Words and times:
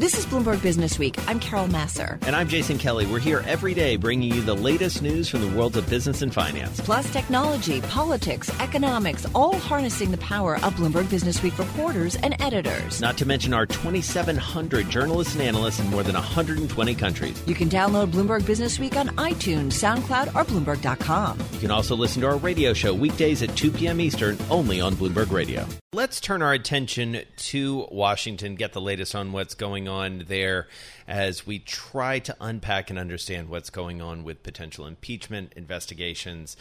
This 0.00 0.16
is 0.16 0.24
Bloomberg 0.24 0.60
Businessweek. 0.60 1.22
I'm 1.28 1.38
Carol 1.38 1.66
Massar. 1.68 2.18
And 2.26 2.34
I'm 2.34 2.48
Jason 2.48 2.78
Kelly. 2.78 3.04
We're 3.04 3.18
here 3.18 3.44
every 3.46 3.74
day 3.74 3.96
bringing 3.96 4.32
you 4.32 4.40
the 4.40 4.56
latest 4.56 5.02
news 5.02 5.28
from 5.28 5.42
the 5.42 5.54
world 5.54 5.76
of 5.76 5.90
business 5.90 6.22
and 6.22 6.32
finance. 6.32 6.80
Plus 6.80 7.12
technology, 7.12 7.82
politics, 7.82 8.48
economics, 8.60 9.26
all 9.34 9.58
harnessing 9.58 10.10
the 10.10 10.16
power 10.16 10.54
of 10.62 10.72
Bloomberg 10.76 11.04
Businessweek 11.10 11.58
reporters 11.58 12.16
and 12.16 12.34
editors. 12.40 13.02
Not 13.02 13.18
to 13.18 13.26
mention 13.26 13.52
our 13.52 13.66
2,700 13.66 14.88
journalists 14.88 15.34
and 15.34 15.42
analysts 15.42 15.80
in 15.80 15.90
more 15.90 16.02
than 16.02 16.14
120 16.14 16.94
countries. 16.94 17.42
You 17.46 17.54
can 17.54 17.68
download 17.68 18.10
Bloomberg 18.10 18.44
Businessweek 18.44 18.96
on 18.96 19.08
iTunes, 19.16 19.72
SoundCloud, 19.74 20.28
or 20.28 20.44
Bloomberg.com. 20.46 21.38
You 21.52 21.60
can 21.60 21.70
also 21.70 21.94
listen 21.94 22.22
to 22.22 22.28
our 22.28 22.38
radio 22.38 22.72
show 22.72 22.94
weekdays 22.94 23.42
at 23.42 23.54
2 23.54 23.70
p.m. 23.72 24.00
Eastern 24.00 24.38
only 24.48 24.80
on 24.80 24.94
Bloomberg 24.94 25.30
Radio. 25.30 25.66
Let's 25.92 26.20
turn 26.20 26.40
our 26.40 26.52
attention 26.54 27.20
to 27.36 27.88
Washington, 27.90 28.54
get 28.54 28.72
the 28.72 28.80
latest 28.80 29.14
on 29.16 29.32
what's 29.32 29.54
going 29.54 29.88
on 29.88 29.89
there 30.26 30.68
as 31.06 31.46
we 31.46 31.58
try 31.58 32.18
to 32.20 32.36
unpack 32.40 32.90
and 32.90 32.98
understand 32.98 33.48
what's 33.48 33.70
going 33.70 34.00
on 34.00 34.24
with 34.24 34.42
potential 34.42 34.86
impeachment 34.86 35.52
investigations 35.56 36.56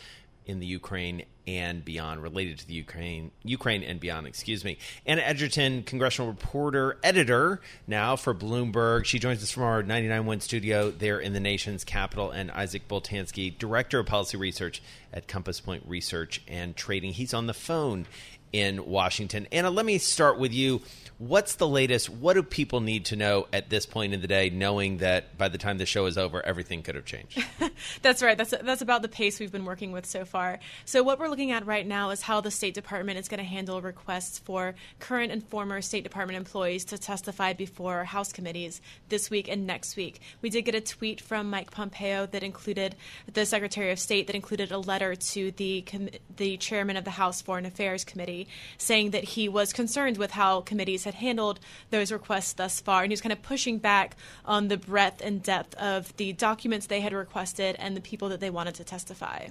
in 0.45 0.59
the 0.59 0.65
Ukraine 0.65 1.25
and 1.45 1.85
beyond, 1.85 2.23
related 2.23 2.57
to 2.57 2.67
the 2.67 2.73
Ukraine, 2.73 3.29
Ukraine 3.43 3.83
and 3.83 3.99
beyond. 3.99 4.25
Excuse 4.25 4.63
me. 4.63 4.79
Anna 5.05 5.21
Edgerton, 5.21 5.83
congressional 5.83 6.31
reporter, 6.31 6.97
editor 7.03 7.61
now 7.85 8.15
for 8.15 8.33
Bloomberg. 8.33 9.05
She 9.05 9.19
joins 9.19 9.43
us 9.43 9.51
from 9.51 9.63
our 9.63 9.83
99.1 9.83 10.41
studio 10.41 10.89
there 10.89 11.19
in 11.19 11.33
the 11.33 11.39
nation's 11.39 11.83
capital, 11.83 12.31
and 12.31 12.49
Isaac 12.51 12.87
Boltansky, 12.87 13.55
director 13.57 13.99
of 13.99 14.07
policy 14.07 14.37
research 14.37 14.81
at 15.13 15.27
Compass 15.27 15.59
Point 15.59 15.83
Research 15.87 16.41
and 16.47 16.75
Trading. 16.75 17.13
He's 17.13 17.33
on 17.33 17.45
the 17.45 17.53
phone 17.53 18.07
in 18.51 18.85
Washington. 18.87 19.47
Anna, 19.51 19.69
let 19.69 19.85
me 19.85 19.99
start 19.99 20.39
with 20.39 20.53
you. 20.53 20.81
What's 21.19 21.55
the 21.55 21.67
latest? 21.67 22.09
What 22.09 22.35
do 22.35 22.43
people 22.43 22.79
need 22.79 23.03
to 23.07 23.17
know 23.17 23.47
at 23.51 23.69
this 23.69 23.85
point 23.85 24.13
in 24.13 24.21
the 24.21 24.27
day, 24.27 24.49
knowing 24.49 24.99
that 24.99 25.37
by 25.37 25.49
the 25.49 25.57
time 25.57 25.77
the 25.77 25.85
show 25.85 26.05
is 26.05 26.17
over, 26.17 26.41
everything 26.45 26.81
could 26.81 26.95
have 26.95 27.03
changed? 27.03 27.43
that's 28.01 28.23
right. 28.23 28.37
That's 28.37 28.51
that's 28.51 28.81
about 28.81 29.01
the 29.01 29.09
pace 29.09 29.37
we've 29.37 29.51
been 29.51 29.65
working 29.65 29.91
with 29.91 30.05
so 30.05 30.23
far. 30.23 30.59
So 30.85 31.03
what 31.03 31.19
we're 31.19 31.27
looking 31.27 31.51
at 31.51 31.65
right 31.65 31.85
now 31.85 32.11
is 32.11 32.21
how 32.21 32.39
the 32.39 32.51
State 32.51 32.73
Department 32.73 33.19
is 33.19 33.27
going 33.27 33.39
to 33.39 33.43
handle 33.43 33.81
requests 33.81 34.39
for 34.39 34.75
current 35.01 35.33
and 35.33 35.45
former 35.45 35.81
State 35.81 36.05
Department 36.05 36.37
employees 36.37 36.85
to 36.85 36.97
testify 36.97 37.51
before 37.51 38.05
House 38.05 38.31
committees 38.31 38.79
this 39.09 39.29
week 39.29 39.49
and 39.49 39.67
next 39.67 39.97
week. 39.97 40.21
We 40.41 40.49
did 40.49 40.61
get 40.61 40.73
a 40.73 40.79
tweet 40.79 41.19
from 41.19 41.49
Mike 41.49 41.71
Pompeo 41.71 42.27
that 42.27 42.43
included 42.43 42.95
the 43.33 43.45
Secretary 43.45 43.91
of 43.91 43.99
State 43.99 44.27
that 44.27 44.37
included 44.37 44.71
a 44.71 44.77
letter 44.77 45.15
to 45.15 45.51
the 45.51 45.81
com- 45.81 46.07
the 46.37 46.55
chairman 46.55 46.95
of 46.95 47.03
the 47.03 47.11
House 47.11 47.41
Foreign 47.41 47.65
Affairs 47.65 48.05
Committee 48.05 48.47
saying 48.77 49.11
that 49.11 49.25
he 49.25 49.49
was 49.49 49.73
concerned 49.73 50.17
with 50.17 50.31
how 50.31 50.61
committees 50.61 51.08
had 51.09 51.15
handled 51.15 51.59
those 51.89 52.11
requests 52.11 52.53
thus 52.53 52.79
far, 52.79 53.03
and 53.03 53.11
he 53.11 53.13
was 53.13 53.21
kind 53.21 53.33
of 53.33 53.41
pushing 53.41 53.77
back 53.77 54.15
on 54.45 54.67
the 54.67 54.77
breadth 54.77 55.21
and 55.21 55.41
depth 55.43 55.75
of 55.75 56.15
the 56.17 56.33
documents 56.33 56.85
they 56.85 57.01
had 57.01 57.13
requested 57.13 57.75
and 57.79 57.97
the 57.97 58.01
people 58.01 58.29
that 58.29 58.39
they 58.39 58.49
wanted 58.49 58.75
to 58.75 58.83
testify. 58.83 59.47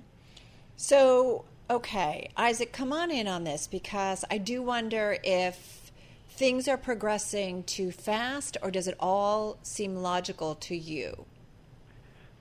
So, 0.77 1.45
okay, 1.69 2.31
Isaac, 2.37 2.73
come 2.73 2.93
on 2.93 3.11
in 3.11 3.27
on 3.27 3.45
this 3.45 3.67
because 3.67 4.25
I 4.31 4.39
do 4.39 4.63
wonder 4.63 5.19
if 5.25 5.91
things 6.31 6.69
are 6.69 6.77
progressing 6.77 7.65
too 7.65 7.91
fast 7.91 8.57
or 8.63 8.71
does 8.71 8.87
it 8.87 8.95
all 9.01 9.59
seem 9.63 9.97
logical 9.97 10.55
to 10.55 10.77
you? 10.77 11.27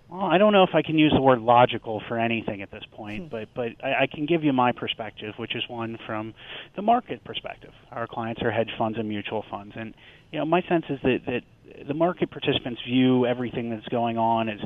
Well, 0.10 0.22
I 0.22 0.38
don't 0.38 0.54
know 0.54 0.64
if 0.64 0.74
I 0.74 0.84
can 0.84 0.98
use 0.98 1.12
the 1.14 1.22
word 1.22 1.42
logical 1.42 2.02
for 2.08 2.18
anything 2.18 2.62
at 2.62 2.72
this 2.72 2.84
point, 2.94 3.24
hmm. 3.24 3.30
but 3.30 3.50
but 3.54 3.70
I, 3.84 4.04
I 4.04 4.08
can 4.12 4.26
give 4.26 4.44
you 4.44 4.54
my 4.54 4.72
perspective, 4.72 5.34
which 5.38 5.56
is 5.56 5.64
one 5.68 5.98
from 6.06 6.34
the 6.76 6.82
market 6.82 7.24
perspective. 7.24 7.72
Our 7.92 8.08
clients 8.08 8.42
are 8.42 8.52
hedge 8.52 8.72
funds 8.78 8.98
and 8.98 9.10
mutual 9.10 9.44
funds, 9.50 9.74
and 9.78 9.94
you 10.32 10.40
know 10.40 10.46
my 10.46 10.62
sense 10.70 10.86
is 10.90 11.00
that 11.04 11.20
that 11.26 11.88
the 11.88 11.94
market 11.94 12.32
participants 12.32 12.82
view 12.88 13.26
everything 13.26 13.70
that's 13.70 13.88
going 13.90 14.18
on 14.18 14.48
as 14.50 14.60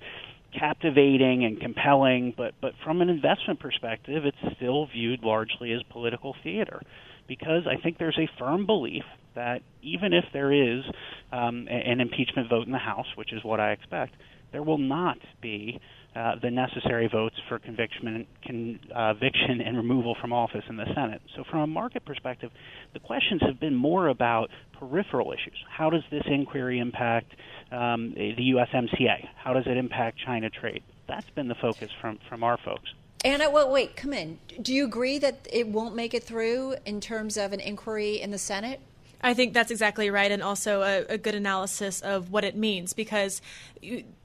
captivating 0.58 1.44
and 1.44 1.60
compelling, 1.60 2.34
but 2.38 2.54
but 2.62 2.74
from 2.84 3.02
an 3.02 3.10
investment 3.10 3.60
perspective, 3.60 4.26
it's 4.26 4.56
still 4.58 4.86
viewed 4.88 5.24
largely 5.24 5.72
as 5.72 5.82
political 5.90 6.36
theater, 6.44 6.82
because 7.28 7.64
I 7.66 7.82
think 7.82 7.98
there's 7.98 8.20
a 8.20 8.30
firm 8.38 8.68
belief 8.68 9.04
that 9.34 9.62
even 9.82 10.14
if 10.14 10.26
there 10.34 10.52
is 10.52 10.84
um, 11.32 11.68
an 11.70 12.02
impeachment 12.02 12.50
vote 12.50 12.66
in 12.66 12.74
the 12.74 12.78
House, 12.78 13.08
which 13.16 13.34
is 13.34 13.44
what 13.44 13.60
I 13.60 13.72
expect 13.72 14.14
there 14.52 14.64
will 14.64 14.78
not 14.78 15.18
be 15.42 15.80
uh, 16.16 16.36
the 16.42 16.52
necessary 16.52 17.08
votes 17.08 17.36
for 17.48 17.58
conviction, 17.58 18.28
conviction 18.44 19.62
and 19.62 19.78
removal 19.78 20.16
from 20.20 20.34
office 20.34 20.64
in 20.68 20.76
the 20.76 20.86
Senate. 20.94 21.22
So, 21.36 21.44
from 21.50 21.62
a 21.62 21.68
market 21.68 22.04
perspective, 22.04 22.52
the 22.94 23.00
questions 23.00 23.42
have 23.44 23.62
been 23.62 23.76
more 23.76 24.10
about 24.10 24.50
peripheral 24.78 25.32
issues. 25.32 25.58
How 25.70 25.90
does 25.90 26.04
this 26.12 26.24
inquiry 26.26 26.80
impact 26.80 27.32
um, 27.72 28.14
the 28.14 28.54
USMCA? 28.56 29.30
How 29.38 29.54
does 29.54 29.64
it 29.68 29.78
impact 29.78 30.20
China 30.26 30.50
trade? 30.50 30.84
That's 31.08 31.30
been 31.30 31.48
the 31.48 31.56
focus 31.56 31.90
from, 32.02 32.20
from 32.28 32.44
our 32.44 32.58
folks. 32.58 32.94
Anna, 33.24 33.50
well, 33.50 33.72
wait, 33.72 33.96
come 33.96 34.14
in. 34.14 34.40
Do 34.62 34.74
you 34.74 34.84
agree 34.84 35.20
that 35.20 35.48
it 35.52 35.68
won't 35.68 35.96
make 35.96 36.14
it 36.14 36.24
through 36.24 36.76
in 36.86 37.00
terms 37.00 37.38
of 37.38 37.54
an 37.54 37.60
inquiry 37.60 38.20
in 38.20 38.32
the 38.32 38.38
Senate? 38.38 38.82
I 39.22 39.34
think 39.34 39.54
that's 39.54 39.72
exactly 39.72 40.10
right, 40.10 40.32
and 40.32 40.42
also 40.42 40.82
a, 40.82 41.14
a 41.14 41.18
good 41.18 41.36
analysis 41.36 42.02
of 42.02 42.32
what 42.32 42.44
it 42.44 42.58
means 42.58 42.92
because. 42.94 43.42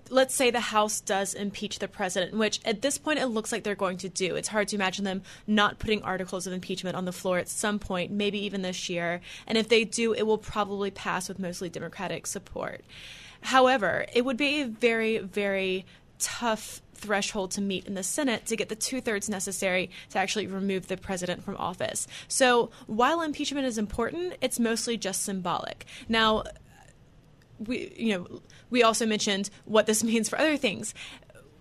Let's 0.08 0.34
say 0.34 0.50
the 0.50 0.60
House 0.60 1.00
does 1.00 1.34
impeach 1.34 1.78
the 1.78 1.88
president, 1.88 2.34
which 2.34 2.60
at 2.64 2.82
this 2.82 2.98
point 2.98 3.18
it 3.18 3.26
looks 3.26 3.52
like 3.52 3.64
they're 3.64 3.74
going 3.74 3.98
to 3.98 4.08
do. 4.08 4.36
It's 4.36 4.48
hard 4.48 4.68
to 4.68 4.76
imagine 4.76 5.04
them 5.04 5.22
not 5.46 5.78
putting 5.78 6.02
articles 6.02 6.46
of 6.46 6.52
impeachment 6.52 6.96
on 6.96 7.04
the 7.04 7.12
floor 7.12 7.38
at 7.38 7.48
some 7.48 7.78
point, 7.78 8.12
maybe 8.12 8.38
even 8.44 8.62
this 8.62 8.88
year. 8.88 9.20
And 9.46 9.58
if 9.58 9.68
they 9.68 9.84
do, 9.84 10.12
it 10.12 10.22
will 10.22 10.38
probably 10.38 10.90
pass 10.90 11.28
with 11.28 11.38
mostly 11.38 11.68
Democratic 11.68 12.26
support. 12.26 12.84
However, 13.42 14.06
it 14.12 14.24
would 14.24 14.36
be 14.36 14.60
a 14.60 14.66
very, 14.66 15.18
very 15.18 15.84
tough 16.18 16.80
threshold 16.94 17.50
to 17.52 17.60
meet 17.60 17.86
in 17.86 17.94
the 17.94 18.02
Senate 18.02 18.46
to 18.46 18.56
get 18.56 18.68
the 18.68 18.74
two 18.74 19.00
thirds 19.00 19.28
necessary 19.28 19.90
to 20.10 20.18
actually 20.18 20.46
remove 20.46 20.88
the 20.88 20.96
president 20.96 21.44
from 21.44 21.56
office. 21.56 22.08
So 22.26 22.70
while 22.86 23.20
impeachment 23.20 23.66
is 23.66 23.78
important, 23.78 24.34
it's 24.40 24.58
mostly 24.58 24.96
just 24.96 25.22
symbolic. 25.22 25.84
Now, 26.08 26.44
we 27.58 27.92
you 27.96 28.16
know 28.16 28.40
we 28.70 28.82
also 28.82 29.06
mentioned 29.06 29.50
what 29.64 29.86
this 29.86 30.02
means 30.12 30.28
for 30.28 30.38
other 30.38 30.56
things 30.56 30.94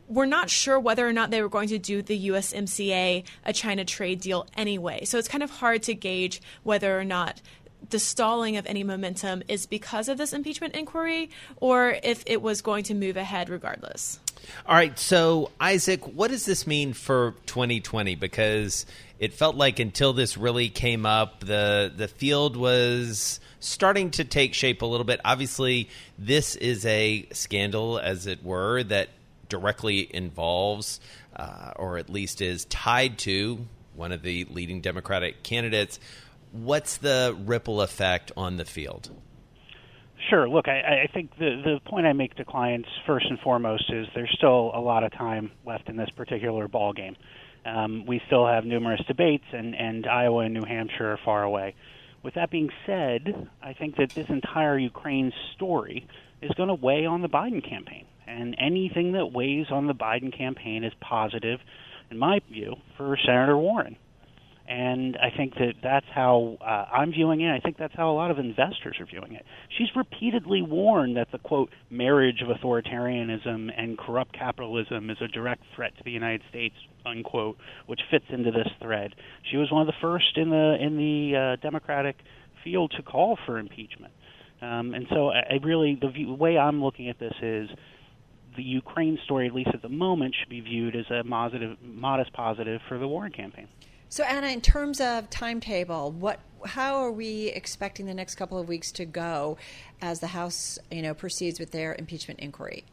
we're 0.07 0.25
not 0.25 0.49
sure 0.49 0.79
whether 0.79 1.07
or 1.07 1.13
not 1.13 1.31
they 1.31 1.41
were 1.41 1.49
going 1.49 1.69
to 1.69 1.79
do 1.79 2.01
the 2.01 2.27
USMCA 2.29 3.23
a 3.43 3.53
China 3.53 3.83
trade 3.83 4.21
deal 4.21 4.47
anyway. 4.55 5.03
So 5.05 5.17
it's 5.17 5.27
kind 5.27 5.43
of 5.43 5.49
hard 5.49 5.83
to 5.83 5.95
gauge 5.95 6.41
whether 6.63 6.99
or 6.99 7.03
not 7.03 7.41
the 7.89 7.99
stalling 7.99 8.57
of 8.57 8.65
any 8.65 8.83
momentum 8.83 9.43
is 9.47 9.65
because 9.65 10.09
of 10.09 10.17
this 10.17 10.33
impeachment 10.33 10.75
inquiry 10.75 11.29
or 11.57 11.97
if 12.03 12.23
it 12.25 12.41
was 12.41 12.61
going 12.61 12.83
to 12.85 12.93
move 12.93 13.17
ahead 13.17 13.49
regardless. 13.49 14.19
All 14.65 14.75
right, 14.75 14.97
so 14.97 15.51
Isaac, 15.59 16.01
what 16.05 16.31
does 16.31 16.45
this 16.45 16.65
mean 16.65 16.93
for 16.93 17.35
2020 17.45 18.15
because 18.15 18.85
it 19.19 19.33
felt 19.33 19.55
like 19.55 19.79
until 19.79 20.13
this 20.13 20.37
really 20.37 20.69
came 20.69 21.05
up 21.05 21.39
the 21.39 21.91
the 21.95 22.07
field 22.07 22.57
was 22.57 23.39
starting 23.65 24.11
to 24.11 24.23
take 24.23 24.53
shape 24.53 24.81
a 24.81 24.85
little 24.85 25.05
bit. 25.05 25.19
Obviously, 25.25 25.89
this 26.17 26.55
is 26.55 26.85
a 26.85 27.27
scandal, 27.31 27.97
as 27.97 28.27
it 28.27 28.43
were, 28.43 28.83
that 28.83 29.09
directly 29.49 30.13
involves, 30.13 30.99
uh, 31.35 31.71
or 31.75 31.97
at 31.97 32.09
least 32.09 32.41
is 32.41 32.65
tied 32.65 33.17
to, 33.19 33.65
one 33.95 34.11
of 34.11 34.21
the 34.21 34.45
leading 34.45 34.81
Democratic 34.81 35.43
candidates. 35.43 35.99
What's 36.51 36.97
the 36.97 37.35
ripple 37.45 37.81
effect 37.81 38.31
on 38.37 38.57
the 38.57 38.65
field? 38.65 39.09
Sure. 40.29 40.49
Look, 40.49 40.67
I, 40.67 41.03
I 41.03 41.09
think 41.13 41.37
the 41.37 41.61
the 41.63 41.79
point 41.89 42.07
I 42.07 42.13
make 42.13 42.35
to 42.35 42.45
clients 42.45 42.89
first 43.05 43.27
and 43.29 43.39
foremost 43.39 43.91
is 43.91 44.07
there's 44.15 44.33
still 44.37 44.71
a 44.73 44.79
lot 44.79 45.03
of 45.03 45.11
time 45.11 45.51
left 45.65 45.87
in 45.87 45.97
this 45.97 46.09
particular 46.09 46.67
ball 46.67 46.93
game. 46.93 47.15
Um, 47.65 48.05
we 48.05 48.21
still 48.27 48.45
have 48.45 48.63
numerous 48.63 49.01
debates, 49.07 49.45
and, 49.51 49.75
and 49.75 50.05
Iowa 50.05 50.45
and 50.45 50.53
New 50.53 50.65
Hampshire 50.65 51.13
are 51.13 51.19
far 51.25 51.43
away. 51.43 51.75
With 52.23 52.35
that 52.35 52.51
being 52.51 52.69
said, 52.85 53.49
I 53.61 53.73
think 53.73 53.97
that 53.97 54.11
this 54.11 54.29
entire 54.29 54.77
Ukraine 54.77 55.31
story 55.55 56.07
is 56.41 56.51
going 56.51 56.69
to 56.69 56.75
weigh 56.75 57.05
on 57.05 57.21
the 57.21 57.29
Biden 57.29 57.67
campaign. 57.67 58.05
And 58.27 58.55
anything 58.59 59.13
that 59.13 59.27
weighs 59.27 59.67
on 59.71 59.87
the 59.87 59.93
Biden 59.93 60.35
campaign 60.35 60.83
is 60.83 60.93
positive, 60.99 61.59
in 62.09 62.17
my 62.17 62.39
view, 62.51 62.75
for 62.97 63.17
Senator 63.25 63.57
Warren. 63.57 63.97
And 64.67 65.15
I 65.17 65.35
think 65.35 65.53
that 65.55 65.75
that's 65.83 66.07
how 66.13 66.57
uh, 66.59 66.85
I'm 66.91 67.11
viewing 67.11 67.41
it. 67.41 67.51
I 67.51 67.59
think 67.59 67.77
that's 67.77 67.93
how 67.95 68.09
a 68.09 68.15
lot 68.15 68.31
of 68.31 68.39
investors 68.39 68.97
are 68.99 69.05
viewing 69.05 69.33
it. 69.33 69.45
She's 69.77 69.89
repeatedly 69.95 70.63
warned 70.63 71.17
that 71.17 71.31
the 71.31 71.37
quote 71.37 71.69
marriage 71.91 72.41
of 72.41 72.47
authoritarianism 72.47 73.69
and 73.77 73.97
corrupt 73.97 74.33
capitalism 74.33 75.11
is 75.11 75.17
a 75.21 75.27
direct 75.27 75.63
threat 75.75 75.95
to 75.97 76.03
the 76.03 76.11
United 76.11 76.41
States 76.49 76.75
unquote, 77.05 77.57
which 77.85 78.01
fits 78.09 78.25
into 78.29 78.51
this 78.51 78.67
thread. 78.81 79.13
She 79.51 79.57
was 79.57 79.71
one 79.71 79.81
of 79.81 79.87
the 79.87 79.99
first 80.01 80.37
in 80.37 80.49
the 80.49 80.77
in 80.79 80.97
the 80.97 81.37
uh, 81.37 81.55
Democratic 81.61 82.17
field 82.63 82.91
to 82.97 83.03
call 83.03 83.37
for 83.45 83.59
impeachment. 83.59 84.13
Um, 84.61 84.93
and 84.93 85.05
so 85.09 85.29
I, 85.29 85.41
I 85.51 85.59
really 85.61 85.97
the 86.01 86.09
view, 86.09 86.33
way 86.33 86.57
I'm 86.57 86.83
looking 86.83 87.09
at 87.09 87.19
this 87.19 87.33
is 87.41 87.69
the 88.55 88.63
Ukraine 88.63 89.19
story, 89.25 89.47
at 89.47 89.53
least 89.53 89.71
at 89.73 89.81
the 89.81 89.89
moment, 89.89 90.35
should 90.39 90.49
be 90.49 90.61
viewed 90.61 90.95
as 90.95 91.05
a 91.11 91.23
positive, 91.23 91.77
modest 91.81 92.33
positive 92.33 92.81
for 92.87 92.97
the 92.97 93.07
Warren 93.07 93.31
campaign. 93.31 93.67
So, 94.09 94.23
Anna, 94.23 94.47
in 94.47 94.61
terms 94.61 95.01
of 95.01 95.29
timetable, 95.29 96.11
what 96.11 96.39
how 96.65 96.95
are 97.03 97.11
we 97.11 97.47
expecting 97.47 98.05
the 98.05 98.13
next 98.13 98.35
couple 98.35 98.57
of 98.57 98.67
weeks 98.67 98.91
to 98.93 99.05
go 99.05 99.57
as 100.01 100.19
the 100.19 100.27
House, 100.27 100.79
you 100.89 101.01
know, 101.01 101.13
proceeds 101.13 101.59
with 101.59 101.71
their 101.71 101.95
impeachment 101.97 102.39
inquiry? 102.39 102.83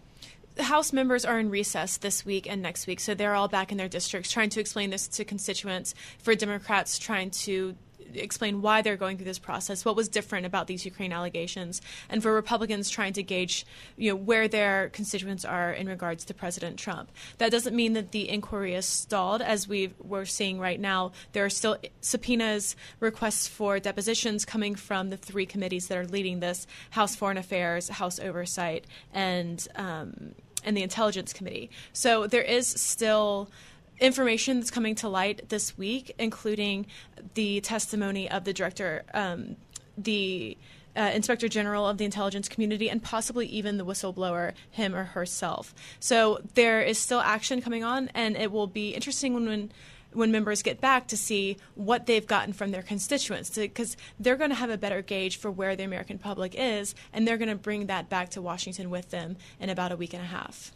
House 0.59 0.93
members 0.93 1.25
are 1.25 1.39
in 1.39 1.49
recess 1.49 1.97
this 1.97 2.27
week 2.27 2.47
and 2.51 2.61
next 2.61 2.87
week, 2.87 3.01
so 3.01 3.15
they're 3.15 3.35
all 3.35 3.49
back 3.49 3.73
in 3.73 3.79
their 3.79 3.89
districts 3.89 4.31
trying 4.31 4.51
to 4.51 4.61
explain 4.61 4.91
this 4.91 5.09
to 5.09 5.25
constituents. 5.25 5.95
For 6.19 6.35
Democrats, 6.35 6.99
trying 6.99 7.31
to 7.31 7.75
explain 8.15 8.63
why 8.63 8.83
they're 8.83 8.97
going 8.97 9.17
through 9.17 9.27
this 9.27 9.39
process, 9.39 9.85
what 9.85 9.97
was 9.97 10.09
different 10.09 10.47
about 10.47 10.67
these 10.67 10.85
Ukraine 10.85 11.13
allegations, 11.13 11.81
and 12.09 12.23
for 12.23 12.33
Republicans 12.33 12.91
trying 12.91 13.13
to 13.15 13.23
gauge, 13.23 13.67
you 13.97 14.11
know, 14.11 14.17
where 14.17 14.49
their 14.49 14.89
constituents 14.91 15.45
are 15.45 15.73
in 15.73 15.89
regards 15.89 16.25
to 16.25 16.35
President 16.35 16.79
Trump. 16.79 17.11
That 17.39 17.51
doesn't 17.51 17.75
mean 17.75 17.93
that 17.95 18.13
the 18.13 18.29
inquiry 18.29 18.75
is 18.75 18.87
stalled, 18.87 19.43
as 19.43 19.69
we 19.69 19.93
we're 20.03 20.25
seeing 20.25 20.59
right 20.59 20.81
now. 20.81 21.13
There 21.33 21.45
are 21.45 21.51
still 21.51 21.77
subpoenas, 22.01 22.77
requests 23.01 23.49
for 23.49 23.79
depositions 23.79 24.45
coming 24.45 24.75
from 24.75 25.11
the 25.11 25.17
three 25.17 25.47
committees 25.47 25.89
that 25.89 25.99
are 25.99 26.07
leading 26.07 26.41
this: 26.41 26.67
House 26.91 27.17
Foreign 27.17 27.39
Affairs, 27.39 27.89
House 27.89 28.19
Oversight, 28.21 28.87
and 29.13 29.67
um, 29.77 30.35
and 30.65 30.77
the 30.77 30.83
Intelligence 30.83 31.33
Committee. 31.33 31.71
So 31.93 32.27
there 32.27 32.43
is 32.43 32.67
still 32.67 33.51
information 34.01 34.59
that's 34.59 34.71
coming 34.71 34.95
to 34.97 35.09
light 35.09 35.49
this 35.49 35.79
week, 35.79 36.15
including 36.19 36.87
the 37.35 37.61
testimony 37.61 38.31
of 38.31 38.45
the 38.45 38.53
director, 38.53 39.05
um, 39.15 39.57
the 39.97 40.57
uh, 40.97 41.11
Inspector 41.15 41.49
General 41.49 41.89
of 41.89 41.99
the 41.99 42.05
intelligence 42.05 42.49
community, 42.49 42.91
and 42.91 43.03
possibly 43.03 43.47
even 43.47 43.79
the 43.79 43.85
whistleblower, 43.85 44.53
him 44.71 44.95
or 44.95 45.05
herself. 45.05 45.75
So 46.01 46.41
there 46.55 46.83
is 46.83 46.99
still 46.99 47.21
action 47.21 47.63
coming 47.63 47.85
on, 47.85 48.11
and 48.15 48.37
it 48.37 48.53
will 48.53 48.67
be 48.67 48.91
interesting 48.91 49.35
when. 49.35 49.47
when 49.47 49.73
when 50.15 50.31
members 50.31 50.63
get 50.63 50.79
back 50.79 51.07
to 51.07 51.17
see 51.17 51.57
what 51.75 52.05
they've 52.05 52.27
gotten 52.27 52.53
from 52.53 52.71
their 52.71 52.83
constituents 52.83 53.49
because 53.49 53.97
they're 54.21 54.37
going 54.37 54.51
to 54.51 54.57
have 54.57 54.69
a 54.69 54.77
better 54.77 55.01
gauge 55.01 55.39
for 55.39 55.51
where 55.51 55.75
the 55.75 55.83
American 55.83 56.19
public 56.19 56.55
is 56.55 56.95
and 57.15 57.27
they're 57.27 57.39
going 57.39 57.49
to 57.49 57.55
bring 57.55 57.87
that 57.87 58.11
back 58.11 58.29
to 58.29 58.43
Washington 58.43 58.91
with 58.91 59.09
them 59.09 59.37
in 59.59 59.71
about 59.71 59.91
a 59.91 59.97
week 59.97 60.13
and 60.13 60.23
a 60.23 60.27
half. 60.27 60.71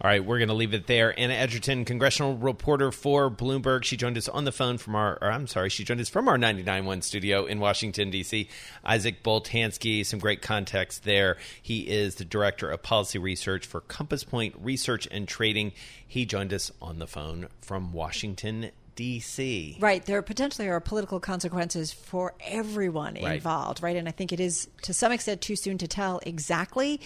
All 0.00 0.08
right, 0.10 0.24
we're 0.24 0.38
going 0.38 0.48
to 0.48 0.54
leave 0.54 0.74
it 0.74 0.88
there. 0.88 1.18
Anna 1.18 1.34
Edgerton, 1.34 1.84
congressional 1.84 2.36
reporter 2.36 2.90
for 2.90 3.30
Bloomberg. 3.30 3.84
She 3.84 3.96
joined 3.96 4.18
us 4.18 4.28
on 4.28 4.44
the 4.44 4.50
phone 4.50 4.76
from 4.78 4.96
our, 4.96 5.22
I'm 5.22 5.46
sorry, 5.46 5.68
she 5.70 5.84
joined 5.84 6.00
us 6.00 6.08
from 6.08 6.26
our 6.26 6.36
99.1 6.36 7.04
studio 7.04 7.44
in 7.46 7.60
Washington, 7.60 8.10
D.C. 8.10 8.48
Isaac 8.84 9.22
Boltansky, 9.22 10.04
some 10.04 10.18
great 10.18 10.42
context 10.42 11.04
there. 11.04 11.36
He 11.62 11.82
is 11.88 12.16
the 12.16 12.24
director 12.24 12.68
of 12.68 12.82
policy 12.82 13.18
research 13.18 13.64
for 13.64 13.80
Compass 13.80 14.24
Point 14.24 14.54
Research 14.60 15.06
and 15.12 15.28
Trading. 15.28 15.72
He 16.06 16.26
joined 16.26 16.52
us 16.52 16.72
on 16.82 16.98
the 16.98 17.06
phone 17.06 17.46
from 17.60 17.92
Washington, 17.92 18.70
DC. 18.96 19.80
Right. 19.80 20.04
There 20.04 20.20
potentially 20.20 20.68
are 20.68 20.80
political 20.80 21.20
consequences 21.20 21.92
for 21.92 22.34
everyone 22.40 23.14
Right. 23.14 23.36
involved, 23.36 23.82
right? 23.82 23.96
And 23.96 24.06
I 24.08 24.10
think 24.10 24.32
it 24.32 24.40
is 24.40 24.68
to 24.82 24.92
some 24.92 25.12
extent 25.12 25.40
too 25.40 25.56
soon 25.56 25.78
to 25.78 25.86
tell 25.88 26.20
exactly, 26.26 27.00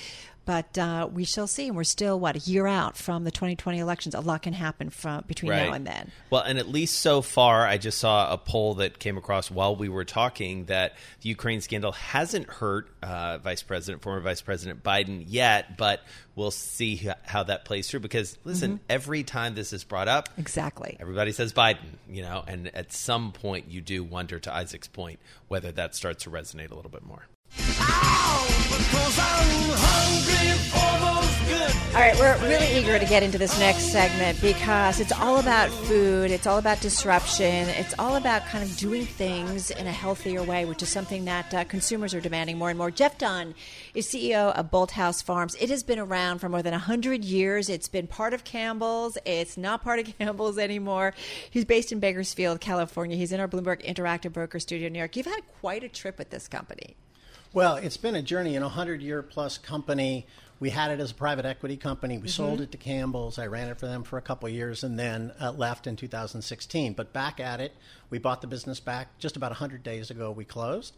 but 0.46 0.78
uh, 0.78 1.08
we 1.12 1.25
shall 1.25 1.46
see. 1.46 1.66
And 1.69 1.76
we're 1.76 1.84
still, 1.84 2.19
what, 2.19 2.37
a 2.37 2.38
year 2.38 2.66
out 2.66 2.96
from 2.96 3.25
the 3.25 3.31
2020 3.31 3.78
elections. 3.78 4.14
A 4.14 4.20
lot 4.20 4.43
can 4.43 4.54
happen 4.54 4.88
from 4.88 5.25
between 5.26 5.50
now 5.52 5.72
and 5.75 5.87
then. 5.87 6.10
Well, 6.31 6.43
and 6.43 6.58
at 6.58 6.69
least 6.69 7.00
so 7.00 7.20
far, 7.20 7.66
I 7.66 7.76
just 7.76 7.98
saw 7.98 8.32
a 8.32 8.38
poll 8.38 8.75
that 8.76 8.98
came 8.98 9.19
across 9.19 9.50
while 9.50 9.76
we 9.76 9.88
were 9.90 10.04
talking 10.04 10.64
that 10.66 10.94
the 11.20 11.28
Ukraine 11.28 11.60
scandal 11.60 11.93
hasn't 11.93 12.48
hurt 12.48 12.88
uh, 13.02 13.38
Vice 13.38 13.62
President, 13.62 14.02
former 14.02 14.20
Vice 14.20 14.40
President 14.40 14.82
Biden 14.82 15.25
yet, 15.26 15.76
but 15.76 16.00
we'll 16.34 16.50
see 16.50 17.10
how 17.25 17.43
that 17.43 17.64
plays 17.64 17.90
through. 17.90 18.00
Because 18.00 18.38
listen, 18.44 18.75
Mm-hmm. 18.75 18.84
every 18.88 19.22
time 19.25 19.54
this 19.54 19.72
is 19.72 19.84
brought 19.84 20.08
up, 20.08 20.28
Exactly. 20.38 20.96
everybody 21.00 21.32
says 21.32 21.52
Biden, 21.52 21.98
you 22.08 22.22
know, 22.22 22.43
and 22.46 22.75
at 22.75 22.93
some 22.93 23.32
point 23.32 23.69
you 23.69 23.81
do 23.81 24.02
wonder, 24.04 24.38
to 24.38 24.54
Isaac's 24.54 24.88
point, 24.88 25.19
whether 25.48 25.72
that 25.72 25.94
starts 25.94 26.25
to 26.25 26.31
resonate 26.31 26.70
a 26.70 26.75
little 26.75 26.90
bit 26.90 27.04
more. 27.04 27.26
All 31.96 32.02
right, 32.02 32.14
we're 32.19 32.37
really 32.46 32.78
eager 32.78 32.98
to 32.98 33.06
get 33.06 33.22
into 33.22 33.38
this 33.38 33.58
next 33.58 33.84
segment 33.84 34.38
because 34.43 35.00
it's 35.00 35.12
all 35.12 35.38
about 35.38 35.70
food, 35.70 36.31
it's 36.31 36.46
all 36.46 36.58
about 36.58 36.78
disruption, 36.82 37.70
it's 37.70 37.94
all 37.98 38.16
about 38.16 38.44
kind 38.44 38.62
of 38.62 38.76
doing 38.76 39.06
things 39.06 39.70
in 39.70 39.87
a 39.87 39.93
healthier 39.93 40.43
way, 40.43 40.66
which 40.66 40.82
is 40.82 40.90
something 40.90 41.25
that 41.25 41.54
uh, 41.54 41.64
consumers 41.64 42.12
are 42.12 42.20
demanding 42.20 42.58
more 42.58 42.69
and 42.69 42.76
more. 42.76 42.90
Jeff 42.90 43.16
Dunn 43.16 43.54
is 43.94 44.06
CEO 44.08 44.52
of 44.52 44.70
Bolthouse 44.70 45.25
Farms. 45.25 45.54
It 45.54 45.70
has 45.70 45.82
been 45.82 45.98
around 45.98 46.40
for 46.40 46.50
more 46.50 46.60
than 46.60 46.72
100 46.72 47.25
years. 47.25 47.70
It's 47.70 47.88
been 47.88 48.06
part 48.06 48.34
of 48.34 48.44
Campbell's. 48.44 49.16
It's 49.25 49.56
not 49.56 49.82
part 49.82 49.98
of 49.98 50.04
Campbell's 50.19 50.58
anymore. 50.58 51.14
He's 51.48 51.64
based 51.64 51.93
in 51.93 51.98
Bakersfield, 51.98 52.60
California. 52.60 53.16
He's 53.16 53.32
in 53.32 53.40
our 53.40 53.48
Bloomberg 53.48 53.82
Interactive 53.87 54.34
Broker 54.34 54.60
Studio 54.60 54.88
in 54.88 54.93
New 54.93 54.98
York. 54.98 55.16
You've 55.16 55.25
had 55.25 55.40
quite 55.62 55.82
a 55.82 55.88
trip 55.88 56.19
with 56.19 56.28
this 56.28 56.46
company. 56.46 56.94
Well, 57.54 57.76
it's 57.76 57.96
been 57.96 58.14
a 58.14 58.20
journey, 58.20 58.54
an 58.54 58.62
100 58.62 59.00
year 59.00 59.22
plus 59.22 59.56
company. 59.56 60.26
We 60.58 60.70
had 60.70 60.91
it 60.91 61.00
as 61.00 61.11
a 61.11 61.14
private 61.14 61.44
equity 61.44 61.76
company. 61.76 62.17
We 62.17 62.29
sold 62.29 62.62
it 62.62 62.73
to 62.73 62.79
Campbell's. 62.79 63.38
I 63.38 63.47
ran 63.47 63.69
it 63.69 63.79
for 63.79 63.87
them 63.87 64.05
for 64.05 64.17
a 64.17 64.23
couple 64.23 64.49
of 64.49 64.55
years 64.55 64.82
and 64.85 64.99
then 64.99 65.32
uh, 65.38 65.53
left 65.53 65.87
in 65.87 65.97
2016. 65.97 66.94
But 66.94 67.12
back 67.12 67.41
at 67.41 67.61
it, 67.61 67.73
we 68.08 68.19
bought 68.19 68.41
the 68.41 68.47
business 68.47 68.81
back 68.81 69.19
just 69.19 69.37
about 69.37 69.50
100 69.50 69.82
days 69.82 70.11
ago. 70.11 70.31
We 70.31 70.47
closed. 70.47 70.97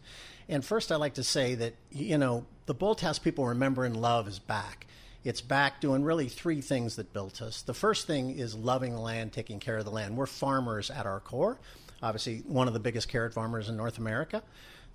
And 0.49 0.65
first, 0.65 0.93
I'd 0.93 0.97
like 0.97 1.15
to 1.15 1.25
say 1.25 1.57
that, 1.57 1.75
you 1.91 2.19
know, 2.19 2.47
the 2.67 2.75
Bolthouse 2.75 3.21
people 3.21 3.47
remember 3.47 3.85
and 3.85 3.97
love 4.01 4.29
is 4.29 4.39
back. 4.39 4.87
It's 5.25 5.41
back 5.41 5.81
doing 5.81 6.05
really 6.05 6.29
three 6.29 6.61
things 6.61 6.95
that 6.97 7.13
built 7.13 7.43
us. 7.43 7.63
The 7.63 7.75
first 7.75 8.07
thing 8.07 8.39
is 8.39 8.55
loving 8.55 8.93
the 8.93 9.01
land, 9.01 9.33
taking 9.33 9.59
care 9.59 9.77
of 9.77 9.85
the 9.85 9.91
land. 9.91 10.17
We're 10.17 10.27
farmers 10.27 10.91
at 10.91 11.05
our 11.05 11.19
core, 11.19 11.59
obviously, 12.01 12.45
one 12.47 12.69
of 12.69 12.75
the 12.75 12.81
biggest 12.81 13.09
carrot 13.09 13.35
farmers 13.35 13.69
in 13.69 13.77
North 13.77 13.99
America. 13.99 14.43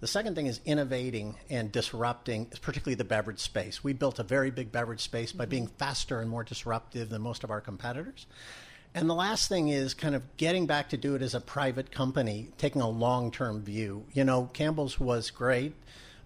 The 0.04 0.08
second 0.08 0.36
thing 0.36 0.48
is 0.48 0.60
innovating 0.66 1.38
and 1.50 1.72
disrupting, 1.72 2.48
particularly 2.62 2.96
the 2.96 3.06
beverage 3.06 3.40
space. 3.40 3.86
We 3.86 3.94
built 3.94 4.20
a 4.20 4.24
very 4.24 4.52
big 4.52 4.70
beverage 4.70 5.00
space 5.00 5.32
by 5.32 5.46
being 5.46 5.68
mm-hmm. 5.68 5.78
faster 5.78 6.20
and 6.20 6.30
more 6.30 6.44
disruptive 6.44 7.08
than 7.08 7.22
most 7.22 7.46
of 7.46 7.52
our 7.52 7.62
competitors. 7.62 8.28
And 8.94 9.10
the 9.10 9.14
last 9.14 9.48
thing 9.48 9.70
is 9.70 9.94
kind 9.94 10.14
of 10.14 10.24
getting 10.36 10.66
back 10.66 10.90
to 10.90 10.98
do 10.98 11.16
it 11.16 11.22
as 11.22 11.34
a 11.34 11.40
private 11.40 11.90
company, 11.90 12.50
taking 12.58 12.82
a 12.82 12.90
long 12.90 13.32
term 13.32 13.64
view. 13.64 14.04
You 14.12 14.26
know, 14.26 14.50
Campbell's 14.52 15.00
was 15.00 15.32
great, 15.32 15.74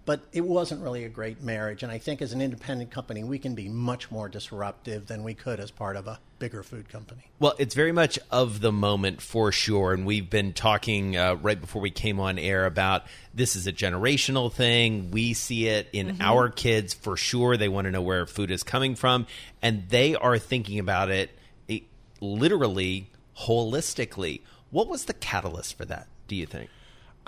but 0.08 0.22
it 0.32 0.40
wasn't 0.40 0.82
really 0.82 1.04
a 1.04 1.08
great 1.10 1.42
marriage. 1.42 1.82
And 1.82 1.92
I 1.92 1.98
think 1.98 2.22
as 2.22 2.32
an 2.32 2.40
independent 2.40 2.90
company, 2.90 3.24
we 3.24 3.38
can 3.38 3.54
be 3.54 3.68
much 3.68 4.10
more 4.10 4.26
disruptive 4.26 5.06
than 5.06 5.22
we 5.22 5.34
could 5.34 5.60
as 5.60 5.70
part 5.70 5.96
of 5.96 6.06
a 6.06 6.18
bigger 6.38 6.62
food 6.62 6.88
company. 6.88 7.26
Well, 7.38 7.52
it's 7.58 7.74
very 7.74 7.92
much 7.92 8.18
of 8.30 8.62
the 8.62 8.72
moment 8.72 9.20
for 9.20 9.52
sure. 9.52 9.92
And 9.92 10.06
we've 10.06 10.30
been 10.30 10.54
talking 10.54 11.14
uh, 11.14 11.34
right 11.34 11.60
before 11.60 11.82
we 11.82 11.90
came 11.90 12.20
on 12.20 12.38
air 12.38 12.64
about 12.64 13.02
this 13.34 13.54
is 13.54 13.66
a 13.66 13.72
generational 13.72 14.50
thing. 14.50 15.10
We 15.10 15.34
see 15.34 15.66
it 15.66 15.90
in 15.92 16.22
our 16.22 16.48
kids 16.48 16.94
for 16.94 17.18
sure. 17.18 17.58
They 17.58 17.68
want 17.68 17.84
to 17.84 17.90
know 17.90 18.00
where 18.00 18.24
food 18.24 18.50
is 18.50 18.62
coming 18.62 18.94
from. 18.94 19.26
And 19.60 19.90
they 19.90 20.14
are 20.14 20.38
thinking 20.38 20.78
about 20.78 21.10
it 21.10 21.38
eh, 21.68 21.80
literally, 22.22 23.10
holistically. 23.40 24.40
What 24.70 24.88
was 24.88 25.04
the 25.04 25.12
catalyst 25.12 25.76
for 25.76 25.84
that, 25.84 26.08
do 26.28 26.34
you 26.34 26.46
think? 26.46 26.70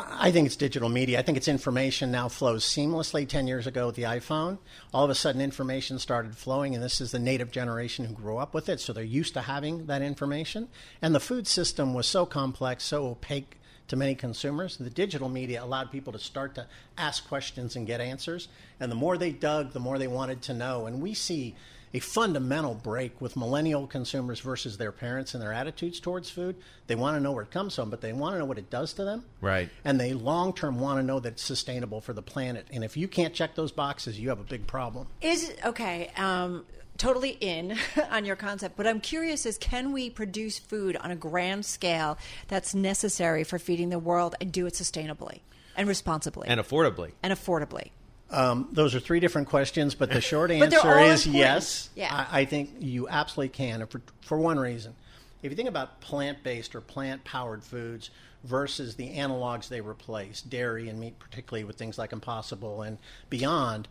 I 0.08 0.30
think 0.30 0.46
it's 0.46 0.56
digital 0.56 0.88
media. 0.88 1.18
I 1.18 1.22
think 1.22 1.36
it's 1.36 1.48
information 1.48 2.10
now 2.10 2.28
flows 2.28 2.64
seamlessly. 2.64 3.28
10 3.28 3.46
years 3.46 3.66
ago 3.66 3.86
with 3.86 3.96
the 3.96 4.04
iPhone, 4.04 4.58
all 4.92 5.04
of 5.04 5.10
a 5.10 5.14
sudden 5.14 5.40
information 5.40 5.98
started 5.98 6.36
flowing, 6.36 6.74
and 6.74 6.82
this 6.82 7.00
is 7.00 7.10
the 7.10 7.18
native 7.18 7.50
generation 7.50 8.04
who 8.04 8.14
grew 8.14 8.38
up 8.38 8.54
with 8.54 8.68
it, 8.68 8.80
so 8.80 8.92
they're 8.92 9.04
used 9.04 9.34
to 9.34 9.42
having 9.42 9.86
that 9.86 10.02
information. 10.02 10.68
And 11.02 11.14
the 11.14 11.20
food 11.20 11.46
system 11.46 11.94
was 11.94 12.06
so 12.06 12.26
complex, 12.26 12.84
so 12.84 13.06
opaque 13.06 13.58
to 13.88 13.96
many 13.96 14.14
consumers. 14.14 14.76
The 14.76 14.88
digital 14.88 15.28
media 15.28 15.62
allowed 15.62 15.90
people 15.90 16.12
to 16.12 16.18
start 16.18 16.54
to 16.54 16.66
ask 16.96 17.26
questions 17.26 17.74
and 17.74 17.86
get 17.86 18.00
answers. 18.00 18.48
And 18.78 18.90
the 18.90 18.96
more 18.96 19.18
they 19.18 19.32
dug, 19.32 19.72
the 19.72 19.80
more 19.80 19.98
they 19.98 20.06
wanted 20.06 20.42
to 20.42 20.54
know. 20.54 20.86
And 20.86 21.02
we 21.02 21.12
see 21.12 21.56
a 21.92 21.98
fundamental 21.98 22.74
break 22.74 23.20
with 23.20 23.36
millennial 23.36 23.86
consumers 23.86 24.40
versus 24.40 24.76
their 24.78 24.92
parents 24.92 25.34
and 25.34 25.42
their 25.42 25.52
attitudes 25.52 25.98
towards 26.00 26.30
food. 26.30 26.56
They 26.86 26.94
want 26.94 27.16
to 27.16 27.20
know 27.20 27.32
where 27.32 27.42
it 27.42 27.50
comes 27.50 27.74
from, 27.74 27.90
but 27.90 28.00
they 28.00 28.12
want 28.12 28.34
to 28.34 28.38
know 28.38 28.44
what 28.44 28.58
it 28.58 28.70
does 28.70 28.92
to 28.94 29.04
them. 29.04 29.24
Right. 29.40 29.68
And 29.84 29.98
they 29.98 30.12
long 30.12 30.52
term 30.52 30.78
want 30.78 30.98
to 31.00 31.02
know 31.02 31.18
that 31.20 31.32
it's 31.34 31.42
sustainable 31.42 32.00
for 32.00 32.12
the 32.12 32.22
planet. 32.22 32.66
And 32.72 32.84
if 32.84 32.96
you 32.96 33.08
can't 33.08 33.34
check 33.34 33.54
those 33.54 33.72
boxes, 33.72 34.18
you 34.20 34.28
have 34.28 34.40
a 34.40 34.44
big 34.44 34.66
problem. 34.66 35.08
Is 35.20 35.52
okay. 35.64 36.10
Um, 36.16 36.64
totally 36.96 37.30
in 37.40 37.76
on 38.10 38.24
your 38.24 38.36
concept, 38.36 38.76
but 38.76 38.86
I'm 38.86 39.00
curious: 39.00 39.44
is 39.46 39.58
can 39.58 39.92
we 39.92 40.10
produce 40.10 40.58
food 40.58 40.96
on 40.96 41.10
a 41.10 41.16
grand 41.16 41.64
scale 41.66 42.18
that's 42.48 42.74
necessary 42.74 43.42
for 43.42 43.58
feeding 43.58 43.88
the 43.88 43.98
world 43.98 44.34
and 44.40 44.52
do 44.52 44.66
it 44.66 44.74
sustainably 44.74 45.40
and 45.76 45.88
responsibly 45.88 46.46
And 46.46 46.60
affordably. 46.60 47.12
and 47.22 47.32
affordably? 47.32 47.90
Um, 48.30 48.68
those 48.72 48.94
are 48.94 49.00
three 49.00 49.20
different 49.20 49.48
questions, 49.48 49.94
but 49.94 50.10
the 50.10 50.20
short 50.20 50.50
answer 50.50 50.66
is 51.00 51.26
important. 51.26 51.34
yes. 51.34 51.90
Yeah. 51.94 52.26
I, 52.30 52.40
I 52.40 52.44
think 52.44 52.70
you 52.78 53.08
absolutely 53.08 53.50
can, 53.50 53.86
for, 53.86 54.00
for 54.20 54.38
one 54.38 54.58
reason. 54.58 54.94
If 55.42 55.50
you 55.50 55.56
think 55.56 55.68
about 55.68 56.00
plant 56.00 56.42
based 56.42 56.74
or 56.74 56.80
plant 56.80 57.24
powered 57.24 57.64
foods 57.64 58.10
versus 58.44 58.94
the 58.96 59.10
analogs 59.14 59.68
they 59.68 59.80
replace, 59.80 60.42
dairy 60.42 60.88
and 60.88 61.00
meat, 61.00 61.18
particularly 61.18 61.64
with 61.64 61.76
things 61.76 61.98
like 61.98 62.12
Impossible 62.12 62.82
and 62.82 62.98
beyond, 63.30 63.88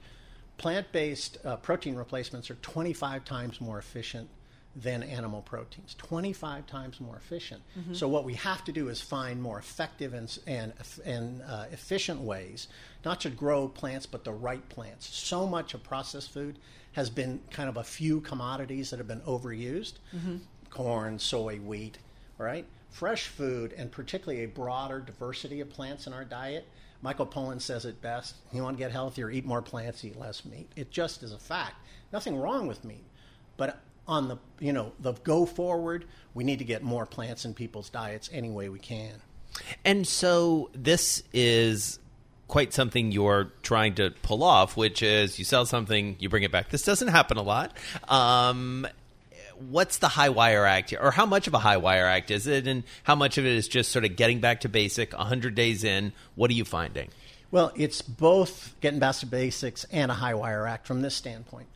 plant 0.57 0.91
based 0.91 1.37
uh, 1.43 1.55
protein 1.57 1.95
replacements 1.95 2.49
are 2.51 2.55
25 2.55 3.25
times 3.25 3.59
more 3.59 3.79
efficient 3.79 4.29
than 4.81 5.03
animal 5.03 5.41
proteins, 5.41 5.95
25 5.95 6.65
times 6.65 7.01
more 7.01 7.15
efficient. 7.15 7.61
Mm-hmm. 7.77 7.93
So 7.93 8.07
what 8.07 8.23
we 8.23 8.35
have 8.35 8.63
to 8.65 8.71
do 8.71 8.89
is 8.89 9.01
find 9.01 9.41
more 9.41 9.59
effective 9.59 10.13
and, 10.13 10.37
and, 10.47 10.73
and 11.05 11.41
uh, 11.41 11.65
efficient 11.71 12.21
ways, 12.21 12.67
not 13.03 13.21
to 13.21 13.29
grow 13.29 13.67
plants, 13.67 14.05
but 14.05 14.23
the 14.23 14.31
right 14.31 14.67
plants. 14.69 15.07
So 15.07 15.47
much 15.47 15.73
of 15.73 15.83
processed 15.83 16.31
food 16.31 16.59
has 16.93 17.09
been 17.09 17.41
kind 17.51 17.69
of 17.69 17.77
a 17.77 17.83
few 17.83 18.21
commodities 18.21 18.89
that 18.89 18.97
have 18.97 19.07
been 19.07 19.21
overused, 19.21 19.93
mm-hmm. 20.15 20.37
corn, 20.69 21.19
soy, 21.19 21.57
wheat, 21.57 21.97
right? 22.37 22.65
Fresh 22.89 23.27
food, 23.27 23.73
and 23.73 23.91
particularly 23.91 24.43
a 24.43 24.47
broader 24.47 24.99
diversity 24.99 25.61
of 25.61 25.69
plants 25.69 26.07
in 26.07 26.13
our 26.13 26.25
diet, 26.25 26.67
Michael 27.01 27.27
Pollan 27.27 27.61
says 27.61 27.85
it 27.85 28.01
best. 28.01 28.35
You 28.51 28.63
want 28.63 28.77
to 28.77 28.83
get 28.83 28.91
healthier, 28.91 29.29
eat 29.29 29.45
more 29.45 29.61
plants, 29.61 30.03
eat 30.03 30.19
less 30.19 30.43
meat. 30.43 30.69
It 30.75 30.91
just 30.91 31.23
is 31.23 31.31
a 31.31 31.37
fact. 31.37 31.75
Nothing 32.11 32.35
wrong 32.35 32.67
with 32.67 32.83
meat. 32.83 33.05
But 33.55 33.81
on 34.09 34.27
the 34.27 34.37
you 34.59 34.73
know 34.73 34.91
the 34.99 35.13
go 35.13 35.45
forward, 35.45 36.03
we 36.33 36.43
need 36.43 36.59
to 36.59 36.65
get 36.65 36.83
more 36.83 37.05
plants 37.05 37.45
in 37.45 37.53
people's 37.53 37.89
diets 37.89 38.29
any 38.33 38.49
way 38.49 38.67
we 38.67 38.79
can. 38.79 39.13
And 39.85 40.05
so 40.05 40.69
this 40.73 41.23
is 41.31 41.99
quite 42.47 42.73
something 42.73 43.11
you're 43.11 43.51
trying 43.61 43.93
to 43.95 44.11
pull 44.23 44.43
off, 44.43 44.75
which 44.75 45.03
is 45.03 45.37
you 45.37 45.45
sell 45.45 45.65
something, 45.65 46.15
you 46.19 46.27
bring 46.27 46.43
it 46.43 46.51
back. 46.51 46.69
This 46.69 46.83
doesn't 46.83 47.09
happen 47.09 47.37
a 47.37 47.43
lot. 47.43 47.77
Um, 48.07 48.87
what's 49.69 49.99
the 49.99 50.07
high 50.07 50.29
wire 50.29 50.65
act 50.65 50.89
here, 50.89 50.99
or 51.01 51.11
how 51.11 51.27
much 51.27 51.47
of 51.47 51.53
a 51.53 51.59
high 51.59 51.77
wire 51.77 52.07
act 52.07 52.31
is 52.31 52.47
it, 52.47 52.67
and 52.67 52.83
how 53.03 53.15
much 53.15 53.37
of 53.37 53.45
it 53.45 53.53
is 53.53 53.67
just 53.67 53.91
sort 53.91 54.05
of 54.05 54.15
getting 54.15 54.39
back 54.39 54.61
to 54.61 54.69
basic? 54.69 55.13
hundred 55.13 55.53
days 55.53 55.83
in, 55.83 56.13
what 56.35 56.49
are 56.49 56.55
you 56.55 56.65
finding? 56.65 57.09
Well, 57.51 57.71
it's 57.75 58.01
both 58.01 58.75
getting 58.81 58.99
back 58.99 59.17
to 59.17 59.27
basics 59.27 59.85
and 59.91 60.09
a 60.09 60.15
high 60.15 60.33
wire 60.33 60.65
act 60.65 60.87
from 60.87 61.01
this 61.01 61.15
standpoint 61.15 61.67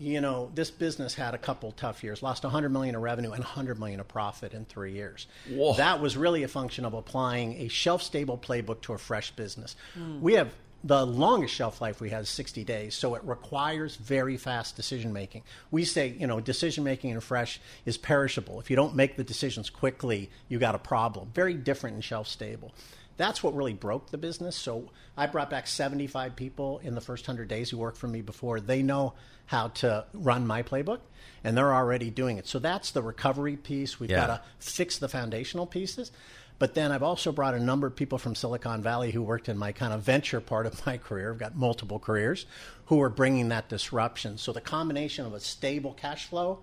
you 0.00 0.22
know, 0.22 0.50
this 0.54 0.70
business 0.70 1.14
had 1.14 1.34
a 1.34 1.38
couple 1.38 1.70
tough 1.72 2.02
years, 2.02 2.22
lost 2.22 2.42
100 2.42 2.70
million 2.70 2.94
of 2.94 3.02
revenue 3.02 3.32
and 3.32 3.44
100 3.44 3.78
million 3.78 4.00
of 4.00 4.08
profit 4.08 4.54
in 4.54 4.64
three 4.64 4.92
years. 4.92 5.26
Whoa. 5.46 5.74
That 5.74 6.00
was 6.00 6.16
really 6.16 6.42
a 6.42 6.48
function 6.48 6.86
of 6.86 6.94
applying 6.94 7.60
a 7.60 7.68
shelf 7.68 8.02
stable 8.02 8.38
playbook 8.38 8.80
to 8.82 8.94
a 8.94 8.98
fresh 8.98 9.30
business. 9.32 9.76
Mm. 9.98 10.20
We 10.20 10.34
have 10.34 10.54
the 10.82 11.04
longest 11.04 11.52
shelf 11.52 11.82
life 11.82 12.00
we 12.00 12.08
have 12.08 12.22
is 12.22 12.30
60 12.30 12.64
days, 12.64 12.94
so 12.94 13.14
it 13.14 13.22
requires 13.24 13.96
very 13.96 14.38
fast 14.38 14.74
decision 14.74 15.12
making. 15.12 15.42
We 15.70 15.84
say, 15.84 16.08
you 16.18 16.26
know, 16.26 16.40
decision 16.40 16.82
making 16.82 17.10
in 17.10 17.18
a 17.18 17.20
fresh 17.20 17.60
is 17.84 17.98
perishable. 17.98 18.58
If 18.58 18.70
you 18.70 18.76
don't 18.76 18.96
make 18.96 19.16
the 19.16 19.24
decisions 19.24 19.68
quickly, 19.68 20.30
you 20.48 20.58
got 20.58 20.74
a 20.74 20.78
problem. 20.78 21.30
Very 21.34 21.52
different 21.52 21.96
in 21.96 22.02
shelf 22.02 22.26
stable. 22.26 22.72
That's 23.20 23.42
what 23.42 23.54
really 23.54 23.74
broke 23.74 24.10
the 24.10 24.16
business. 24.16 24.56
So 24.56 24.88
I 25.14 25.26
brought 25.26 25.50
back 25.50 25.66
75 25.66 26.36
people 26.36 26.80
in 26.82 26.94
the 26.94 27.02
first 27.02 27.28
100 27.28 27.48
days 27.48 27.68
who 27.68 27.76
worked 27.76 27.98
for 27.98 28.08
me 28.08 28.22
before. 28.22 28.60
They 28.60 28.82
know 28.82 29.12
how 29.44 29.68
to 29.68 30.06
run 30.14 30.46
my 30.46 30.62
playbook, 30.62 31.00
and 31.44 31.54
they're 31.54 31.74
already 31.74 32.08
doing 32.08 32.38
it. 32.38 32.46
So 32.46 32.58
that's 32.58 32.92
the 32.92 33.02
recovery 33.02 33.58
piece. 33.58 34.00
We've 34.00 34.10
yeah. 34.10 34.26
got 34.26 34.26
to 34.28 34.42
fix 34.58 34.96
the 34.96 35.08
foundational 35.08 35.66
pieces. 35.66 36.12
But 36.58 36.74
then 36.74 36.92
I've 36.92 37.02
also 37.02 37.30
brought 37.30 37.52
a 37.52 37.60
number 37.60 37.86
of 37.86 37.94
people 37.94 38.16
from 38.16 38.34
Silicon 38.34 38.82
Valley 38.82 39.10
who 39.10 39.22
worked 39.22 39.50
in 39.50 39.58
my 39.58 39.72
kind 39.72 39.92
of 39.92 40.00
venture 40.00 40.40
part 40.40 40.64
of 40.64 40.86
my 40.86 40.96
career. 40.96 41.30
I've 41.30 41.38
got 41.38 41.54
multiple 41.54 41.98
careers 41.98 42.46
who 42.86 43.02
are 43.02 43.10
bringing 43.10 43.50
that 43.50 43.68
disruption. 43.68 44.38
So 44.38 44.54
the 44.54 44.62
combination 44.62 45.26
of 45.26 45.34
a 45.34 45.40
stable 45.40 45.92
cash 45.92 46.26
flow 46.26 46.60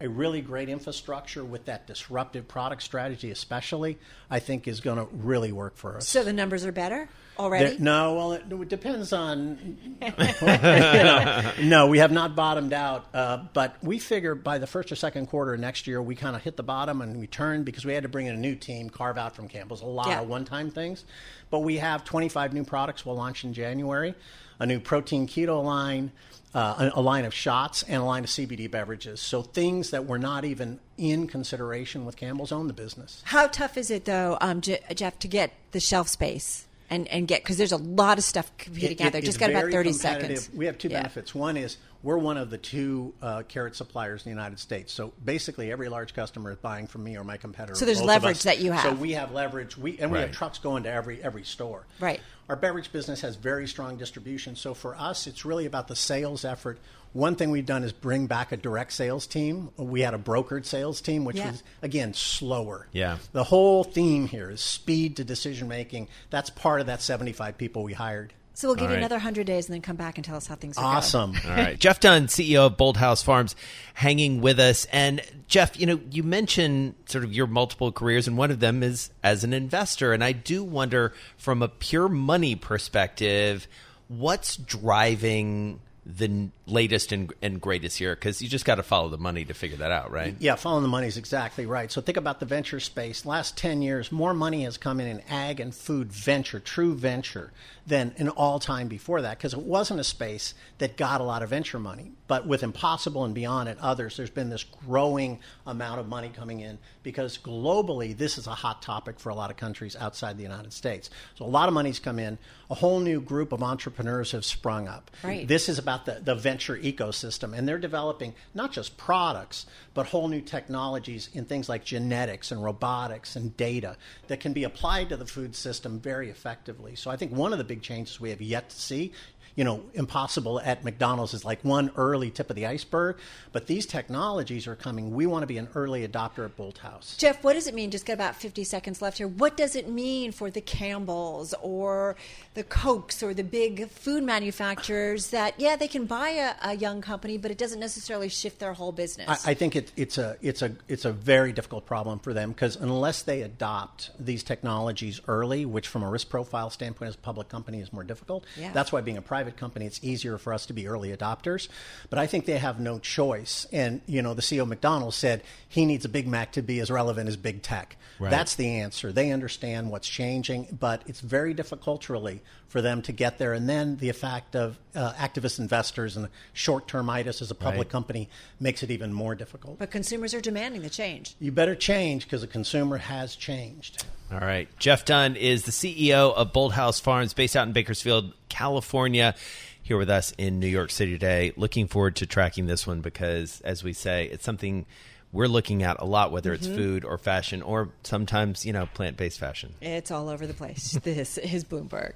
a 0.00 0.08
really 0.08 0.42
great 0.42 0.68
infrastructure 0.68 1.44
with 1.44 1.66
that 1.66 1.86
disruptive 1.86 2.46
product 2.46 2.82
strategy, 2.82 3.30
especially, 3.30 3.98
I 4.30 4.40
think 4.40 4.68
is 4.68 4.80
going 4.80 4.98
to 4.98 5.06
really 5.16 5.52
work 5.52 5.76
for 5.76 5.96
us. 5.96 6.08
So 6.08 6.22
the 6.22 6.32
numbers 6.32 6.66
are 6.66 6.72
better 6.72 7.08
already? 7.38 7.78
no, 7.78 8.14
well, 8.14 8.32
it, 8.32 8.44
it 8.50 8.68
depends 8.68 9.12
on. 9.12 9.78
know, 10.42 11.52
no, 11.62 11.86
we 11.86 11.98
have 11.98 12.12
not 12.12 12.36
bottomed 12.36 12.74
out, 12.74 13.06
uh, 13.14 13.38
but 13.54 13.76
we 13.82 13.98
figure 13.98 14.34
by 14.34 14.58
the 14.58 14.66
first 14.66 14.92
or 14.92 14.96
second 14.96 15.26
quarter 15.26 15.56
next 15.56 15.86
year, 15.86 16.02
we 16.02 16.14
kind 16.14 16.36
of 16.36 16.42
hit 16.42 16.56
the 16.56 16.62
bottom 16.62 17.00
and 17.00 17.18
we 17.18 17.26
turned 17.26 17.64
because 17.64 17.84
we 17.84 17.94
had 17.94 18.02
to 18.02 18.08
bring 18.08 18.26
in 18.26 18.34
a 18.34 18.38
new 18.38 18.54
team, 18.54 18.90
carve 18.90 19.16
out 19.16 19.34
from 19.34 19.48
Campbell's, 19.48 19.80
a 19.80 19.86
lot 19.86 20.08
yeah. 20.08 20.20
of 20.20 20.28
one 20.28 20.44
time 20.44 20.70
things. 20.70 21.04
But 21.50 21.60
we 21.60 21.76
have 21.78 22.04
25 22.04 22.52
new 22.52 22.64
products 22.64 23.06
we'll 23.06 23.16
launch 23.16 23.44
in 23.44 23.52
January, 23.52 24.14
a 24.58 24.66
new 24.66 24.80
protein 24.80 25.26
keto 25.26 25.62
line 25.62 26.12
uh, 26.56 26.90
a, 26.94 27.00
a, 27.00 27.02
line 27.02 27.26
of 27.26 27.34
shots 27.34 27.82
and 27.82 28.00
a 28.00 28.04
line 28.04 28.24
of 28.24 28.30
CBD 28.30 28.70
beverages. 28.70 29.20
So 29.20 29.42
things 29.42 29.90
that 29.90 30.06
were 30.06 30.18
not 30.18 30.46
even 30.46 30.80
in 30.96 31.26
consideration 31.26 32.06
with 32.06 32.16
Campbell's 32.16 32.50
own 32.50 32.66
the 32.66 32.72
business. 32.72 33.22
How 33.26 33.46
tough 33.46 33.76
is 33.76 33.90
it 33.90 34.06
though, 34.06 34.38
um, 34.40 34.62
Jeff, 34.62 35.18
to 35.18 35.28
get 35.28 35.52
the 35.72 35.80
shelf 35.80 36.08
space? 36.08 36.62
And, 36.88 37.08
and 37.08 37.26
get 37.26 37.42
because 37.42 37.56
there's 37.56 37.72
a 37.72 37.78
lot 37.78 38.16
of 38.16 38.22
stuff 38.22 38.48
competing 38.58 38.98
it, 38.98 39.00
out 39.00 39.12
there. 39.12 39.20
Just 39.20 39.40
got 39.40 39.50
about 39.50 39.72
thirty 39.72 39.92
seconds. 39.92 40.48
We 40.54 40.66
have 40.66 40.78
two 40.78 40.86
yeah. 40.86 40.98
benefits. 40.98 41.34
One 41.34 41.56
is 41.56 41.78
we're 42.02 42.18
one 42.18 42.36
of 42.36 42.50
the 42.50 42.58
two 42.58 43.14
uh, 43.22 43.42
carrot 43.48 43.74
suppliers 43.74 44.24
in 44.24 44.30
the 44.30 44.34
United 44.36 44.58
States. 44.58 44.92
So 44.92 45.12
basically, 45.24 45.72
every 45.72 45.88
large 45.88 46.14
customer 46.14 46.52
is 46.52 46.56
buying 46.58 46.86
from 46.86 47.04
me 47.04 47.16
or 47.16 47.24
my 47.24 47.36
competitor. 47.36 47.74
So 47.74 47.84
there's 47.84 48.02
leverage 48.02 48.42
that 48.44 48.60
you 48.60 48.72
have. 48.72 48.82
So 48.82 48.92
we 48.94 49.12
have 49.12 49.32
leverage. 49.32 49.76
We 49.76 49.98
and 49.98 50.10
we 50.10 50.18
have 50.18 50.32
trucks 50.32 50.58
going 50.58 50.84
to 50.84 50.90
every 50.90 51.22
every 51.22 51.44
store. 51.44 51.86
Right. 52.00 52.20
Our 52.48 52.56
beverage 52.56 52.92
business 52.92 53.22
has 53.22 53.34
very 53.34 53.66
strong 53.66 53.96
distribution. 53.96 54.54
So 54.54 54.72
for 54.72 54.94
us, 54.94 55.26
it's 55.26 55.44
really 55.44 55.66
about 55.66 55.88
the 55.88 55.96
sales 55.96 56.44
effort. 56.44 56.78
One 57.12 57.34
thing 57.34 57.50
we've 57.50 57.66
done 57.66 57.82
is 57.82 57.92
bring 57.92 58.26
back 58.26 58.52
a 58.52 58.56
direct 58.56 58.92
sales 58.92 59.26
team. 59.26 59.70
We 59.76 60.02
had 60.02 60.14
a 60.14 60.18
brokered 60.18 60.64
sales 60.66 61.00
team, 61.00 61.24
which 61.24 61.36
yeah. 61.36 61.50
was 61.50 61.62
again 61.82 62.14
slower. 62.14 62.86
Yeah. 62.92 63.18
The 63.32 63.44
whole 63.44 63.84
theme 63.84 64.28
here 64.28 64.50
is 64.50 64.60
speed 64.60 65.16
to 65.16 65.24
decision 65.24 65.66
making. 65.66 66.08
That's 66.30 66.50
part 66.50 66.80
of 66.80 66.86
that 66.88 67.00
75 67.00 67.56
people 67.58 67.82
we 67.82 67.94
hired. 67.94 68.32
So 68.56 68.68
we'll 68.68 68.76
give 68.76 68.84
All 68.84 68.88
you 68.88 68.94
right. 68.94 69.00
another 69.00 69.16
100 69.16 69.46
days 69.46 69.66
and 69.66 69.74
then 69.74 69.82
come 69.82 69.96
back 69.96 70.16
and 70.16 70.24
tell 70.24 70.38
us 70.38 70.46
how 70.46 70.54
things 70.54 70.78
are 70.78 70.96
awesome. 70.96 71.32
going. 71.32 71.44
All 71.44 71.50
right. 71.50 71.78
Jeff 71.78 72.00
Dunn, 72.00 72.26
CEO 72.26 72.64
of 72.64 72.78
Bolthouse 72.78 73.22
Farms, 73.22 73.54
hanging 73.92 74.40
with 74.40 74.58
us. 74.58 74.86
And 74.86 75.20
Jeff, 75.46 75.78
you 75.78 75.84
know, 75.84 76.00
you 76.10 76.22
mentioned 76.22 76.94
sort 77.04 77.22
of 77.22 77.34
your 77.34 77.46
multiple 77.46 77.92
careers, 77.92 78.26
and 78.26 78.38
one 78.38 78.50
of 78.50 78.60
them 78.60 78.82
is 78.82 79.10
as 79.22 79.44
an 79.44 79.52
investor. 79.52 80.14
And 80.14 80.24
I 80.24 80.32
do 80.32 80.64
wonder, 80.64 81.12
from 81.36 81.60
a 81.62 81.68
pure 81.68 82.08
money 82.08 82.54
perspective, 82.54 83.68
what's 84.08 84.56
driving 84.56 85.80
the 86.06 86.48
latest 86.66 87.10
and, 87.10 87.32
and 87.42 87.60
greatest 87.60 87.98
here 87.98 88.14
because 88.14 88.40
you 88.40 88.48
just 88.48 88.64
got 88.64 88.76
to 88.76 88.82
follow 88.84 89.08
the 89.08 89.18
money 89.18 89.44
to 89.44 89.52
figure 89.52 89.78
that 89.78 89.90
out, 89.90 90.12
right? 90.12 90.36
Yeah, 90.38 90.54
following 90.54 90.84
the 90.84 90.88
money 90.88 91.08
is 91.08 91.16
exactly 91.16 91.66
right. 91.66 91.90
So 91.90 92.00
think 92.00 92.16
about 92.16 92.38
the 92.38 92.46
venture 92.46 92.78
space. 92.78 93.26
Last 93.26 93.56
10 93.56 93.82
years, 93.82 94.12
more 94.12 94.32
money 94.32 94.62
has 94.62 94.78
come 94.78 95.00
in 95.00 95.08
in 95.08 95.20
ag 95.28 95.58
and 95.58 95.74
food 95.74 96.12
venture, 96.12 96.60
true 96.60 96.94
venture, 96.94 97.52
than 97.86 98.14
in 98.16 98.28
all 98.28 98.58
time 98.58 98.88
before 98.88 99.22
that 99.22 99.38
because 99.38 99.52
it 99.52 99.60
wasn't 99.60 99.98
a 99.98 100.04
space 100.04 100.54
that 100.78 100.96
got 100.96 101.20
a 101.20 101.24
lot 101.24 101.42
of 101.42 101.50
venture 101.50 101.78
money. 101.78 102.12
But 102.28 102.46
with 102.46 102.62
Impossible 102.62 103.24
and 103.24 103.34
Beyond 103.34 103.68
and 103.68 103.78
others, 103.80 104.16
there's 104.16 104.30
been 104.30 104.50
this 104.50 104.64
growing 104.64 105.38
amount 105.66 106.00
of 106.00 106.08
money 106.08 106.28
coming 106.28 106.60
in 106.60 106.78
because 107.04 107.38
globally, 107.38 108.16
this 108.16 108.38
is 108.38 108.48
a 108.48 108.54
hot 108.54 108.82
topic 108.82 109.20
for 109.20 109.30
a 109.30 109.34
lot 109.34 109.50
of 109.50 109.56
countries 109.56 109.96
outside 109.96 110.36
the 110.36 110.42
United 110.42 110.72
States. 110.72 111.10
So 111.36 111.44
a 111.44 111.46
lot 111.46 111.68
of 111.68 111.74
money's 111.74 112.00
come 112.00 112.18
in. 112.18 112.38
A 112.68 112.74
whole 112.74 113.00
new 113.00 113.20
group 113.20 113.52
of 113.52 113.62
entrepreneurs 113.62 114.32
have 114.32 114.44
sprung 114.44 114.88
up. 114.88 115.10
Right. 115.22 115.46
This 115.46 115.68
is 115.68 115.78
about 115.78 116.04
the, 116.04 116.20
the 116.22 116.34
venture 116.34 116.76
ecosystem, 116.76 117.56
and 117.56 117.68
they're 117.68 117.78
developing 117.78 118.34
not 118.54 118.72
just 118.72 118.96
products, 118.96 119.66
but 119.94 120.06
whole 120.06 120.28
new 120.28 120.40
technologies 120.40 121.30
in 121.32 121.44
things 121.44 121.68
like 121.68 121.84
genetics 121.84 122.50
and 122.50 122.62
robotics 122.62 123.36
and 123.36 123.56
data 123.56 123.96
that 124.28 124.40
can 124.40 124.52
be 124.52 124.64
applied 124.64 125.08
to 125.10 125.16
the 125.16 125.26
food 125.26 125.54
system 125.54 126.00
very 126.00 126.28
effectively. 126.28 126.96
So 126.96 127.10
I 127.10 127.16
think 127.16 127.32
one 127.32 127.52
of 127.52 127.58
the 127.58 127.64
big 127.64 127.82
changes 127.82 128.20
we 128.20 128.30
have 128.30 128.42
yet 128.42 128.70
to 128.70 128.76
see 128.76 129.12
you 129.56 129.64
know, 129.64 129.82
impossible 129.94 130.60
at 130.60 130.84
McDonald's 130.84 131.32
is 131.32 131.44
like 131.44 131.64
one 131.64 131.90
early 131.96 132.30
tip 132.30 132.50
of 132.50 132.56
the 132.56 132.66
iceberg. 132.66 133.16
But 133.52 133.66
these 133.66 133.86
technologies 133.86 134.66
are 134.66 134.76
coming. 134.76 135.14
We 135.14 135.26
want 135.26 135.42
to 135.42 135.46
be 135.46 135.56
an 135.56 135.68
early 135.74 136.06
adopter 136.06 136.44
at 136.44 136.56
Bolthouse. 136.58 137.16
Jeff, 137.16 137.42
what 137.42 137.54
does 137.54 137.66
it 137.66 137.74
mean? 137.74 137.90
Just 137.90 138.04
got 138.04 138.12
about 138.12 138.36
50 138.36 138.64
seconds 138.64 139.00
left 139.00 139.16
here. 139.16 139.26
What 139.26 139.56
does 139.56 139.74
it 139.74 139.88
mean 139.88 140.30
for 140.30 140.50
the 140.50 140.60
Campbells 140.60 141.54
or 141.62 142.16
the 142.52 142.64
Cokes 142.64 143.22
or 143.22 143.32
the 143.32 143.42
big 143.42 143.88
food 143.88 144.22
manufacturers 144.22 145.30
that, 145.30 145.58
yeah, 145.58 145.74
they 145.74 145.88
can 145.88 146.04
buy 146.04 146.28
a, 146.28 146.72
a 146.72 146.76
young 146.76 147.00
company, 147.00 147.38
but 147.38 147.50
it 147.50 147.56
doesn't 147.56 147.80
necessarily 147.80 148.28
shift 148.28 148.58
their 148.58 148.74
whole 148.74 148.92
business? 148.92 149.46
I, 149.46 149.52
I 149.52 149.54
think 149.54 149.74
it, 149.74 149.90
it's, 149.96 150.18
a, 150.18 150.36
it's, 150.42 150.60
a, 150.60 150.76
it's 150.86 151.06
a 151.06 151.12
very 151.12 151.54
difficult 151.54 151.86
problem 151.86 152.18
for 152.18 152.34
them 152.34 152.50
because 152.50 152.76
unless 152.76 153.22
they 153.22 153.40
adopt 153.40 154.10
these 154.22 154.42
technologies 154.42 155.22
early, 155.26 155.64
which 155.64 155.88
from 155.88 156.02
a 156.02 156.10
risk 156.10 156.28
profile 156.28 156.68
standpoint 156.68 157.08
as 157.08 157.14
a 157.14 157.18
public 157.18 157.48
company 157.48 157.80
is 157.80 157.90
more 157.90 158.04
difficult, 158.04 158.44
yeah. 158.58 158.70
that's 158.74 158.92
why 158.92 159.00
being 159.00 159.16
a 159.16 159.22
private 159.22 159.45
private 159.46 159.60
company, 159.60 159.86
it's 159.86 160.02
easier 160.02 160.38
for 160.38 160.52
us 160.52 160.66
to 160.66 160.72
be 160.72 160.88
early 160.88 161.16
adopters. 161.16 161.68
But 162.10 162.18
I 162.18 162.26
think 162.26 162.46
they 162.46 162.58
have 162.58 162.80
no 162.80 162.98
choice. 162.98 163.66
And, 163.72 164.00
you 164.06 164.20
know, 164.20 164.34
the 164.34 164.42
CEO 164.42 164.62
of 164.62 164.68
McDonald's 164.68 165.16
said 165.16 165.42
he 165.68 165.84
needs 165.84 166.04
a 166.04 166.08
Big 166.08 166.26
Mac 166.26 166.52
to 166.52 166.62
be 166.62 166.80
as 166.80 166.90
relevant 166.90 167.28
as 167.28 167.36
big 167.36 167.62
tech. 167.62 167.96
Right. 168.18 168.30
That's 168.30 168.56
the 168.56 168.66
answer. 168.66 169.12
They 169.12 169.30
understand 169.30 169.90
what's 169.90 170.08
changing, 170.08 170.78
but 170.80 171.02
it's 171.06 171.20
very 171.20 171.54
difficult 171.54 171.76
culturally 171.86 172.42
for 172.68 172.82
them 172.82 173.02
to 173.02 173.12
get 173.12 173.38
there. 173.38 173.52
And 173.52 173.68
then 173.68 173.96
the 173.98 174.08
effect 174.08 174.56
of 174.56 174.78
uh, 174.94 175.12
activist 175.12 175.60
investors 175.60 176.16
and 176.16 176.28
short 176.52 176.88
termitis 176.88 177.40
as 177.40 177.50
a 177.50 177.54
public 177.54 177.86
right. 177.86 177.88
company 177.90 178.28
makes 178.58 178.82
it 178.82 178.90
even 178.90 179.12
more 179.12 179.34
difficult. 179.34 179.78
But 179.78 179.90
consumers 179.90 180.34
are 180.34 180.40
demanding 180.40 180.82
the 180.82 180.90
change. 180.90 181.36
You 181.38 181.52
better 181.52 181.76
change 181.76 182.24
because 182.24 182.40
the 182.40 182.48
consumer 182.48 182.96
has 182.96 183.36
changed. 183.36 184.04
All 184.32 184.40
right. 184.40 184.68
Jeff 184.78 185.04
Dunn 185.04 185.36
is 185.36 185.64
the 185.64 185.70
CEO 185.70 186.34
of 186.34 186.52
Bolthouse 186.52 187.00
Farms 187.00 187.32
based 187.32 187.56
out 187.56 187.66
in 187.66 187.72
Bakersfield, 187.72 188.32
California. 188.48 189.34
Here 189.82 189.96
with 189.96 190.10
us 190.10 190.32
in 190.36 190.58
New 190.58 190.66
York 190.66 190.90
City 190.90 191.12
today. 191.12 191.52
Looking 191.56 191.86
forward 191.86 192.16
to 192.16 192.26
tracking 192.26 192.66
this 192.66 192.88
one 192.88 193.02
because, 193.02 193.60
as 193.60 193.84
we 193.84 193.92
say, 193.92 194.24
it's 194.24 194.44
something 194.44 194.84
we're 195.30 195.46
looking 195.46 195.84
at 195.84 196.00
a 196.00 196.04
lot, 196.04 196.32
whether 196.32 196.52
it's 196.52 196.66
mm-hmm. 196.66 196.76
food 196.76 197.04
or 197.04 197.18
fashion 197.18 197.62
or 197.62 197.90
sometimes, 198.02 198.66
you 198.66 198.72
know, 198.72 198.86
plant 198.86 199.16
based 199.16 199.38
fashion. 199.38 199.74
It's 199.80 200.10
all 200.10 200.28
over 200.28 200.44
the 200.44 200.54
place. 200.54 200.98
this 201.04 201.38
is 201.38 201.62
Bloomberg. 201.62 202.14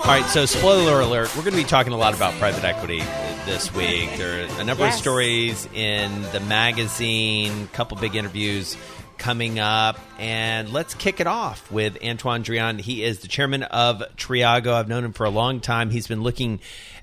All 0.00 0.16
right, 0.16 0.26
so 0.28 0.44
spoiler 0.44 1.00
alert, 1.00 1.34
we're 1.36 1.42
going 1.42 1.54
to 1.54 1.62
be 1.62 1.64
talking 1.64 1.92
a 1.92 1.96
lot 1.96 2.14
about 2.14 2.34
private 2.34 2.64
equity 2.64 3.00
this 3.46 3.74
week. 3.74 4.10
There 4.16 4.42
are 4.42 4.60
a 4.60 4.64
number 4.64 4.86
of 4.86 4.92
stories 4.92 5.66
in 5.74 6.22
the 6.32 6.40
magazine, 6.40 7.64
a 7.64 7.76
couple 7.76 7.96
big 7.96 8.14
interviews 8.14 8.76
coming 9.18 9.58
up, 9.58 9.98
and 10.18 10.72
let's 10.72 10.94
kick 10.94 11.20
it 11.20 11.26
off 11.26 11.70
with 11.70 12.02
Antoine 12.02 12.42
Drean. 12.42 12.80
He 12.80 13.04
is 13.04 13.20
the 13.20 13.28
chairman 13.28 13.62
of 13.62 14.02
Triago. 14.16 14.72
I've 14.72 14.88
known 14.88 15.04
him 15.04 15.12
for 15.12 15.26
a 15.26 15.30
long 15.30 15.60
time. 15.60 15.90
He's 15.90 16.06
been 16.06 16.22
looking 16.22 16.60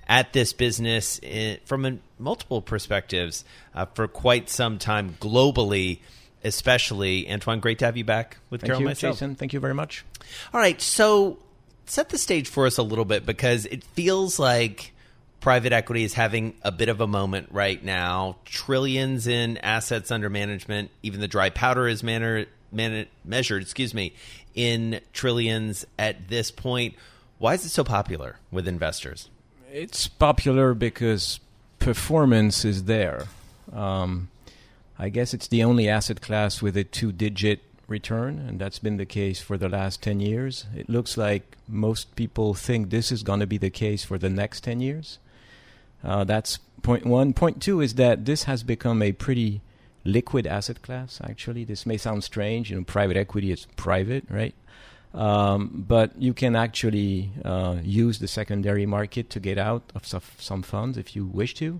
at 0.07 0.33
this 0.33 0.53
business 0.53 1.19
in, 1.19 1.59
from 1.65 1.85
a, 1.85 1.97
multiple 2.17 2.61
perspectives 2.61 3.43
uh, 3.75 3.85
for 3.93 4.07
quite 4.07 4.49
some 4.49 4.79
time, 4.79 5.15
globally, 5.19 5.99
especially. 6.43 7.29
Antoine, 7.29 7.59
great 7.59 7.79
to 7.79 7.85
have 7.85 7.97
you 7.97 8.03
back 8.03 8.37
with 8.49 8.61
Thank 8.61 8.69
Carol 8.69 8.81
you, 8.81 8.87
and 8.87 8.91
myself. 8.91 9.15
Jason. 9.15 9.35
Thank 9.35 9.53
you 9.53 9.59
very 9.59 9.75
much. 9.75 10.03
All 10.53 10.59
right, 10.59 10.81
so 10.81 11.37
set 11.85 12.09
the 12.09 12.17
stage 12.17 12.49
for 12.49 12.65
us 12.65 12.77
a 12.77 12.83
little 12.83 13.05
bit 13.05 13.25
because 13.25 13.65
it 13.65 13.83
feels 13.83 14.39
like 14.39 14.93
private 15.47 15.71
equity 15.71 16.03
is 16.03 16.13
having 16.13 16.53
a 16.61 16.73
bit 16.73 16.89
of 16.89 16.99
a 16.99 17.07
moment 17.07 17.47
right 17.51 17.81
now. 17.81 18.35
Trillions 18.43 19.27
in 19.27 19.57
assets 19.59 20.11
under 20.11 20.29
management, 20.29 20.91
even 21.03 21.21
the 21.21 21.27
dry 21.29 21.49
powder 21.49 21.87
is 21.87 22.03
manner, 22.03 22.47
man, 22.69 23.05
measured, 23.23 23.61
excuse 23.61 23.93
me, 23.93 24.13
in 24.55 24.99
trillions 25.13 25.85
at 25.97 26.27
this 26.27 26.51
point. 26.51 26.95
Why 27.37 27.53
is 27.53 27.63
it 27.63 27.69
so 27.69 27.85
popular 27.85 28.35
with 28.51 28.67
investors? 28.67 29.29
It's 29.71 30.07
popular 30.07 30.73
because 30.73 31.39
performance 31.79 32.65
is 32.65 32.83
there. 32.83 33.27
Um, 33.71 34.27
I 34.99 35.07
guess 35.07 35.33
it's 35.33 35.47
the 35.47 35.63
only 35.63 35.87
asset 35.87 36.19
class 36.19 36.61
with 36.61 36.75
a 36.75 36.83
two 36.83 37.13
digit 37.13 37.61
return, 37.87 38.37
and 38.37 38.59
that's 38.59 38.79
been 38.79 38.97
the 38.97 39.05
case 39.05 39.39
for 39.39 39.57
the 39.57 39.69
last 39.69 40.03
10 40.03 40.19
years. 40.19 40.65
It 40.75 40.89
looks 40.89 41.15
like 41.15 41.55
most 41.69 42.17
people 42.17 42.53
think 42.53 42.89
this 42.89 43.13
is 43.13 43.23
going 43.23 43.39
to 43.39 43.47
be 43.47 43.57
the 43.57 43.69
case 43.69 44.03
for 44.03 44.17
the 44.17 44.29
next 44.29 44.65
10 44.65 44.81
years. 44.81 45.19
Uh, 46.07 46.23
that's 46.23 46.57
point 46.81 47.05
one. 47.05 47.33
Point 47.33 47.61
two 47.61 47.81
is 47.81 47.95
that 47.95 48.25
this 48.25 48.43
has 48.43 48.63
become 48.63 49.01
a 49.01 49.11
pretty 49.11 49.61
liquid 50.05 50.47
asset 50.47 50.81
class, 50.81 51.19
actually. 51.21 51.65
This 51.65 51.85
may 51.85 51.97
sound 51.97 52.23
strange. 52.23 52.71
You 52.71 52.77
know, 52.77 52.83
private 52.83 53.17
equity 53.17 53.51
is 53.51 53.67
private, 53.75 54.23
right? 54.29 54.55
Um, 55.13 55.83
but 55.87 56.11
you 56.17 56.33
can 56.33 56.55
actually 56.55 57.31
uh, 57.43 57.77
use 57.83 58.19
the 58.19 58.27
secondary 58.27 58.85
market 58.85 59.29
to 59.31 59.39
get 59.39 59.57
out 59.57 59.83
of 59.95 60.05
some, 60.05 60.21
some 60.37 60.61
funds 60.63 60.97
if 60.97 61.15
you 61.15 61.25
wish 61.25 61.55
to, 61.55 61.79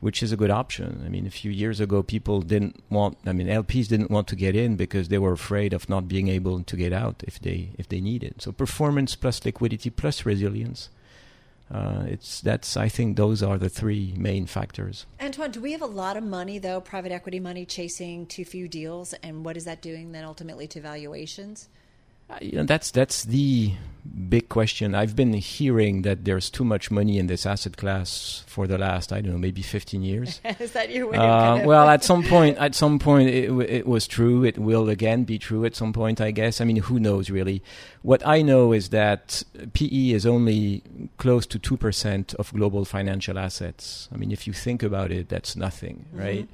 which 0.00 0.22
is 0.22 0.32
a 0.32 0.36
good 0.36 0.50
option. 0.50 1.02
I 1.04 1.08
mean, 1.08 1.26
a 1.26 1.30
few 1.30 1.50
years 1.50 1.80
ago, 1.80 2.02
people 2.02 2.40
didn't 2.40 2.82
want. 2.90 3.18
I 3.26 3.32
mean, 3.32 3.46
LPs 3.46 3.86
didn't 3.86 4.10
want 4.10 4.26
to 4.28 4.36
get 4.36 4.56
in 4.56 4.74
because 4.74 5.08
they 5.08 5.18
were 5.18 5.32
afraid 5.32 5.72
of 5.72 5.88
not 5.88 6.08
being 6.08 6.28
able 6.28 6.62
to 6.64 6.76
get 6.76 6.92
out 6.92 7.22
if 7.26 7.38
they 7.38 7.70
if 7.78 7.88
they 7.88 8.00
needed. 8.00 8.42
So 8.42 8.50
performance 8.50 9.14
plus 9.14 9.44
liquidity 9.44 9.90
plus 9.90 10.26
resilience. 10.26 10.88
Uh, 11.70 12.04
it's 12.06 12.40
that's 12.40 12.76
I 12.76 12.88
think 12.88 13.16
those 13.16 13.42
are 13.42 13.56
the 13.56 13.68
three 13.68 14.12
main 14.16 14.46
factors. 14.46 15.06
Antoine, 15.20 15.52
do 15.52 15.60
we 15.60 15.72
have 15.72 15.82
a 15.82 15.86
lot 15.86 16.16
of 16.16 16.24
money, 16.24 16.58
though, 16.58 16.80
private 16.80 17.12
equity 17.12 17.38
money, 17.38 17.64
chasing 17.64 18.26
too 18.26 18.44
few 18.44 18.66
deals? 18.66 19.12
And 19.22 19.44
what 19.44 19.56
is 19.56 19.64
that 19.64 19.80
doing 19.80 20.12
then 20.12 20.24
ultimately 20.24 20.66
to 20.68 20.80
valuations? 20.80 21.68
Uh, 22.30 22.38
you 22.40 22.52
know, 22.52 22.64
that's 22.64 22.90
that's 22.90 23.24
the 23.24 23.72
big 24.28 24.48
question. 24.48 24.94
I've 24.94 25.14
been 25.14 25.32
hearing 25.34 26.02
that 26.02 26.24
there's 26.24 26.50
too 26.50 26.64
much 26.64 26.90
money 26.90 27.18
in 27.18 27.26
this 27.26 27.44
asset 27.44 27.76
class 27.76 28.44
for 28.46 28.66
the 28.66 28.78
last 28.78 29.12
I 29.12 29.20
don't 29.20 29.32
know 29.32 29.38
maybe 29.38 29.62
15 29.62 30.02
years. 30.02 30.40
is 30.58 30.72
that 30.72 30.90
your 30.90 31.08
way? 31.08 31.18
Uh, 31.18 31.66
well, 31.66 31.88
at 31.88 32.04
some 32.10 32.22
point, 32.22 32.56
at 32.58 32.74
some 32.74 32.98
point, 32.98 33.28
it, 33.30 33.48
w- 33.48 33.68
it 33.68 33.86
was 33.86 34.06
true. 34.06 34.44
It 34.44 34.58
will 34.58 34.88
again 34.88 35.24
be 35.24 35.38
true 35.38 35.64
at 35.64 35.74
some 35.76 35.92
point, 35.92 36.20
I 36.20 36.30
guess. 36.30 36.60
I 36.60 36.64
mean, 36.64 36.76
who 36.76 36.98
knows 36.98 37.30
really? 37.30 37.62
What 38.02 38.26
I 38.26 38.42
know 38.42 38.72
is 38.72 38.88
that 38.90 39.42
PE 39.72 40.10
is 40.10 40.24
only 40.26 40.82
close 41.18 41.46
to 41.46 41.58
two 41.58 41.76
percent 41.76 42.34
of 42.34 42.52
global 42.52 42.84
financial 42.84 43.38
assets. 43.38 44.08
I 44.12 44.16
mean, 44.16 44.32
if 44.32 44.46
you 44.46 44.52
think 44.52 44.82
about 44.82 45.10
it, 45.10 45.28
that's 45.28 45.56
nothing, 45.56 46.06
right? 46.12 46.48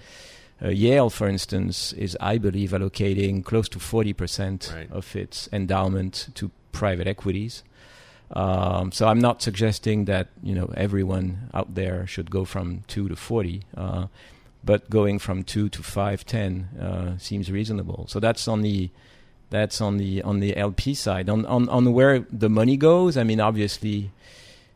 Uh, 0.62 0.68
Yale, 0.68 1.10
for 1.10 1.28
instance, 1.28 1.92
is 1.92 2.16
I 2.20 2.38
believe 2.38 2.70
allocating 2.70 3.44
close 3.44 3.68
to 3.70 3.78
forty 3.78 4.12
percent 4.14 4.72
Right. 4.74 4.90
of 4.90 5.14
its 5.14 5.48
endowment 5.52 6.28
to 6.34 6.50
private 6.72 7.06
equities. 7.06 7.62
Um, 8.32 8.90
so 8.90 9.06
I'm 9.06 9.20
not 9.20 9.40
suggesting 9.42 10.06
that 10.06 10.28
you 10.42 10.54
know 10.54 10.72
everyone 10.76 11.50
out 11.54 11.74
there 11.74 12.06
should 12.06 12.30
go 12.30 12.44
from 12.44 12.82
two 12.88 13.08
to 13.08 13.16
forty, 13.16 13.62
uh, 13.76 14.06
but 14.64 14.88
going 14.90 15.18
from 15.18 15.44
two 15.44 15.68
to 15.68 15.82
five, 15.82 16.24
ten 16.24 16.68
uh, 16.80 17.18
seems 17.18 17.50
reasonable. 17.52 18.06
So 18.08 18.18
that's 18.18 18.48
on 18.48 18.62
the 18.62 18.90
that's 19.50 19.80
on 19.80 19.98
the 19.98 20.22
on 20.22 20.40
the 20.40 20.56
LP 20.56 20.94
side. 20.94 21.28
On 21.28 21.44
on 21.46 21.68
on 21.68 21.92
where 21.92 22.20
the 22.32 22.48
money 22.48 22.76
goes, 22.76 23.16
I 23.16 23.22
mean, 23.24 23.40
obviously, 23.40 24.10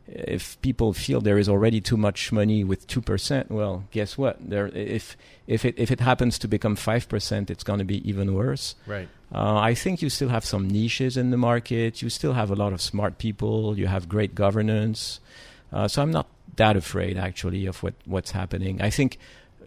if 0.07 0.61
people 0.61 0.93
feel 0.93 1.21
there 1.21 1.37
is 1.37 1.47
already 1.47 1.79
too 1.81 1.97
much 1.97 2.31
money 2.31 2.63
with 2.63 2.85
two 2.87 3.01
percent, 3.01 3.49
well, 3.51 3.85
guess 3.91 4.17
what? 4.17 4.37
There, 4.49 4.67
if 4.67 5.15
if 5.47 5.63
it 5.65 5.75
if 5.77 5.91
it 5.91 5.99
happens 5.99 6.37
to 6.39 6.47
become 6.47 6.75
five 6.75 7.07
percent, 7.07 7.49
it's 7.49 7.63
going 7.63 7.79
to 7.79 7.85
be 7.85 8.07
even 8.09 8.33
worse. 8.33 8.75
Right. 8.85 9.07
Uh, 9.33 9.55
I 9.57 9.73
think 9.73 10.01
you 10.01 10.09
still 10.09 10.29
have 10.29 10.43
some 10.43 10.67
niches 10.67 11.15
in 11.15 11.31
the 11.31 11.37
market. 11.37 12.01
You 12.01 12.09
still 12.09 12.33
have 12.33 12.51
a 12.51 12.55
lot 12.55 12.73
of 12.73 12.81
smart 12.81 13.17
people. 13.17 13.77
You 13.77 13.87
have 13.87 14.09
great 14.09 14.35
governance. 14.35 15.19
Uh, 15.71 15.87
so 15.87 16.01
I'm 16.01 16.11
not 16.11 16.27
that 16.57 16.75
afraid 16.75 17.17
actually 17.17 17.65
of 17.65 17.81
what, 17.81 17.93
what's 18.05 18.31
happening. 18.31 18.81
I 18.81 18.89
think 18.89 19.17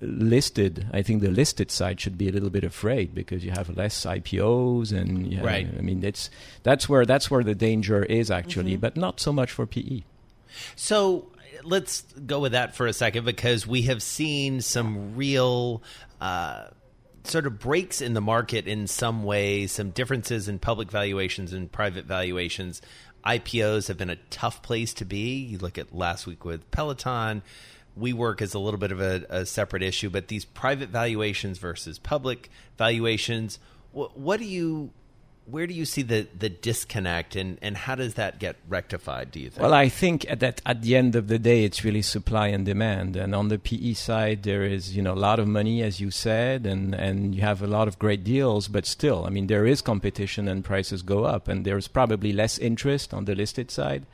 listed. 0.02 0.86
I 0.92 1.02
think 1.02 1.22
the 1.22 1.30
listed 1.30 1.70
side 1.70 2.00
should 2.00 2.18
be 2.18 2.28
a 2.28 2.32
little 2.32 2.50
bit 2.50 2.64
afraid 2.64 3.14
because 3.14 3.44
you 3.44 3.52
have 3.52 3.74
less 3.76 4.04
IPOs 4.04 4.92
and 4.92 5.26
you 5.30 5.36
have- 5.38 5.46
Right. 5.46 5.66
I 5.78 5.80
mean 5.80 6.04
it's 6.04 6.30
that's 6.62 6.88
where 6.88 7.06
that's 7.06 7.30
where 7.30 7.42
the 7.44 7.54
danger 7.54 8.02
is 8.04 8.30
actually, 8.30 8.76
but 8.76 8.96
not 8.96 9.20
so 9.20 9.32
much 9.32 9.50
for 9.50 9.64
E. 9.64 9.66
PE. 9.66 10.02
So 10.76 11.30
let's 11.62 12.02
go 12.26 12.40
with 12.40 12.52
that 12.52 12.74
for 12.74 12.86
a 12.86 12.92
second 12.92 13.24
because 13.24 13.66
we 13.66 13.82
have 13.82 14.02
seen 14.02 14.60
some 14.60 15.16
real 15.16 15.82
uh, 16.20 16.68
sort 17.24 17.46
of 17.46 17.58
breaks 17.58 18.00
in 18.00 18.14
the 18.14 18.20
market 18.20 18.66
in 18.66 18.86
some 18.86 19.24
ways, 19.24 19.72
some 19.72 19.90
differences 19.90 20.48
in 20.48 20.58
public 20.58 20.90
valuations 20.90 21.52
and 21.52 21.70
private 21.70 22.04
valuations. 22.04 22.82
IPOs 23.24 23.88
have 23.88 23.96
been 23.96 24.10
a 24.10 24.16
tough 24.30 24.62
place 24.62 24.92
to 24.94 25.04
be. 25.04 25.36
You 25.36 25.58
look 25.58 25.78
at 25.78 25.94
last 25.94 26.26
week 26.26 26.44
with 26.44 26.70
Peloton. 26.70 27.42
WeWork 27.98 28.42
is 28.42 28.54
a 28.54 28.58
little 28.58 28.78
bit 28.78 28.92
of 28.92 29.00
a, 29.00 29.24
a 29.30 29.46
separate 29.46 29.82
issue, 29.82 30.10
but 30.10 30.28
these 30.28 30.44
private 30.44 30.88
valuations 30.90 31.58
versus 31.58 31.98
public 31.98 32.50
valuations, 32.76 33.58
what, 33.92 34.18
what 34.18 34.40
do 34.40 34.46
you, 34.46 34.90
where 35.46 35.66
do 35.66 35.74
you 35.74 35.84
see 35.84 36.02
the, 36.02 36.26
the 36.38 36.48
disconnect, 36.48 37.36
and, 37.36 37.58
and 37.60 37.76
how 37.76 37.94
does 37.94 38.14
that 38.14 38.38
get 38.38 38.56
rectified? 38.68 39.30
Do 39.30 39.40
you 39.40 39.50
think? 39.50 39.62
Well, 39.62 39.74
I 39.74 39.88
think 39.88 40.26
that 40.28 40.62
at 40.64 40.82
the 40.82 40.96
end 40.96 41.14
of 41.16 41.28
the 41.28 41.38
day, 41.38 41.64
it's 41.64 41.84
really 41.84 42.02
supply 42.02 42.48
and 42.48 42.64
demand. 42.64 43.16
And 43.16 43.34
on 43.34 43.48
the 43.48 43.58
PE 43.58 43.92
side, 43.92 44.42
there 44.44 44.64
is 44.64 44.96
you 44.96 45.02
know 45.02 45.12
a 45.12 45.22
lot 45.28 45.38
of 45.38 45.46
money, 45.46 45.82
as 45.82 46.00
you 46.00 46.10
said, 46.10 46.66
and 46.66 46.94
and 46.94 47.34
you 47.34 47.42
have 47.42 47.62
a 47.62 47.66
lot 47.66 47.88
of 47.88 47.98
great 47.98 48.24
deals. 48.24 48.68
But 48.68 48.86
still, 48.86 49.26
I 49.26 49.30
mean, 49.30 49.48
there 49.48 49.66
is 49.66 49.82
competition 49.82 50.48
and 50.48 50.64
prices 50.64 51.02
go 51.02 51.24
up, 51.24 51.46
and 51.46 51.64
there's 51.64 51.88
probably 51.88 52.32
less 52.32 52.58
interest 52.58 53.12
on 53.12 53.26
the 53.26 53.34
listed 53.34 53.70
side. 53.70 54.06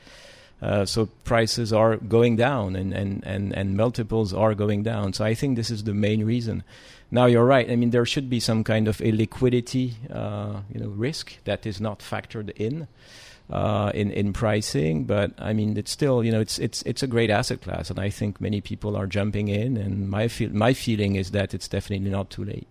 Uh, 0.63 0.85
so 0.85 1.07
prices 1.25 1.73
are 1.73 1.97
going 1.97 2.37
down 2.37 2.77
and, 2.77 2.93
and, 2.93 3.25
and, 3.25 3.55
and 3.57 3.77
multiples 3.77 4.35
are 4.35 4.55
going 4.55 4.83
down. 4.83 5.13
So 5.13 5.25
I 5.25 5.35
think 5.35 5.57
this 5.57 5.71
is 5.71 5.85
the 5.85 5.95
main 5.95 6.25
reason. 6.25 6.65
Now 7.11 7.27
you're 7.27 7.47
right. 7.47 7.71
I 7.71 7.77
mean, 7.77 7.91
there 7.91 8.05
should 8.07 8.29
be 8.29 8.41
some 8.41 8.63
kind 8.63 8.87
of 8.87 9.01
a 9.01 9.11
liquidity, 9.11 9.95
uh, 10.13 10.61
you 10.73 10.81
know, 10.81 10.89
risk 10.89 11.39
that 11.45 11.67
is 11.67 11.81
not 11.81 12.01
factored 12.01 12.51
in 12.57 12.87
uh, 13.51 13.91
in 13.95 14.11
in 14.13 14.33
pricing. 14.33 15.05
But 15.05 15.33
I 15.39 15.53
mean, 15.53 15.77
it's 15.77 15.91
still, 15.91 16.23
you 16.23 16.31
know, 16.31 16.41
it's 16.41 16.59
it's 16.59 16.83
it's 16.83 17.03
a 17.03 17.07
great 17.07 17.31
asset 17.31 17.63
class, 17.63 17.91
and 17.91 17.99
I 17.99 18.11
think 18.11 18.41
many 18.41 18.61
people 18.61 18.97
are 18.97 19.07
jumping 19.07 19.49
in. 19.49 19.77
And 19.77 20.09
my 20.09 20.29
feel 20.29 20.51
my 20.51 20.73
feeling 20.73 21.17
is 21.17 21.33
that 21.33 21.53
it's 21.53 21.69
definitely 21.69 22.11
not 22.11 22.31
too 22.31 22.45
late. 22.45 22.69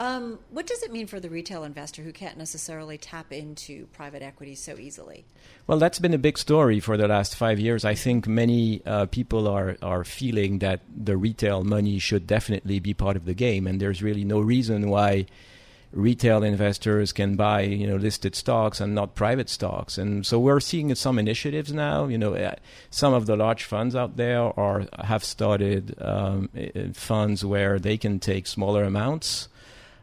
Um, 0.00 0.38
what 0.48 0.66
does 0.66 0.82
it 0.82 0.90
mean 0.90 1.06
for 1.06 1.20
the 1.20 1.28
retail 1.28 1.62
investor 1.62 2.00
who 2.02 2.10
can't 2.10 2.38
necessarily 2.38 2.96
tap 2.96 3.34
into 3.34 3.84
private 3.88 4.22
equity 4.22 4.54
so 4.54 4.78
easily? 4.78 5.26
Well, 5.66 5.78
that's 5.78 5.98
been 5.98 6.14
a 6.14 6.18
big 6.18 6.38
story 6.38 6.80
for 6.80 6.96
the 6.96 7.06
last 7.06 7.36
five 7.36 7.60
years. 7.60 7.84
I 7.84 7.94
think 7.94 8.26
many 8.26 8.80
uh, 8.86 9.06
people 9.06 9.46
are, 9.46 9.76
are 9.82 10.04
feeling 10.04 10.60
that 10.60 10.80
the 10.88 11.18
retail 11.18 11.64
money 11.64 11.98
should 11.98 12.26
definitely 12.26 12.80
be 12.80 12.94
part 12.94 13.14
of 13.14 13.26
the 13.26 13.34
game, 13.34 13.66
and 13.66 13.78
there's 13.78 14.02
really 14.02 14.24
no 14.24 14.40
reason 14.40 14.88
why 14.88 15.26
retail 15.92 16.42
investors 16.44 17.12
can 17.12 17.34
buy 17.36 17.62
you 17.62 17.84
know 17.84 17.96
listed 17.96 18.34
stocks 18.34 18.80
and 18.80 18.94
not 18.94 19.14
private 19.14 19.50
stocks. 19.50 19.98
And 19.98 20.24
so 20.24 20.38
we're 20.38 20.60
seeing 20.60 20.94
some 20.94 21.18
initiatives 21.18 21.74
now. 21.74 22.06
You 22.06 22.16
know, 22.16 22.34
uh, 22.34 22.54
some 22.88 23.12
of 23.12 23.26
the 23.26 23.36
large 23.36 23.64
funds 23.64 23.94
out 23.94 24.16
there 24.16 24.58
are 24.58 24.86
have 25.04 25.24
started 25.24 25.94
um, 26.00 26.48
funds 26.94 27.44
where 27.44 27.78
they 27.78 27.98
can 27.98 28.18
take 28.18 28.46
smaller 28.46 28.82
amounts. 28.82 29.49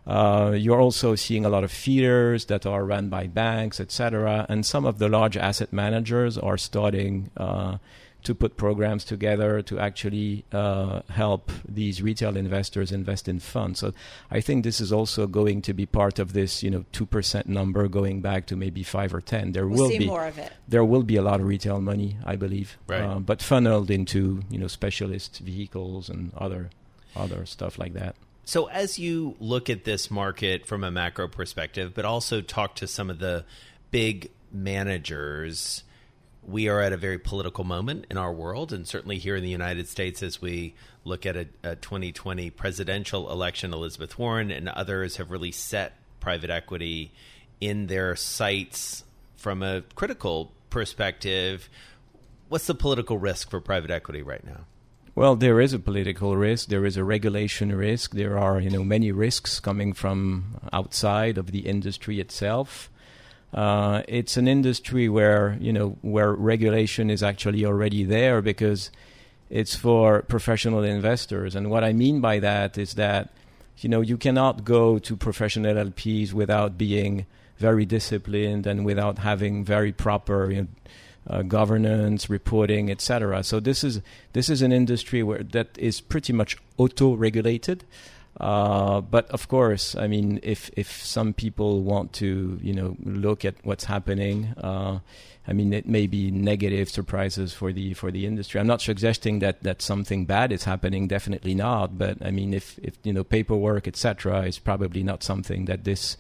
Uh, 0.08 0.54
you're 0.56 0.80
also 0.80 1.16
seeing 1.16 1.46
a 1.46 1.50
lot 1.50 1.66
of 1.66 1.72
feeders 1.72 2.46
that 2.46 2.66
are 2.66 2.86
run 2.86 3.10
by 3.10 3.28
banks, 3.28 3.80
etc. 3.80 4.46
And 4.48 4.66
some 4.66 4.86
of 4.86 5.00
the 5.00 5.10
large 5.10 5.36
asset 5.36 5.74
managers 5.74 6.38
are 6.38 6.58
starting 6.58 7.30
uh, 7.36 7.78
to 8.24 8.34
put 8.34 8.58
programs 8.58 9.04
together 9.04 9.62
to 9.62 9.80
actually 9.80 10.46
uh, 10.52 11.02
help 11.10 11.52
these 11.68 12.02
retail 12.02 12.38
investors 12.38 12.92
invest 12.92 13.28
in 13.28 13.40
funds. 13.40 13.80
So 13.80 13.94
I 14.32 14.40
think 14.40 14.64
this 14.64 14.80
is 14.80 14.94
also 14.94 15.28
going 15.28 15.62
to 15.64 15.74
be 15.74 15.86
part 15.86 16.20
of 16.20 16.34
this, 16.34 16.64
you 16.64 16.70
know, 16.70 16.86
two 16.94 17.06
percent 17.06 17.48
number 17.48 17.88
going 17.90 18.22
back 18.22 18.46
to 18.48 18.56
maybe 18.56 18.84
five 18.84 19.14
or 19.14 19.22
ten. 19.22 19.52
There 19.52 19.68
we'll 19.68 19.90
will 19.90 19.98
be 19.98 20.08
more 20.08 20.26
of 20.26 20.38
it. 20.38 20.54
There 20.68 20.86
will 20.86 21.04
be 21.04 21.18
a 21.18 21.22
lot 21.22 21.42
of 21.42 21.48
retail 21.48 21.82
money, 21.82 22.18
I 22.26 22.38
believe, 22.38 22.78
right. 22.88 23.02
uh, 23.02 23.20
but 23.20 23.42
funneled 23.42 23.92
into 23.92 24.42
you 24.50 24.58
know 24.58 24.68
specialist 24.68 25.40
vehicles 25.40 26.10
and 26.10 26.34
other 26.36 26.70
other 27.14 27.46
stuff 27.46 27.78
like 27.78 27.94
that. 27.94 28.16
So, 28.48 28.68
as 28.68 28.98
you 28.98 29.36
look 29.42 29.70
at 29.70 29.84
this 29.84 30.10
market 30.10 30.66
from 30.66 30.86
a 30.86 30.90
macro 30.90 31.28
perspective, 31.28 31.92
but 31.94 32.06
also 32.06 32.40
talk 32.40 32.76
to 32.76 32.88
some 32.88 33.10
of 33.10 33.20
the 33.20 33.44
big 33.92 34.32
managers, 34.54 35.84
we 36.48 36.70
are 36.70 36.80
at 36.80 36.94
a 36.94 36.98
very 36.98 37.20
political 37.20 37.66
moment 37.66 38.06
in 38.10 38.16
our 38.16 38.32
world, 38.32 38.72
and 38.72 38.88
certainly 38.88 39.18
here 39.18 39.36
in 39.36 39.44
the 39.44 39.50
United 39.50 39.90
States, 39.90 40.24
as 40.24 40.42
we 40.42 40.76
look 41.04 41.26
at 41.26 41.36
a, 41.36 41.48
a 41.62 41.76
2020 41.76 42.50
presidential 42.52 43.30
election, 43.30 43.74
Elizabeth 43.74 44.18
Warren 44.18 44.50
and 44.50 44.70
others 44.70 45.18
have 45.18 45.30
really 45.30 45.52
set 45.52 45.96
private 46.22 46.50
equity 46.50 47.12
in 47.60 47.88
their 47.88 48.16
sights 48.16 49.04
from 49.36 49.62
a 49.62 49.82
critical 49.96 50.54
perspective. 50.70 51.68
What's 52.48 52.68
the 52.68 52.76
political 52.76 53.18
risk 53.18 53.50
for 53.50 53.60
private 53.60 53.92
equity 53.92 54.22
right 54.22 54.46
now? 54.46 54.62
Well, 55.18 55.36
there 55.36 55.60
is 55.60 55.74
a 55.74 55.80
political 55.80 56.38
risk. 56.38 56.70
There 56.70 56.86
is 56.86 56.96
a 56.96 57.04
regulation 57.04 57.76
risk. 57.76 58.14
There 58.14 58.38
are, 58.38 58.62
you 58.62 58.70
know, 58.70 58.84
many 58.84 59.12
risks 59.12 59.60
coming 59.60 59.94
from 59.94 60.60
outside 60.72 61.40
of 61.40 61.50
the 61.50 61.62
industry 61.62 62.20
itself. 62.20 62.92
Uh, 63.52 64.04
it's 64.08 64.38
an 64.38 64.48
industry 64.48 65.10
where 65.10 65.58
you 65.60 65.74
know 65.74 65.98
where 66.04 66.34
regulation 66.34 67.10
is 67.10 67.24
actually 67.24 67.66
already 67.66 68.04
there 68.04 68.44
because 68.44 68.92
it's 69.50 69.76
for 69.76 70.22
professional 70.22 70.84
investors. 70.84 71.56
And 71.56 71.72
what 71.72 71.84
I 71.84 71.94
mean 71.94 72.22
by 72.22 72.38
that 72.38 72.78
is 72.78 72.94
that 72.94 73.34
you 73.80 73.90
know 73.90 74.02
you 74.02 74.18
cannot 74.18 74.66
go 74.66 75.00
to 75.00 75.18
professional 75.18 75.74
LPs 75.74 76.32
without 76.32 76.78
being 76.78 77.26
very 77.58 77.88
disciplined 77.88 78.68
and 78.68 78.86
without 78.86 79.18
having 79.18 79.66
very 79.66 79.92
proper 79.92 80.52
you 80.52 80.62
know, 80.62 80.68
uh, 81.30 81.42
governance, 81.44 82.30
reporting, 82.30 82.90
etc. 82.90 83.44
So 83.44 83.60
this 83.60 83.84
is 83.84 84.02
this 84.34 84.50
is 84.50 84.62
an 84.62 84.72
industry 84.72 85.24
where 85.24 85.44
that 85.44 85.78
is 85.78 86.02
pretty 86.02 86.34
much 86.34 86.58
auto-regulated. 86.78 87.84
Uh, 88.40 89.02
but 89.02 89.28
of 89.32 89.48
course, 89.48 89.96
I 89.96 90.08
mean, 90.08 90.40
if 90.44 90.70
if 90.78 91.04
some 91.04 91.34
people 91.34 91.82
want 91.82 92.14
to, 92.14 92.60
you 92.62 92.74
know, 92.74 92.96
look 93.04 93.44
at 93.44 93.56
what's 93.64 93.86
happening, 93.86 94.54
uh, 94.58 95.00
I 95.48 95.54
mean, 95.54 95.74
it 95.74 95.88
may 95.88 96.08
be 96.08 96.30
negative 96.30 96.90
surprises 96.90 97.54
for 97.54 97.74
the 97.74 97.94
for 97.96 98.12
the 98.12 98.26
industry. 98.28 98.60
I'm 98.60 98.68
not 98.68 98.82
suggesting 98.82 99.40
that 99.40 99.64
that 99.64 99.82
something 99.82 100.26
bad 100.26 100.52
is 100.52 100.66
happening. 100.66 101.08
Definitely 101.08 101.56
not. 101.56 101.98
But 101.98 102.24
I 102.24 102.30
mean, 102.30 102.54
if 102.54 102.78
if 102.84 102.96
you 103.04 103.14
know, 103.14 103.24
paperwork, 103.24 103.88
etc., 103.88 104.44
is 104.44 104.60
probably 104.60 105.02
not 105.02 105.24
something 105.24 105.66
that 105.66 105.84
this 105.84 106.18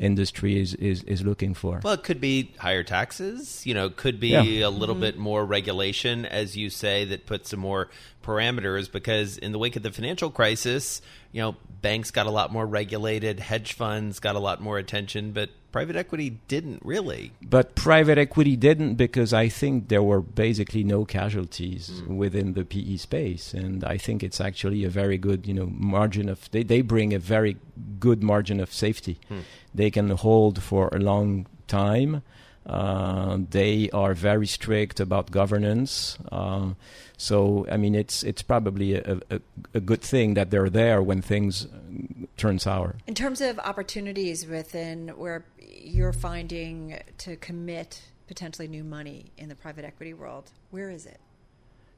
industry 0.00 0.58
is, 0.60 0.74
is, 0.74 1.02
is 1.04 1.22
looking 1.22 1.54
for. 1.54 1.80
Well, 1.84 1.92
it 1.94 2.02
could 2.02 2.20
be 2.20 2.50
higher 2.58 2.82
taxes. 2.82 3.64
You 3.66 3.74
know, 3.74 3.90
could 3.90 4.18
be 4.18 4.28
Yeah. 4.30 4.66
a 4.66 4.70
little 4.70 4.94
Mm-hmm. 4.96 5.00
bit 5.02 5.18
more 5.18 5.44
regulation, 5.44 6.24
as 6.26 6.56
you 6.56 6.70
say, 6.70 7.04
that 7.04 7.26
puts 7.26 7.50
some 7.50 7.60
more 7.60 7.88
parameters. 8.22 8.90
Because 8.90 9.38
in 9.38 9.52
the 9.52 9.58
wake 9.58 9.76
of 9.76 9.82
the 9.82 9.92
financial 9.92 10.30
crisis, 10.30 11.00
you 11.32 11.40
know, 11.40 11.56
banks 11.82 12.10
got 12.10 12.26
a 12.26 12.30
lot 12.30 12.52
more 12.52 12.66
regulated, 12.66 13.40
hedge 13.40 13.72
funds 13.72 14.18
got 14.18 14.34
a 14.34 14.38
lot 14.38 14.60
more 14.60 14.78
attention, 14.78 15.32
but 15.32 15.50
private 15.72 15.96
equity 15.96 16.38
didn't 16.48 16.82
really. 16.84 17.32
But 17.42 17.74
private 17.74 18.18
equity 18.18 18.56
didn't 18.56 18.94
because 18.94 19.32
I 19.32 19.48
think 19.48 19.88
there 19.88 20.02
were 20.02 20.20
basically 20.20 20.84
no 20.84 21.04
casualties 21.04 21.90
mm. 21.90 22.16
within 22.16 22.54
the 22.54 22.64
PE 22.64 22.96
space, 22.96 23.54
and 23.54 23.84
I 23.84 23.96
think 23.96 24.22
it's 24.22 24.40
actually 24.40 24.84
a 24.84 24.90
very 24.90 25.18
good, 25.18 25.46
you 25.46 25.54
know, 25.54 25.66
margin 25.66 26.28
of. 26.28 26.50
They 26.50 26.62
they 26.62 26.82
bring 26.82 27.14
a 27.14 27.18
very 27.18 27.56
good 27.98 28.22
margin 28.22 28.60
of 28.60 28.72
safety. 28.72 29.18
Hmm. 29.28 29.40
They 29.74 29.90
can 29.90 30.10
hold 30.10 30.62
for 30.62 30.88
a 30.92 30.98
long 30.98 31.46
time. 31.66 32.22
Uh, 32.66 33.38
they 33.50 33.88
are 33.90 34.14
very 34.14 34.46
strict 34.46 35.00
about 35.00 35.30
governance. 35.30 36.18
Uh, 36.30 36.70
so 37.16 37.66
I 37.70 37.76
mean, 37.76 37.94
it's 37.94 38.22
it's 38.22 38.42
probably 38.42 38.94
a, 38.94 39.18
a, 39.30 39.40
a 39.74 39.80
good 39.80 40.02
thing 40.02 40.34
that 40.34 40.50
they're 40.50 40.70
there 40.70 41.02
when 41.02 41.22
things 41.22 41.66
uh, 41.66 42.26
turn 42.36 42.58
sour. 42.58 42.96
In 43.06 43.14
terms 43.14 43.40
of 43.40 43.58
opportunities 43.58 44.46
within 44.46 45.08
where 45.08 45.44
you're 45.58 46.12
finding 46.12 47.00
to 47.18 47.36
commit 47.36 48.02
potentially 48.26 48.68
new 48.68 48.84
money 48.84 49.32
in 49.38 49.48
the 49.48 49.56
private 49.56 49.84
equity 49.84 50.14
world, 50.14 50.50
where 50.70 50.90
is 50.90 51.06
it? 51.06 51.18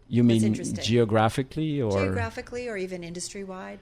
You 0.08 0.24
mean 0.24 0.54
geographically 0.54 1.80
or 1.80 1.92
Geographically 1.92 2.68
or 2.68 2.76
even 2.76 3.02
industry 3.02 3.44
wide? 3.44 3.78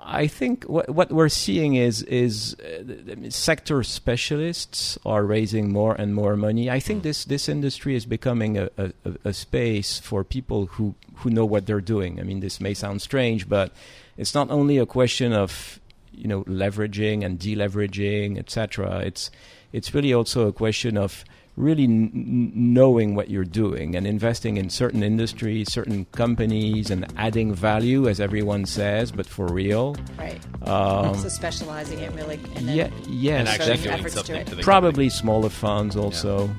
I 0.00 0.26
think 0.28 0.64
what 0.64 0.88
what 0.90 1.10
we're 1.10 1.28
seeing 1.28 1.74
is 1.74 2.02
is 2.02 2.54
uh, 2.60 3.28
sector 3.30 3.82
specialists 3.82 4.98
are 5.04 5.24
raising 5.24 5.72
more 5.72 5.94
and 5.94 6.14
more 6.14 6.36
money. 6.36 6.70
I 6.70 6.80
think 6.80 7.02
this 7.02 7.24
this 7.24 7.48
industry 7.48 7.94
is 7.96 8.06
becoming 8.06 8.56
a, 8.58 8.68
a- 8.78 8.92
a 9.24 9.32
space 9.32 9.98
for 9.98 10.22
people 10.24 10.66
who 10.66 10.94
who 11.16 11.30
know 11.30 11.44
what 11.44 11.66
they're 11.66 11.80
doing. 11.80 12.20
I 12.20 12.22
mean, 12.22 12.40
this 12.40 12.60
may 12.60 12.74
sound 12.74 13.02
strange, 13.02 13.48
but 13.48 13.72
it's 14.16 14.34
not 14.34 14.50
only 14.50 14.78
a 14.78 14.86
question 14.86 15.32
of 15.32 15.80
you 16.12 16.28
know 16.28 16.44
leveraging 16.44 17.24
and 17.24 17.38
deleveraging, 17.38 18.38
etc. 18.38 19.00
It's 19.00 19.30
it's 19.72 19.92
really 19.94 20.14
also 20.14 20.46
a 20.48 20.52
question 20.52 20.96
of 20.96 21.24
really 21.56 21.84
n- 21.84 22.10
n- 22.14 22.52
knowing 22.54 23.14
what 23.14 23.30
you're 23.30 23.44
doing 23.44 23.96
and 23.96 24.06
investing 24.06 24.56
in 24.56 24.68
certain 24.70 25.02
industries, 25.02 25.72
certain 25.72 26.04
companies, 26.06 26.90
and 26.90 27.06
adding 27.16 27.54
value, 27.54 28.08
as 28.08 28.20
everyone 28.20 28.66
says, 28.66 29.10
but 29.10 29.26
for 29.26 29.46
real. 29.46 29.96
Right. 30.18 30.40
Um, 30.68 31.14
so 31.16 31.28
specializing 31.28 31.98
it 32.00 32.12
really. 32.12 32.38
And 32.54 32.68
then 32.68 32.76
yeah, 32.76 32.90
yes, 33.08 33.40
and 33.40 33.48
actually 33.48 33.72
Efforts 33.72 33.84
doing 33.84 34.02
to 34.04 34.10
something 34.10 34.36
it. 34.36 34.46
to 34.48 34.54
the 34.56 34.62
probably 34.62 35.08
smaller 35.08 35.48
funds 35.48 35.96
also. 35.96 36.50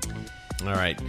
All 0.66 0.74
right. 0.74 1.00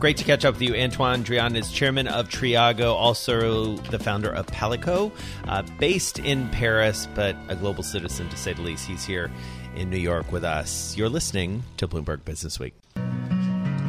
Great 0.00 0.16
to 0.18 0.24
catch 0.24 0.44
up 0.44 0.54
with 0.54 0.62
you. 0.62 0.74
Antoine 0.74 1.22
Drean 1.22 1.56
is 1.56 1.72
chairman 1.72 2.06
of 2.06 2.28
Triago, 2.28 2.92
also 2.92 3.76
the 3.76 3.98
founder 3.98 4.28
of 4.30 4.46
Palico, 4.48 5.10
uh, 5.48 5.62
based 5.78 6.18
in 6.18 6.48
Paris, 6.50 7.08
but 7.14 7.34
a 7.48 7.56
global 7.56 7.82
citizen 7.82 8.28
to 8.28 8.36
say 8.36 8.52
the 8.52 8.60
least. 8.60 8.86
He's 8.86 9.06
here 9.06 9.30
in 9.74 9.88
New 9.88 9.96
York 9.96 10.32
with 10.32 10.44
us. 10.44 10.94
You're 10.98 11.08
listening 11.08 11.62
to 11.78 11.88
Bloomberg 11.88 12.22
Businessweek. 12.22 12.72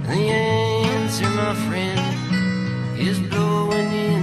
The 0.08 0.14
answer, 0.14 1.30
my 1.30 1.54
friend, 1.68 2.98
is 2.98 3.20
blowing 3.20 3.92
in. 3.92 4.17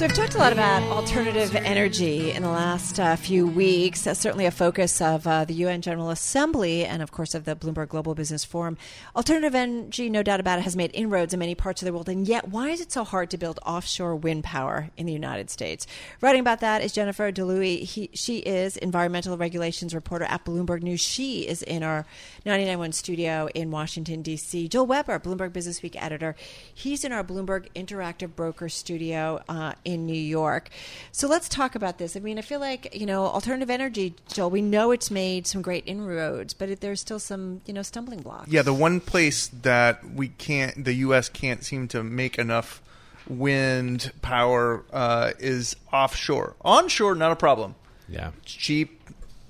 So 0.00 0.06
we've 0.06 0.16
talked 0.16 0.34
a 0.34 0.38
lot 0.38 0.54
about 0.54 0.82
alternative 0.84 1.54
energy 1.54 2.30
in 2.30 2.42
the 2.42 2.48
last 2.48 2.98
uh, 2.98 3.16
few 3.16 3.46
weeks. 3.46 4.00
That's 4.00 4.18
certainly 4.18 4.46
a 4.46 4.50
focus 4.50 4.98
of 5.02 5.26
uh, 5.26 5.44
the 5.44 5.52
UN 5.52 5.82
General 5.82 6.08
Assembly 6.08 6.86
and, 6.86 7.02
of 7.02 7.12
course, 7.12 7.34
of 7.34 7.44
the 7.44 7.54
Bloomberg 7.54 7.90
Global 7.90 8.14
Business 8.14 8.42
Forum. 8.42 8.78
Alternative 9.14 9.54
energy, 9.54 10.08
no 10.08 10.22
doubt 10.22 10.40
about 10.40 10.58
it, 10.58 10.62
has 10.62 10.74
made 10.74 10.90
inroads 10.94 11.34
in 11.34 11.38
many 11.38 11.54
parts 11.54 11.82
of 11.82 11.86
the 11.86 11.92
world. 11.92 12.08
And 12.08 12.26
yet, 12.26 12.48
why 12.48 12.70
is 12.70 12.80
it 12.80 12.90
so 12.90 13.04
hard 13.04 13.28
to 13.28 13.36
build 13.36 13.58
offshore 13.66 14.16
wind 14.16 14.42
power 14.42 14.88
in 14.96 15.04
the 15.04 15.12
United 15.12 15.50
States? 15.50 15.86
Writing 16.22 16.40
about 16.40 16.60
that 16.60 16.80
is 16.80 16.92
Jennifer 16.92 17.30
Dlouhy. 17.30 17.82
He, 17.82 18.08
she 18.14 18.38
is 18.38 18.78
environmental 18.78 19.36
regulations 19.36 19.94
reporter 19.94 20.24
at 20.24 20.46
Bloomberg 20.46 20.82
News. 20.82 21.02
She 21.02 21.46
is 21.46 21.60
in 21.60 21.82
our 21.82 22.06
991 22.46 22.92
studio 22.92 23.50
in 23.54 23.70
Washington, 23.70 24.22
D.C. 24.22 24.66
Joel 24.68 24.86
Weber, 24.86 25.18
Bloomberg 25.18 25.50
Businessweek 25.50 26.02
editor. 26.02 26.36
He's 26.72 27.04
in 27.04 27.12
our 27.12 27.22
Bloomberg 27.22 27.66
Interactive 27.74 28.34
Broker 28.34 28.70
studio 28.70 29.42
uh, 29.46 29.74
New 29.96 30.12
York. 30.12 30.68
So 31.12 31.28
let's 31.28 31.48
talk 31.48 31.74
about 31.74 31.98
this. 31.98 32.16
I 32.16 32.20
mean, 32.20 32.38
I 32.38 32.42
feel 32.42 32.60
like, 32.60 32.94
you 32.94 33.06
know, 33.06 33.24
alternative 33.24 33.70
energy, 33.70 34.14
Joel, 34.32 34.50
we 34.50 34.62
know 34.62 34.90
it's 34.90 35.10
made 35.10 35.46
some 35.46 35.62
great 35.62 35.84
inroads, 35.86 36.54
but 36.54 36.68
it, 36.68 36.80
there's 36.80 37.00
still 37.00 37.18
some, 37.18 37.60
you 37.66 37.72
know, 37.72 37.82
stumbling 37.82 38.20
blocks. 38.22 38.50
Yeah, 38.50 38.62
the 38.62 38.74
one 38.74 39.00
place 39.00 39.48
that 39.48 40.04
we 40.04 40.28
can't, 40.28 40.84
the 40.84 40.94
U.S. 40.94 41.28
can't 41.28 41.64
seem 41.64 41.88
to 41.88 42.02
make 42.02 42.38
enough 42.38 42.82
wind 43.28 44.12
power 44.22 44.84
uh, 44.92 45.32
is 45.38 45.76
offshore. 45.92 46.56
Onshore, 46.62 47.14
not 47.14 47.32
a 47.32 47.36
problem. 47.36 47.74
Yeah. 48.08 48.30
It's 48.42 48.52
cheap. 48.52 49.00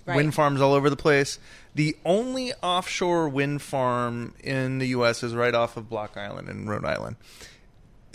Right. 0.06 0.16
Wind 0.16 0.34
farms 0.34 0.60
all 0.60 0.74
over 0.74 0.90
the 0.90 0.96
place. 0.96 1.38
The 1.74 1.96
only 2.04 2.52
offshore 2.62 3.28
wind 3.28 3.62
farm 3.62 4.34
in 4.42 4.78
the 4.78 4.88
U.S. 4.88 5.22
is 5.22 5.34
right 5.34 5.54
off 5.54 5.76
of 5.76 5.88
Block 5.88 6.16
Island 6.16 6.48
in 6.48 6.68
Rhode 6.68 6.84
Island. 6.84 7.16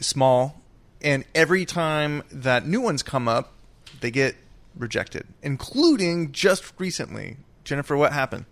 Small, 0.01 0.61
and 1.05 1.23
every 1.35 1.65
time 1.65 2.23
that 2.31 2.65
new 2.65 2.81
ones 2.81 3.03
come 3.03 3.27
up, 3.27 3.53
they 4.01 4.09
get 4.09 4.35
rejected, 4.75 5.27
including 5.43 6.31
just 6.31 6.73
recently. 6.79 7.37
Jennifer, 7.63 7.95
what 7.95 8.11
happened? 8.11 8.45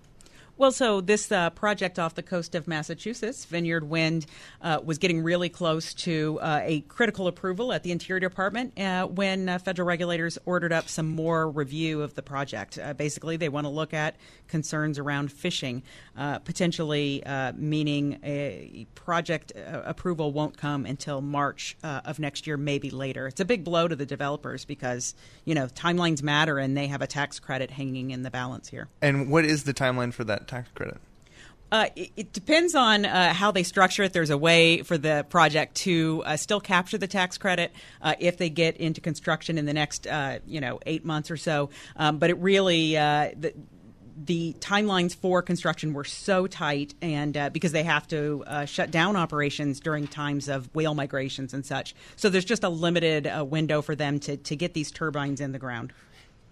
Well, 0.63 0.71
so 0.71 1.01
this 1.01 1.29
uh, 1.29 1.49
project 1.49 1.99
off 1.99 2.15
the 2.15 2.23
coast 2.23 2.55
of 2.55 2.69
Massachusetts, 2.69 3.43
Vineyard 3.43 3.83
Wind, 3.83 4.25
uh, 4.61 4.79
was 4.81 4.97
getting 4.97 5.21
really 5.21 5.49
close 5.49 5.93
to 5.95 6.39
uh, 6.41 6.61
a 6.63 6.79
critical 6.87 7.27
approval 7.27 7.73
at 7.73 7.83
the 7.83 7.91
Interior 7.91 8.21
Department 8.21 8.79
uh, 8.79 9.05
when 9.05 9.49
uh, 9.49 9.59
federal 9.59 9.85
regulators 9.85 10.37
ordered 10.45 10.71
up 10.71 10.87
some 10.87 11.09
more 11.09 11.51
review 11.51 12.01
of 12.01 12.13
the 12.13 12.21
project. 12.21 12.79
Uh, 12.79 12.93
basically, 12.93 13.35
they 13.35 13.49
want 13.49 13.65
to 13.65 13.69
look 13.69 13.93
at 13.93 14.15
concerns 14.47 14.99
around 14.99 15.33
fishing, 15.33 15.83
potentially 16.15 17.21
meaning 17.57 18.19
a 18.23 18.87
project 18.95 19.51
approval 19.57 20.31
won't 20.31 20.55
come 20.55 20.85
until 20.85 21.19
March 21.19 21.75
of 21.83 22.19
next 22.19 22.47
year, 22.47 22.55
maybe 22.55 22.89
later. 22.89 23.27
It's 23.27 23.41
a 23.41 23.45
big 23.45 23.65
blow 23.65 23.89
to 23.89 23.97
the 23.97 24.05
developers 24.05 24.63
because 24.63 25.13
you 25.43 25.55
know 25.55 25.67
timelines 25.67 26.23
matter, 26.23 26.57
and 26.57 26.77
they 26.77 26.87
have 26.87 27.01
a 27.01 27.07
tax 27.07 27.37
credit 27.39 27.71
hanging 27.71 28.11
in 28.11 28.21
the 28.21 28.31
balance 28.31 28.69
here. 28.69 28.87
And 29.01 29.29
what 29.29 29.43
is 29.43 29.65
the 29.65 29.73
timeline 29.73 30.13
for 30.13 30.23
that 30.23 30.47
tax 30.53 30.69
credit? 30.73 30.97
Uh, 31.71 31.87
it, 31.95 32.11
it, 32.15 32.33
depends 32.33 32.75
on 32.75 33.03
uh, 33.03 33.33
how 33.33 33.49
they 33.49 33.63
structure 33.63 34.03
it. 34.03 34.13
There's 34.13 34.29
a 34.29 34.37
way 34.37 34.83
for 34.83 34.95
the 34.95 35.25
project 35.27 35.73
to 35.77 36.21
uh, 36.23 36.37
still 36.37 36.59
capture 36.59 36.99
the 36.99 37.07
tax 37.07 37.39
credit 37.39 37.73
uh, 37.99 38.13
if 38.19 38.37
they 38.37 38.51
get 38.51 38.77
into 38.77 39.01
construction 39.01 39.57
in 39.57 39.65
the 39.65 39.73
next, 39.73 40.05
uh, 40.05 40.37
you 40.45 40.61
know, 40.61 40.79
eight 40.85 41.03
months 41.03 41.31
or 41.31 41.37
so. 41.37 41.71
Um, 41.95 42.19
but 42.19 42.29
it 42.29 42.37
really 42.37 42.95
uh, 42.95 43.31
the, 43.35 43.55
the 44.23 44.53
timelines 44.59 45.15
for 45.15 45.41
construction 45.41 45.93
were 45.93 46.03
so 46.03 46.45
tight, 46.45 46.93
and 47.01 47.49
because 47.51 47.71
they 47.71 47.81
have 47.81 48.07
to 48.09 48.43
shut 48.67 48.91
down 48.91 49.15
operations 49.15 49.79
during 49.79 50.05
times 50.07 50.49
of 50.49 50.69
whale 50.75 50.93
migrations 50.93 51.55
and 51.55 51.65
such, 51.65 51.95
so 52.15 52.29
there's 52.29 52.45
just 52.45 52.63
a 52.63 52.69
limited 52.69 53.27
window 53.49 53.81
for 53.81 53.95
them 53.95 54.19
to 54.19 54.37
to 54.37 54.55
get 54.55 54.75
these 54.75 54.91
turbines 54.91 55.41
in 55.41 55.51
the 55.51 55.59
ground. 55.59 55.91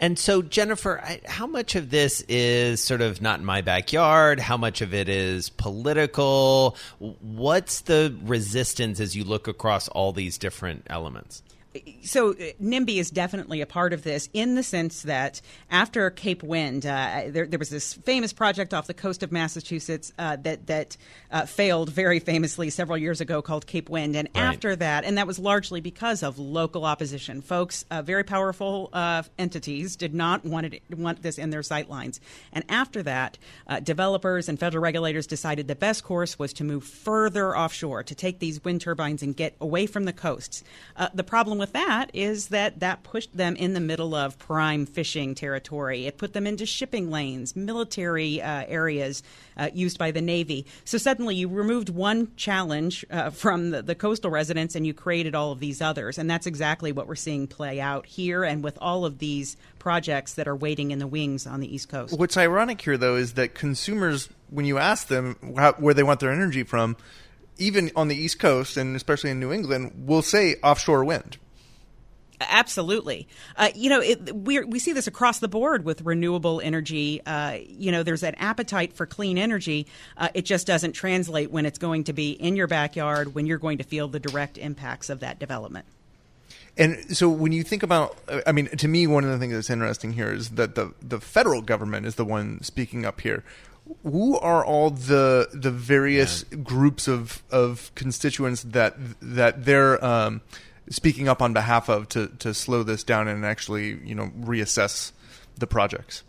And 0.01 0.17
so, 0.17 0.41
Jennifer, 0.41 0.99
how 1.27 1.45
much 1.45 1.75
of 1.75 1.91
this 1.91 2.21
is 2.27 2.81
sort 2.81 3.01
of 3.01 3.21
not 3.21 3.39
in 3.39 3.45
my 3.45 3.61
backyard? 3.61 4.39
How 4.39 4.57
much 4.57 4.81
of 4.81 4.95
it 4.95 5.07
is 5.07 5.49
political? 5.49 6.75
What's 6.97 7.81
the 7.81 8.17
resistance 8.23 8.99
as 8.99 9.15
you 9.15 9.23
look 9.23 9.47
across 9.47 9.87
all 9.89 10.11
these 10.11 10.39
different 10.39 10.87
elements? 10.89 11.43
So 12.03 12.31
uh, 12.31 12.35
NIMBY 12.61 12.97
is 12.97 13.11
definitely 13.11 13.61
a 13.61 13.65
part 13.65 13.93
of 13.93 14.03
this 14.03 14.29
in 14.33 14.55
the 14.55 14.63
sense 14.63 15.03
that 15.03 15.41
after 15.69 16.09
Cape 16.09 16.43
Wind, 16.43 16.85
uh, 16.85 17.23
there, 17.27 17.47
there, 17.47 17.59
was 17.59 17.69
this 17.69 17.93
famous 17.93 18.33
project 18.33 18.73
off 18.73 18.87
the 18.87 18.93
coast 18.93 19.23
of 19.23 19.31
Massachusetts 19.31 20.11
uh, 20.19 20.35
that 20.37 20.67
that 20.67 20.97
uh, 21.31 21.45
failed 21.45 21.89
very 21.89 22.19
famously 22.19 22.69
several 22.69 22.97
years 22.97 23.21
ago 23.21 23.41
called 23.41 23.67
Cape 23.67 23.89
Wind, 23.89 24.15
and 24.15 24.27
right. 24.35 24.43
after 24.43 24.75
that, 24.75 25.05
and 25.05 25.17
that 25.17 25.27
was 25.27 25.39
largely 25.39 25.79
because 25.79 26.23
of 26.23 26.37
local 26.37 26.85
opposition. 26.85 27.41
Folks, 27.41 27.85
uh, 27.89 28.01
very 28.01 28.23
powerful 28.23 28.89
uh, 28.91 29.23
entities, 29.39 29.95
did 29.95 30.13
not 30.13 30.43
want 30.43 30.65
it, 30.65 30.81
want 30.95 31.21
this 31.21 31.37
in 31.37 31.51
their 31.51 31.61
sightlines, 31.61 32.19
and 32.51 32.65
after 32.67 33.01
that, 33.03 33.37
developers 33.83 34.49
and 34.49 34.59
federal 34.59 34.83
regulators 34.83 35.25
decided 35.25 35.67
the 35.67 35.75
best 35.75 36.03
course 36.03 36.37
was 36.37 36.51
to 36.51 36.63
move 36.63 36.83
further 36.83 37.55
offshore 37.57 38.03
to 38.03 38.15
take 38.15 38.39
these 38.39 38.61
wind 38.63 38.81
turbines 38.81 39.23
and 39.23 39.37
get 39.37 39.55
away 39.61 39.85
from 39.85 40.03
the 40.03 40.13
coasts. 40.13 40.63
the 41.13 41.23
problem 41.23 41.60
with 41.61 41.73
that 41.73 42.09
is 42.13 42.47
that 42.47 42.79
that 42.79 43.03
pushed 43.03 43.37
them 43.37 43.55
in 43.55 43.73
the 43.73 43.79
middle 43.79 44.15
of 44.15 44.37
prime 44.39 44.87
fishing 44.87 45.35
territory. 45.35 46.07
It 46.07 46.17
put 46.17 46.33
them 46.33 46.47
into 46.47 46.65
shipping 46.65 47.11
lanes, 47.11 47.55
military 47.55 48.41
uh, 48.41 48.65
areas 48.67 49.21
uh, 49.55 49.69
used 49.71 49.99
by 49.99 50.09
the 50.09 50.21
Navy. 50.21 50.65
So 50.85 50.97
suddenly 50.97 51.35
you 51.35 51.47
removed 51.47 51.89
one 51.89 52.35
challenge 52.35 53.05
uh, 53.11 53.29
from 53.29 53.69
the, 53.69 53.83
the 53.83 53.93
coastal 53.93 54.31
residents 54.31 54.75
and 54.75 54.87
you 54.87 54.95
created 54.95 55.35
all 55.35 55.51
of 55.51 55.59
these 55.59 55.81
others. 55.81 56.17
And 56.17 56.27
that's 56.27 56.47
exactly 56.47 56.91
what 56.91 57.07
we're 57.07 57.15
seeing 57.15 57.45
play 57.45 57.79
out 57.79 58.07
here 58.07 58.43
and 58.43 58.63
with 58.63 58.77
all 58.81 59.05
of 59.05 59.19
these 59.19 59.55
projects 59.77 60.33
that 60.33 60.47
are 60.47 60.55
waiting 60.55 60.89
in 60.89 60.97
the 60.97 61.07
wings 61.07 61.45
on 61.45 61.59
the 61.59 61.73
East 61.73 61.89
Coast. 61.89 62.17
What's 62.17 62.37
ironic 62.37 62.81
here, 62.81 62.97
though, 62.97 63.17
is 63.17 63.33
that 63.33 63.53
consumers, 63.53 64.29
when 64.49 64.65
you 64.65 64.79
ask 64.79 65.07
them 65.07 65.35
how, 65.57 65.73
where 65.73 65.93
they 65.93 66.03
want 66.03 66.21
their 66.21 66.31
energy 66.31 66.63
from, 66.63 66.97
even 67.57 67.91
on 67.95 68.07
the 68.07 68.15
East 68.15 68.39
Coast 68.39 68.77
and 68.77 68.95
especially 68.95 69.29
in 69.29 69.39
New 69.39 69.51
England, 69.51 70.03
will 70.07 70.23
say 70.23 70.55
offshore 70.63 71.03
wind, 71.03 71.37
Absolutely. 72.49 73.27
Uh, 73.55 73.69
you 73.75 73.89
know, 73.89 74.01
it, 74.01 74.35
we 74.35 74.59
we 74.61 74.79
see 74.79 74.93
this 74.93 75.07
across 75.07 75.39
the 75.39 75.47
board 75.47 75.85
with 75.85 76.01
renewable 76.01 76.61
energy. 76.61 77.21
Uh, 77.25 77.57
you 77.67 77.91
know, 77.91 78.03
there's 78.03 78.23
an 78.23 78.35
appetite 78.35 78.93
for 78.93 79.05
clean 79.05 79.37
energy. 79.37 79.87
Uh, 80.17 80.29
it 80.33 80.45
just 80.45 80.67
doesn't 80.67 80.93
translate 80.93 81.51
when 81.51 81.65
it's 81.65 81.77
going 81.77 82.03
to 82.05 82.13
be 82.13 82.31
in 82.31 82.55
your 82.55 82.67
backyard 82.67 83.35
when 83.35 83.45
you're 83.45 83.57
going 83.57 83.77
to 83.77 83.83
feel 83.83 84.07
the 84.07 84.19
direct 84.19 84.57
impacts 84.57 85.09
of 85.09 85.19
that 85.19 85.39
development. 85.39 85.85
And 86.77 87.15
so 87.15 87.29
when 87.29 87.51
you 87.51 87.63
think 87.63 87.83
about, 87.83 88.17
I 88.47 88.51
mean, 88.51 88.67
to 88.67 88.87
me, 88.87 89.05
one 89.05 89.23
of 89.23 89.29
the 89.29 89.37
things 89.37 89.53
that's 89.53 89.69
interesting 89.69 90.13
here 90.13 90.31
is 90.31 90.51
that 90.51 90.75
the, 90.75 90.93
the 91.01 91.19
federal 91.19 91.61
government 91.61 92.05
is 92.05 92.15
the 92.15 92.25
one 92.25 92.63
speaking 92.63 93.05
up 93.05 93.21
here. 93.21 93.43
Who 94.03 94.37
are 94.37 94.63
all 94.63 94.89
the 94.89 95.49
the 95.51 95.71
various 95.71 96.45
yeah. 96.49 96.59
groups 96.59 97.09
of, 97.09 97.43
of 97.51 97.91
constituents 97.95 98.63
that 98.63 98.95
that 99.21 99.65
they're 99.65 100.03
um, 100.05 100.41
speaking 100.91 101.27
up 101.27 101.41
on 101.41 101.53
behalf 101.53 101.89
of 101.89 102.07
to 102.09 102.27
to 102.39 102.53
slow 102.53 102.83
this 102.83 103.03
down 103.03 103.27
and 103.27 103.45
actually 103.45 103.99
you 104.05 104.13
know 104.13 104.31
reassess 104.41 105.11
the 105.57 105.67
projects 105.67 106.23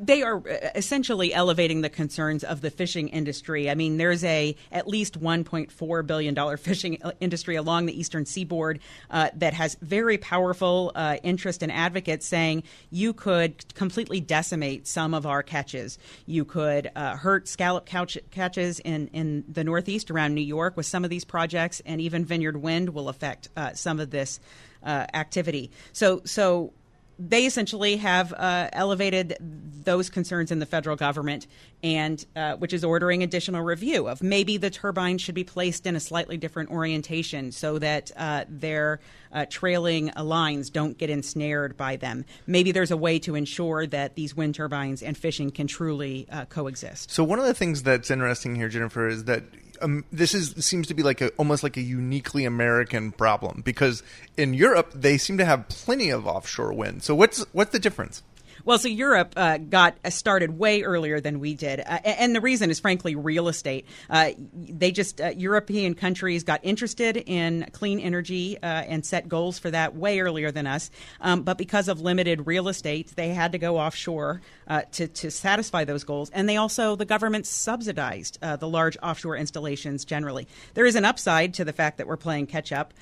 they 0.00 0.22
are 0.22 0.36
uh, 0.38 0.70
essentially 0.74 1.32
elevating 1.32 1.80
the 1.80 1.88
concerns 1.88 2.44
of 2.44 2.60
the 2.60 2.70
fishing 2.70 3.08
industry. 3.08 3.70
I 3.70 3.74
mean, 3.74 3.96
there's 3.96 4.24
a 4.24 4.56
at 4.72 4.88
least 4.88 5.20
1.4 5.20 6.06
billion 6.06 6.34
dollar 6.34 6.56
fishing 6.70 6.98
uh, 7.02 7.12
industry 7.20 7.56
along 7.56 7.86
the 7.86 7.98
eastern 7.98 8.26
seaboard 8.26 8.80
uh, 9.10 9.30
that 9.36 9.54
has 9.54 9.76
very 9.80 10.18
powerful 10.18 10.92
uh, 10.94 11.16
interest 11.22 11.62
and 11.62 11.72
advocates 11.72 12.26
saying 12.26 12.62
you 12.90 13.12
could 13.12 13.74
completely 13.74 14.20
decimate 14.20 14.86
some 14.86 15.14
of 15.14 15.26
our 15.26 15.42
catches. 15.42 15.98
You 16.26 16.44
could 16.44 16.90
uh, 16.94 17.16
hurt 17.16 17.48
scallop 17.48 17.86
couch- 17.86 18.18
catches 18.30 18.80
in 18.80 19.08
in 19.08 19.44
the 19.48 19.64
northeast 19.64 20.10
around 20.10 20.34
New 20.34 20.40
York 20.40 20.76
with 20.76 20.86
some 20.86 21.04
of 21.04 21.10
these 21.10 21.24
projects, 21.24 21.80
and 21.86 22.00
even 22.00 22.24
Vineyard 22.24 22.56
Wind 22.56 22.90
will 22.90 23.08
affect 23.08 23.48
uh, 23.56 23.74
some 23.74 24.00
of 24.00 24.10
this. 24.10 24.40
activity. 24.82 25.70
So, 25.92 26.22
so 26.24 26.72
they 27.20 27.44
essentially 27.44 27.98
have 27.98 28.32
uh, 28.32 28.70
elevated 28.72 29.36
those 29.84 30.08
concerns 30.08 30.50
in 30.50 30.58
the 30.58 30.66
federal 30.66 30.96
government, 30.96 31.46
and 31.82 32.24
uh, 32.34 32.56
which 32.56 32.72
is 32.72 32.82
ordering 32.82 33.22
additional 33.22 33.62
review 33.62 34.08
of 34.08 34.22
maybe 34.22 34.56
the 34.56 34.70
turbines 34.70 35.20
should 35.20 35.34
be 35.34 35.44
placed 35.44 35.86
in 35.86 35.96
a 35.96 36.00
slightly 36.00 36.36
different 36.36 36.70
orientation 36.70 37.52
so 37.52 37.78
that 37.78 38.10
uh, 38.16 38.44
their 38.48 39.00
uh, 39.32 39.44
trailing 39.50 40.10
lines 40.16 40.70
don't 40.70 40.96
get 40.96 41.10
ensnared 41.10 41.76
by 41.76 41.96
them. 41.96 42.24
Maybe 42.46 42.72
there's 42.72 42.90
a 42.90 42.96
way 42.96 43.18
to 43.20 43.34
ensure 43.34 43.86
that 43.86 44.14
these 44.14 44.34
wind 44.34 44.54
turbines 44.54 45.02
and 45.02 45.16
fishing 45.16 45.50
can 45.50 45.66
truly 45.66 46.26
uh, 46.30 46.46
coexist. 46.46 47.10
So 47.10 47.22
one 47.22 47.38
of 47.38 47.44
the 47.44 47.54
things 47.54 47.82
that's 47.82 48.10
interesting 48.10 48.54
here, 48.54 48.68
Jennifer, 48.68 49.08
is 49.08 49.24
that 49.24 49.44
um, 49.80 50.04
this 50.12 50.34
is 50.34 50.54
seems 50.64 50.86
to 50.88 50.94
be 50.94 51.02
like 51.02 51.20
a 51.20 51.28
almost 51.30 51.62
like 51.62 51.76
a 51.76 51.80
uniquely 51.80 52.44
American 52.44 53.12
problem 53.12 53.62
because 53.64 54.02
in 54.36 54.54
Europe 54.54 54.92
they 54.94 55.18
seem 55.18 55.38
to 55.38 55.44
have 55.44 55.68
plenty 55.68 56.10
of 56.10 56.26
offshore 56.26 56.72
wind. 56.72 57.02
So 57.02 57.14
what's 57.14 57.44
what's 57.52 57.72
the 57.72 57.78
difference? 57.78 58.22
Well, 58.64 58.78
so 58.78 58.88
Europe 58.88 59.32
uh, 59.36 59.58
got 59.58 59.96
started 60.10 60.58
way 60.58 60.82
earlier 60.82 61.20
than 61.20 61.40
we 61.40 61.54
did, 61.54 61.80
uh, 61.80 61.98
and 62.04 62.34
the 62.34 62.40
reason 62.40 62.70
is 62.70 62.78
frankly 62.78 63.14
real 63.14 63.48
estate. 63.48 63.86
Uh, 64.08 64.30
they 64.54 64.90
just 64.90 65.20
uh, 65.20 65.28
European 65.36 65.94
countries 65.94 66.44
got 66.44 66.60
interested 66.62 67.16
in 67.16 67.66
clean 67.72 68.00
energy 68.00 68.58
uh, 68.58 68.66
and 68.66 69.04
set 69.04 69.28
goals 69.28 69.58
for 69.58 69.70
that 69.70 69.96
way 69.96 70.20
earlier 70.20 70.50
than 70.50 70.66
us, 70.66 70.90
um, 71.20 71.42
but 71.42 71.56
because 71.56 71.88
of 71.88 72.00
limited 72.00 72.46
real 72.46 72.68
estate, 72.68 73.12
they 73.16 73.30
had 73.30 73.52
to 73.52 73.58
go 73.58 73.78
offshore 73.78 74.42
uh, 74.68 74.82
to 74.92 75.08
to 75.08 75.30
satisfy 75.30 75.84
those 75.84 76.04
goals, 76.04 76.28
and 76.30 76.48
they 76.48 76.56
also 76.56 76.96
the 76.96 77.06
government 77.06 77.46
subsidized 77.46 78.38
the 78.40 78.68
large 78.68 78.96
offshore 79.02 79.36
installations 79.36 80.04
generally. 80.04 80.46
There 80.74 80.86
is 80.86 80.96
an 80.96 81.04
upside 81.04 81.54
to 81.54 81.64
the 81.64 81.72
fact 81.72 81.98
that 81.98 82.06
we're 82.06 82.16
playing 82.16 82.46
catch 82.46 82.72
up. 82.72 82.92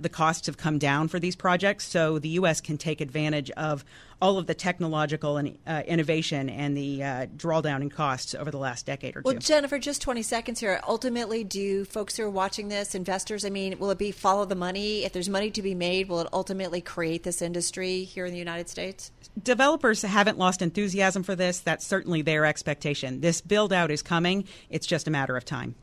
the 0.00 0.08
costs 0.08 0.46
have 0.46 0.56
come 0.56 0.78
down 0.78 1.08
for 1.08 1.18
these 1.18 1.34
projects, 1.34 1.86
so 1.86 2.18
the 2.18 2.28
U.S. 2.30 2.60
can 2.60 2.78
take 2.78 3.00
advantage 3.00 3.50
of 3.52 3.84
all 4.20 4.38
of 4.38 4.46
the 4.46 4.54
technological 4.54 5.36
and 5.36 5.58
uh, 5.66 5.82
innovation 5.86 6.48
and 6.50 6.76
the 6.76 7.02
uh, 7.02 7.26
drawdown 7.36 7.82
in 7.82 7.90
costs 7.90 8.34
over 8.34 8.50
the 8.50 8.58
last 8.58 8.86
decade 8.86 9.16
or 9.16 9.22
two. 9.22 9.26
Well, 9.26 9.34
Jennifer, 9.36 9.78
just 9.78 10.02
20 10.02 10.22
seconds 10.22 10.60
here. 10.60 10.80
Ultimately, 10.86 11.44
do 11.44 11.84
folks 11.84 12.16
who 12.16 12.24
are 12.24 12.30
watching 12.30 12.68
this, 12.68 12.94
investors, 12.94 13.44
I 13.44 13.50
mean, 13.50 13.78
will 13.78 13.90
it 13.90 13.98
be 13.98 14.10
follow 14.10 14.44
the 14.44 14.54
money? 14.54 15.04
If 15.04 15.12
there's 15.12 15.28
money 15.28 15.50
to 15.52 15.62
be 15.62 15.74
made, 15.74 16.08
will 16.08 16.20
it 16.20 16.28
ultimately 16.32 16.80
create 16.80 17.22
this 17.22 17.40
industry 17.40 18.04
here 18.04 18.26
in 18.26 18.32
the 18.32 18.38
United 18.38 18.68
States? 18.68 19.12
Developers 19.40 20.02
haven't 20.02 20.38
lost 20.38 20.62
enthusiasm 20.62 21.22
for 21.22 21.36
this. 21.36 21.60
That's 21.60 21.86
certainly 21.86 22.22
their 22.22 22.44
expectation. 22.44 23.20
This 23.20 23.40
build 23.40 23.72
out 23.72 23.90
is 23.90 24.02
coming. 24.02 24.44
It's 24.68 24.86
just 24.86 25.06
a 25.06 25.10
matter 25.10 25.36
of 25.36 25.44
time. 25.44 25.76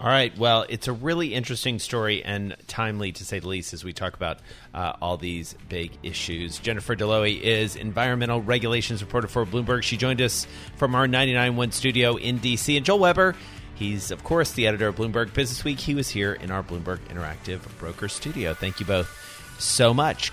All 0.00 0.08
right. 0.08 0.36
Well, 0.38 0.64
it's 0.70 0.88
a 0.88 0.94
really 0.94 1.34
interesting 1.34 1.78
story 1.78 2.24
and 2.24 2.56
timely, 2.66 3.12
to 3.12 3.24
say 3.24 3.38
the 3.38 3.48
least, 3.48 3.74
as 3.74 3.84
we 3.84 3.92
talk 3.92 4.14
about 4.14 4.38
uh, 4.72 4.94
all 5.02 5.18
these 5.18 5.54
big 5.68 5.92
issues. 6.02 6.58
Jennifer 6.58 6.96
Dlouhy 6.96 7.38
is 7.38 7.76
environmental 7.76 8.40
regulations 8.40 9.02
reporter 9.02 9.28
for 9.28 9.44
Bloomberg. 9.44 9.82
She 9.82 9.98
joined 9.98 10.22
us 10.22 10.46
from 10.76 10.94
our 10.94 11.06
99.1 11.06 11.74
studio 11.74 12.16
in 12.16 12.38
D.C. 12.38 12.78
And 12.78 12.86
Joel 12.86 13.00
Weber, 13.00 13.36
he's, 13.74 14.10
of 14.10 14.24
course, 14.24 14.52
the 14.52 14.66
editor 14.66 14.88
of 14.88 14.96
Bloomberg 14.96 15.32
Businessweek. 15.32 15.78
He 15.78 15.94
was 15.94 16.08
here 16.08 16.32
in 16.32 16.50
our 16.50 16.62
Bloomberg 16.62 17.00
Interactive 17.10 17.60
Broker 17.78 18.08
studio. 18.08 18.54
Thank 18.54 18.80
you 18.80 18.86
both 18.86 19.14
so 19.58 19.92
much. 19.92 20.32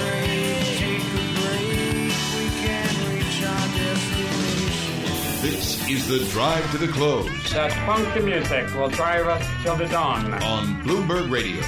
Is 5.91 6.07
the 6.07 6.19
drive 6.31 6.71
to 6.71 6.77
the 6.77 6.87
close 6.87 7.27
That 7.51 7.69
funky 7.85 8.21
music 8.21 8.73
will 8.75 8.87
drive 8.87 9.27
us 9.27 9.45
till 9.61 9.75
the 9.75 9.89
dawn. 9.89 10.33
on 10.35 10.81
Bloomberg 10.83 11.29
Radio. 11.29 11.61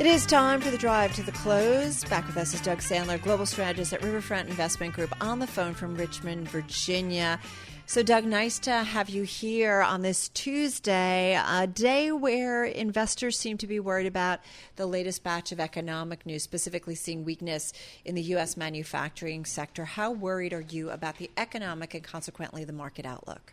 It 0.00 0.06
is 0.06 0.24
time 0.24 0.62
for 0.62 0.70
the 0.70 0.78
drive 0.78 1.14
to 1.16 1.22
the 1.22 1.32
close. 1.32 2.02
Back 2.04 2.26
with 2.26 2.38
us 2.38 2.54
is 2.54 2.62
Doug 2.62 2.78
Sandler, 2.78 3.20
global 3.20 3.44
strategist 3.44 3.92
at 3.92 4.00
RiverFront 4.00 4.48
Investment 4.48 4.94
Group, 4.94 5.12
on 5.22 5.38
the 5.38 5.46
phone 5.46 5.74
from 5.74 5.96
Richmond, 5.96 6.48
Virginia. 6.48 7.38
So, 7.84 8.02
Doug, 8.02 8.24
nice 8.24 8.58
to 8.60 8.70
have 8.70 9.10
you 9.10 9.24
here 9.24 9.82
on 9.82 10.00
this 10.00 10.30
Tuesday, 10.30 11.38
a 11.46 11.66
day 11.66 12.10
where 12.10 12.64
investors 12.64 13.38
seem 13.38 13.58
to 13.58 13.66
be 13.66 13.80
worried 13.80 14.06
about 14.06 14.40
the 14.76 14.86
latest 14.86 15.22
batch 15.22 15.52
of 15.52 15.60
economic 15.60 16.24
news, 16.24 16.42
specifically 16.42 16.94
seeing 16.94 17.22
weakness 17.22 17.74
in 18.06 18.14
the 18.14 18.22
U.S. 18.22 18.56
manufacturing 18.56 19.44
sector. 19.44 19.84
How 19.84 20.10
worried 20.10 20.54
are 20.54 20.64
you 20.70 20.88
about 20.88 21.18
the 21.18 21.30
economic 21.36 21.92
and 21.92 22.02
consequently 22.02 22.64
the 22.64 22.72
market 22.72 23.04
outlook? 23.04 23.52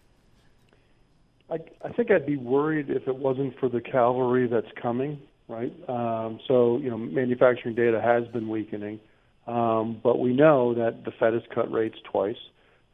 I, 1.49 1.57
I 1.83 1.89
think 1.93 2.11
I'd 2.11 2.25
be 2.25 2.37
worried 2.37 2.89
if 2.89 3.07
it 3.07 3.15
wasn't 3.15 3.57
for 3.59 3.69
the 3.69 3.81
cavalry 3.81 4.47
that's 4.47 4.71
coming, 4.81 5.19
right? 5.47 5.73
Um, 5.87 6.39
so, 6.47 6.77
you 6.77 6.89
know, 6.89 6.97
manufacturing 6.97 7.75
data 7.75 8.01
has 8.01 8.27
been 8.33 8.49
weakening, 8.49 8.99
um, 9.47 9.99
but 10.03 10.19
we 10.19 10.33
know 10.33 10.73
that 10.73 11.05
the 11.05 11.11
Fed 11.19 11.33
has 11.33 11.43
cut 11.53 11.71
rates 11.71 11.97
twice. 12.11 12.35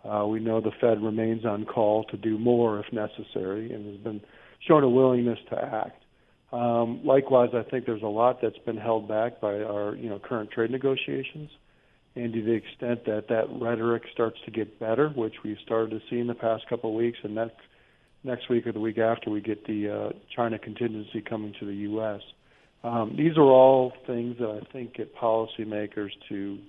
Uh, 0.03 0.25
we 0.27 0.39
know 0.39 0.59
the 0.59 0.71
Fed 0.81 1.01
remains 1.01 1.45
on 1.45 1.63
call 1.63 2.03
to 2.05 2.17
do 2.17 2.37
more 2.37 2.79
if 2.79 2.91
necessary 2.91 3.71
and 3.71 3.85
has 3.85 4.03
been 4.03 4.21
shown 4.67 4.83
a 4.83 4.89
willingness 4.89 5.39
to 5.49 5.57
act. 5.57 6.03
Um, 6.51 7.01
likewise, 7.05 7.51
I 7.53 7.63
think 7.69 7.85
there's 7.85 8.01
a 8.01 8.07
lot 8.07 8.39
that's 8.41 8.57
been 8.65 8.77
held 8.77 9.07
back 9.07 9.39
by 9.39 9.61
our, 9.61 9.95
you 9.95 10.09
know, 10.09 10.19
current 10.19 10.51
trade 10.51 10.71
negotiations. 10.71 11.49
And 12.15 12.33
to 12.33 12.43
the 12.43 12.51
extent 12.51 13.05
that 13.05 13.29
that 13.29 13.45
rhetoric 13.61 14.03
starts 14.11 14.37
to 14.43 14.51
get 14.51 14.77
better, 14.77 15.09
which 15.09 15.35
we've 15.45 15.57
started 15.63 15.91
to 15.91 16.01
see 16.09 16.19
in 16.19 16.27
the 16.27 16.33
past 16.33 16.67
couple 16.67 16.89
of 16.89 16.95
weeks, 16.97 17.19
and 17.23 17.35
next 17.35 17.55
next 18.23 18.49
week 18.49 18.67
or 18.67 18.71
the 18.71 18.79
week 18.79 18.97
after 18.97 19.29
we 19.29 19.41
get 19.41 19.65
the 19.65 19.89
uh, 19.89 20.09
China 20.35 20.59
contingency 20.59 21.21
coming 21.21 21.53
to 21.59 21.65
the 21.65 21.73
U.S. 21.73 22.21
Um, 22.83 23.15
these 23.17 23.37
are 23.37 23.43
all 23.43 23.93
things 24.07 24.37
that 24.39 24.49
I 24.49 24.71
think 24.71 24.95
get 24.95 25.15
policymakers 25.15 26.11
to 26.29 26.59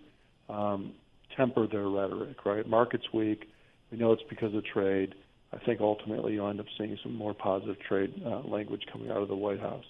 um, 0.49 0.93
temper 1.37 1.67
their 1.67 1.89
rhetoric. 1.89 2.45
Right, 2.45 2.67
market's 2.67 3.13
weak. 3.13 3.49
We 3.91 3.99
know 3.99 4.13
it's 4.13 4.23
because 4.29 4.55
of 4.55 4.65
trade. 4.65 5.15
I 5.53 5.59
think 5.59 5.81
ultimately 5.81 6.35
you'll 6.35 6.49
end 6.49 6.61
up 6.61 6.67
seeing 6.79 6.99
some 7.03 7.15
more 7.15 7.35
positive 7.35 7.77
trade 7.81 8.23
uh, 8.25 8.41
language 8.41 8.83
coming 8.91 9.11
out 9.11 9.19
of 9.19 9.29
the 9.29 9.37
White 9.37 9.61
House. 9.61 9.85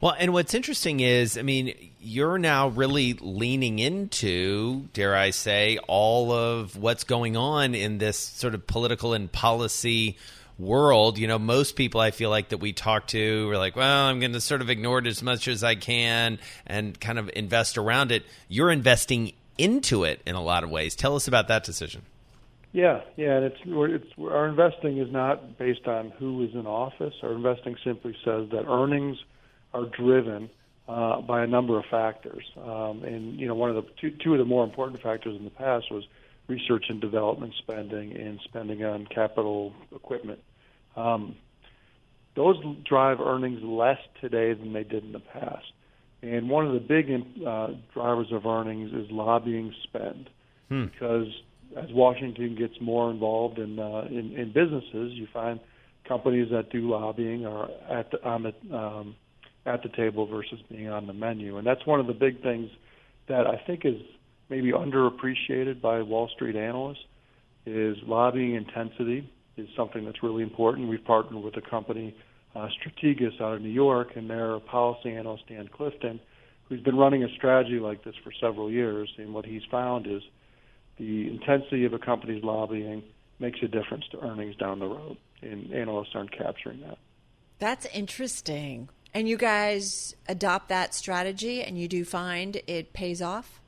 Well, 0.00 0.14
and 0.18 0.32
what's 0.32 0.54
interesting 0.54 1.00
is, 1.00 1.38
I 1.38 1.42
mean, 1.42 1.74
you're 1.98 2.38
now 2.38 2.68
really 2.68 3.14
leaning 3.14 3.78
into, 3.78 4.88
dare 4.92 5.16
I 5.16 5.30
say, 5.30 5.78
all 5.88 6.32
of 6.32 6.76
what's 6.76 7.04
going 7.04 7.36
on 7.36 7.74
in 7.74 7.98
this 7.98 8.18
sort 8.18 8.54
of 8.54 8.66
political 8.66 9.14
and 9.14 9.30
policy 9.32 10.16
world. 10.60 11.18
You 11.18 11.26
know, 11.26 11.38
most 11.38 11.76
people 11.76 12.00
I 12.00 12.10
feel 12.10 12.30
like 12.30 12.50
that 12.50 12.58
we 12.58 12.72
talk 12.72 13.06
to 13.08 13.50
are 13.50 13.58
like, 13.58 13.76
well, 13.76 14.06
I'm 14.06 14.20
going 14.20 14.32
to 14.32 14.40
sort 14.40 14.60
of 14.60 14.70
ignore 14.70 14.98
it 14.98 15.06
as 15.06 15.22
much 15.22 15.48
as 15.48 15.64
I 15.64 15.74
can 15.74 16.38
and 16.66 16.98
kind 16.98 17.18
of 17.18 17.30
invest 17.34 17.78
around 17.78 18.12
it. 18.12 18.24
You're 18.48 18.70
investing 18.70 19.32
into 19.58 20.04
it 20.04 20.20
in 20.26 20.34
a 20.34 20.42
lot 20.42 20.64
of 20.64 20.70
ways. 20.70 20.94
Tell 20.94 21.16
us 21.16 21.28
about 21.28 21.48
that 21.48 21.64
decision. 21.64 22.02
Yeah, 22.72 23.00
yeah, 23.16 23.36
and 23.36 23.44
it's, 23.46 23.60
it's 23.66 24.12
our 24.18 24.46
investing 24.46 24.98
is 24.98 25.10
not 25.10 25.58
based 25.58 25.88
on 25.88 26.10
who 26.10 26.44
is 26.44 26.54
in 26.54 26.66
office. 26.66 27.14
Our 27.22 27.32
investing 27.32 27.76
simply 27.84 28.16
says 28.24 28.48
that 28.50 28.64
earnings 28.68 29.18
are 29.74 29.86
driven 29.86 30.50
uh, 30.88 31.20
by 31.20 31.42
a 31.42 31.48
number 31.48 31.78
of 31.78 31.84
factors, 31.90 32.44
um, 32.56 33.02
and 33.02 33.38
you 33.40 33.48
know 33.48 33.56
one 33.56 33.70
of 33.70 33.76
the 33.76 33.90
two, 34.00 34.10
two 34.22 34.34
of 34.34 34.38
the 34.38 34.44
more 34.44 34.62
important 34.62 35.02
factors 35.02 35.36
in 35.36 35.44
the 35.44 35.50
past 35.50 35.90
was 35.90 36.04
research 36.46 36.86
and 36.88 37.00
development 37.00 37.54
spending 37.58 38.16
and 38.16 38.40
spending 38.44 38.84
on 38.84 39.06
capital 39.06 39.72
equipment. 39.94 40.40
Um, 40.96 41.36
those 42.36 42.56
drive 42.88 43.20
earnings 43.20 43.60
less 43.62 43.98
today 44.20 44.52
than 44.54 44.72
they 44.72 44.84
did 44.84 45.04
in 45.04 45.12
the 45.12 45.20
past. 45.20 45.66
And 46.22 46.48
one 46.48 46.66
of 46.66 46.74
the 46.74 46.80
big 46.80 47.10
uh, 47.46 47.68
drivers 47.94 48.28
of 48.32 48.46
earnings 48.46 48.92
is 48.92 49.10
lobbying 49.10 49.74
spend, 49.84 50.30
Hmm. 50.68 50.84
because 50.84 51.26
as 51.76 51.90
Washington 51.92 52.54
gets 52.56 52.74
more 52.80 53.10
involved 53.10 53.58
in, 53.58 53.78
uh, 53.78 54.06
in 54.08 54.32
in 54.36 54.52
businesses, 54.52 55.12
you 55.14 55.26
find 55.32 55.58
companies 56.06 56.48
that 56.52 56.70
do 56.70 56.88
lobbying 56.88 57.44
are 57.46 57.68
at 57.88 58.10
the, 58.10 58.24
on 58.24 58.42
the 58.44 58.76
um, 58.76 59.16
at 59.66 59.82
the 59.82 59.88
table 59.88 60.26
versus 60.26 60.60
being 60.70 60.88
on 60.88 61.06
the 61.06 61.12
menu, 61.12 61.56
and 61.56 61.66
that's 61.66 61.84
one 61.86 62.00
of 62.00 62.06
the 62.06 62.12
big 62.12 62.42
things 62.42 62.70
that 63.28 63.46
I 63.46 63.56
think 63.66 63.84
is 63.84 64.00
maybe 64.48 64.72
underappreciated 64.72 65.80
by 65.80 66.02
Wall 66.02 66.28
Street 66.28 66.56
analysts. 66.56 67.04
Is 67.66 67.96
lobbying 68.06 68.54
intensity 68.54 69.28
is 69.60 69.68
something 69.76 70.04
that's 70.04 70.22
really 70.22 70.42
important. 70.42 70.88
We've 70.88 71.04
partnered 71.04 71.42
with 71.42 71.56
a 71.56 71.60
company 71.60 72.14
uh, 72.54 72.68
Strategas 72.68 73.40
out 73.40 73.54
of 73.54 73.62
New 73.62 73.68
York, 73.68 74.16
and 74.16 74.28
their 74.28 74.58
policy 74.60 75.10
analyst 75.10 75.44
Dan 75.48 75.68
Clifton, 75.68 76.20
who's 76.68 76.80
been 76.80 76.96
running 76.96 77.22
a 77.22 77.28
strategy 77.36 77.78
like 77.78 78.04
this 78.04 78.14
for 78.24 78.32
several 78.40 78.70
years. 78.70 79.12
And 79.18 79.32
what 79.32 79.44
he's 79.44 79.62
found 79.70 80.06
is 80.06 80.22
the 80.98 81.28
intensity 81.28 81.84
of 81.84 81.92
a 81.92 81.98
company's 81.98 82.42
lobbying 82.42 83.02
makes 83.38 83.60
a 83.62 83.68
difference 83.68 84.04
to 84.12 84.20
earnings 84.20 84.56
down 84.56 84.78
the 84.78 84.86
road, 84.86 85.16
and 85.42 85.72
analysts 85.72 86.10
aren't 86.14 86.32
capturing 86.36 86.80
that. 86.80 86.98
That's 87.58 87.86
interesting. 87.86 88.88
And 89.12 89.28
you 89.28 89.36
guys 89.36 90.14
adopt 90.28 90.68
that 90.68 90.94
strategy, 90.94 91.62
and 91.62 91.78
you 91.78 91.88
do 91.88 92.04
find 92.04 92.60
it 92.66 92.92
pays 92.92 93.22
off. 93.22 93.59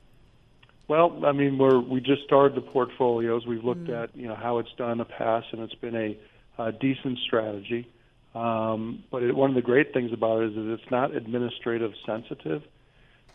Well, 0.93 1.25
I 1.25 1.33
mean, 1.33 1.57
we're 1.57 1.81
we 1.81 2.03
just 2.03 2.23
started 2.25 2.55
the 2.55 2.61
portfolios. 2.61 3.47
We've 3.47 3.65
looked 3.65 3.89
at 3.89 4.15
you 4.15 4.29
know 4.29 4.35
how 4.35 4.59
it's 4.59 4.69
done 4.77 4.91
in 4.91 4.99
the 4.99 5.07
past, 5.07 5.47
and 5.53 5.63
it's 5.63 5.75
been 5.77 5.97
a, 5.97 6.19
a 6.63 6.71
decent 6.71 7.19
strategy. 7.27 7.89
Um, 8.35 9.03
but 9.11 9.23
it, 9.23 9.35
one 9.35 9.49
of 9.49 9.57
the 9.57 9.63
great 9.63 9.95
things 9.95 10.13
about 10.13 10.43
it 10.43 10.51
is 10.51 10.55
that 10.55 10.71
it's 10.71 10.91
not 10.91 11.17
administrative 11.17 11.93
sensitive. 12.05 12.61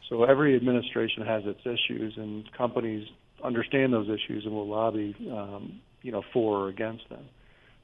So 0.07 0.23
every 0.25 0.55
administration 0.55 1.25
has 1.25 1.45
its 1.47 1.61
issues, 1.61 2.13
and 2.15 2.47
companies 2.55 3.07
understand 3.43 3.91
those 3.91 4.07
issues 4.07 4.45
and 4.45 4.53
will 4.53 4.67
lobby, 4.67 5.15
um, 5.31 5.81
you 6.03 6.11
know, 6.11 6.21
for 6.31 6.65
or 6.65 6.67
against 6.67 7.09
them. 7.09 7.25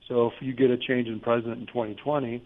So 0.08 0.28
if 0.28 0.34
you 0.40 0.54
get 0.54 0.70
a 0.70 0.78
change 0.78 1.08
in 1.08 1.20
president 1.20 1.62
in 1.62 1.66
2020, 1.66 2.44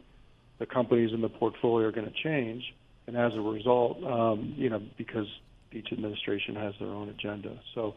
the 0.60 0.66
companies 0.66 1.12
in 1.14 1.20
the 1.20 1.28
portfolio 1.28 1.90
are 1.90 1.92
going 1.92 2.08
to 2.08 2.24
change, 2.24 2.64
and 3.06 3.18
as 3.18 3.34
a 3.36 3.42
result, 3.42 4.02
um, 4.06 4.54
you 4.56 4.70
know, 4.70 4.82
because 4.98 5.28
each 5.72 5.92
administration 5.92 6.56
has 6.56 6.74
their 6.80 6.90
own 6.90 7.10
agenda. 7.10 7.60
So 7.76 7.96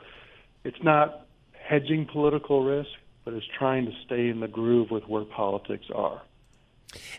it's 0.65 0.83
not 0.83 1.27
hedging 1.53 2.07
political 2.07 2.65
risk, 2.65 2.91
but 3.25 3.35
it's 3.35 3.47
trying 3.59 3.87
to 3.87 3.93
stay 4.05 4.29
in 4.29 4.41
the 4.41 4.49
groove 4.49 4.91
with 4.91 5.07
where 5.09 5.25
politics 5.25 5.87
are. 5.95 6.23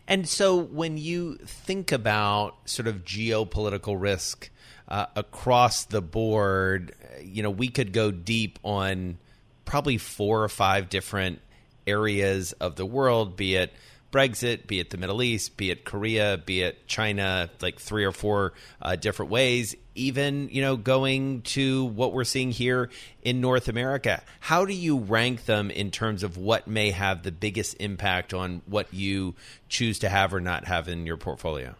And 0.08 0.28
so 0.28 0.58
when 0.58 0.98
you 0.98 1.36
think 1.36 1.92
about 1.92 2.56
sort 2.66 2.88
of 2.88 3.06
geopolitical 3.06 3.96
risk 4.00 4.50
uh, 4.88 5.06
across 5.16 5.86
the 5.86 6.02
board, 6.02 6.94
you 7.24 7.42
know, 7.42 7.50
we 7.50 7.70
could 7.70 7.94
go 7.94 8.12
deep 8.12 8.60
on 8.64 9.18
probably 9.64 9.98
four 9.98 10.44
or 10.44 10.50
five 10.50 10.90
different 10.90 11.40
areas 11.88 12.52
of 12.54 12.76
the 12.76 12.86
world, 12.86 13.38
be 13.38 13.56
it 13.56 13.72
Brexit, 14.12 14.68
be 14.68 14.80
it 14.80 14.90
the 14.90 14.98
Middle 14.98 15.24
East, 15.24 15.58
be 15.58 15.72
it 15.72 15.86
Korea, 15.86 16.42
be 16.46 16.62
it 16.62 16.88
China, 16.88 17.50
like 17.62 17.80
three 17.80 18.04
or 18.04 18.12
four 18.12 18.54
uh, 18.82 18.96
different 18.96 19.32
ways, 19.32 19.76
even, 19.96 20.50
you 20.50 20.62
know, 20.62 20.76
going 20.76 21.42
to 21.44 21.86
what 21.86 22.14
we're 22.14 22.24
seeing 22.24 22.52
here 22.52 22.90
in 23.24 23.42
North 23.42 23.68
America. 23.68 24.22
How 24.40 24.66
do 24.66 24.74
you 24.74 24.98
rank 24.98 25.46
them 25.46 25.72
in 25.72 25.92
terms 25.92 26.24
of 26.24 26.38
what 26.38 26.68
may 26.68 26.92
have 26.92 27.24
the 27.24 27.32
biggest 27.32 27.78
impact 27.80 28.34
on 28.34 28.62
what 28.66 28.94
you 28.94 29.36
choose 29.70 30.00
to 30.00 30.10
have 30.10 30.34
or 30.34 30.42
not 30.42 30.66
have 30.66 30.88
in 30.88 31.06
your 31.06 31.18
portfolio? 31.18 31.76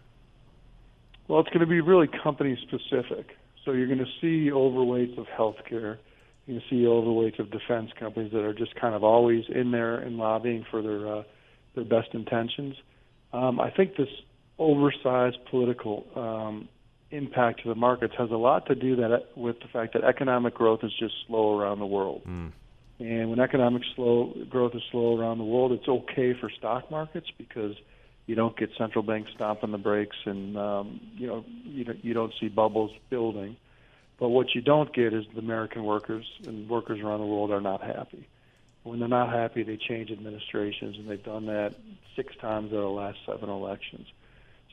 Well, 1.28 1.40
it's 1.40 1.50
going 1.50 1.60
to 1.60 1.66
be 1.66 1.80
really 1.80 2.08
company 2.22 2.58
specific. 2.62 3.36
So 3.64 3.72
you're 3.72 3.86
going 3.86 3.98
to 3.98 4.10
see 4.20 4.50
overweights 4.50 5.18
of 5.18 5.26
healthcare. 5.26 5.98
To 6.48 6.60
see 6.68 6.82
overweights 6.82 7.38
of 7.38 7.50
defense 7.50 7.92
companies 7.98 8.32
that 8.32 8.42
are 8.42 8.52
just 8.52 8.74
kind 8.74 8.96
of 8.96 9.04
always 9.04 9.44
in 9.48 9.70
there 9.70 9.96
and 9.96 10.18
lobbying 10.18 10.66
for 10.70 10.82
their 10.82 11.06
uh, 11.06 11.22
their 11.74 11.84
best 11.84 12.08
intentions. 12.14 12.74
Um, 13.32 13.60
I 13.60 13.70
think 13.70 13.96
this 13.96 14.08
oversized 14.58 15.38
political 15.50 16.04
um, 16.14 16.68
impact 17.10 17.62
to 17.62 17.68
the 17.68 17.74
markets 17.74 18.14
has 18.18 18.30
a 18.30 18.36
lot 18.36 18.66
to 18.66 18.74
do 18.74 18.96
that 18.96 19.28
with 19.36 19.60
the 19.60 19.68
fact 19.68 19.94
that 19.94 20.04
economic 20.04 20.54
growth 20.54 20.80
is 20.82 20.92
just 20.98 21.14
slow 21.26 21.58
around 21.58 21.78
the 21.78 21.86
world. 21.86 22.22
And 22.98 23.30
when 23.30 23.40
economic 23.40 23.82
slow 23.96 24.32
growth 24.48 24.74
is 24.74 24.82
slow 24.90 25.18
around 25.18 25.38
the 25.38 25.44
world, 25.44 25.72
it's 25.72 25.88
okay 25.88 26.34
for 26.38 26.50
stock 26.50 26.90
markets 26.90 27.26
because 27.36 27.74
You 28.26 28.36
don't 28.36 28.56
get 28.56 28.70
central 28.78 29.02
banks 29.02 29.30
stomping 29.34 29.72
the 29.72 29.78
brakes, 29.78 30.16
and 30.26 30.56
um, 30.56 31.00
you 31.16 31.26
know 31.26 31.44
you 31.64 31.84
don't, 31.84 32.04
you 32.04 32.14
don't 32.14 32.32
see 32.40 32.48
bubbles 32.48 32.92
building. 33.10 33.56
But 34.18 34.28
what 34.28 34.54
you 34.54 34.60
don't 34.60 34.94
get 34.94 35.12
is 35.12 35.24
the 35.34 35.40
American 35.40 35.82
workers 35.82 36.24
and 36.46 36.68
workers 36.68 37.00
around 37.00 37.20
the 37.20 37.26
world 37.26 37.50
are 37.50 37.60
not 37.60 37.82
happy. 37.82 38.28
When 38.84 38.98
they're 38.98 39.08
not 39.08 39.32
happy, 39.32 39.62
they 39.62 39.76
change 39.76 40.10
administrations, 40.10 40.96
and 40.98 41.08
they've 41.08 41.22
done 41.22 41.46
that 41.46 41.74
six 42.16 42.34
times 42.36 42.66
of 42.66 42.80
the 42.80 42.88
last 42.88 43.18
seven 43.24 43.48
elections. 43.48 44.06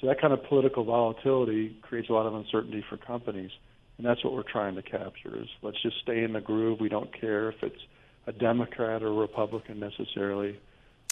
So 0.01 0.07
that 0.07 0.19
kind 0.19 0.33
of 0.33 0.43
political 0.45 0.83
volatility 0.83 1.77
creates 1.81 2.09
a 2.09 2.13
lot 2.13 2.25
of 2.25 2.33
uncertainty 2.33 2.83
for 2.89 2.97
companies, 2.97 3.51
and 3.97 4.07
that's 4.07 4.23
what 4.23 4.33
we're 4.33 4.43
trying 4.43 4.75
to 4.75 4.81
capture. 4.81 5.37
Is 5.39 5.47
let's 5.61 5.81
just 5.81 5.99
stay 6.01 6.23
in 6.23 6.33
the 6.33 6.41
groove. 6.41 6.79
We 6.79 6.89
don't 6.89 7.13
care 7.13 7.49
if 7.49 7.61
it's 7.61 7.81
a 8.25 8.31
Democrat 8.31 9.03
or 9.03 9.07
a 9.07 9.13
Republican 9.13 9.79
necessarily. 9.79 10.59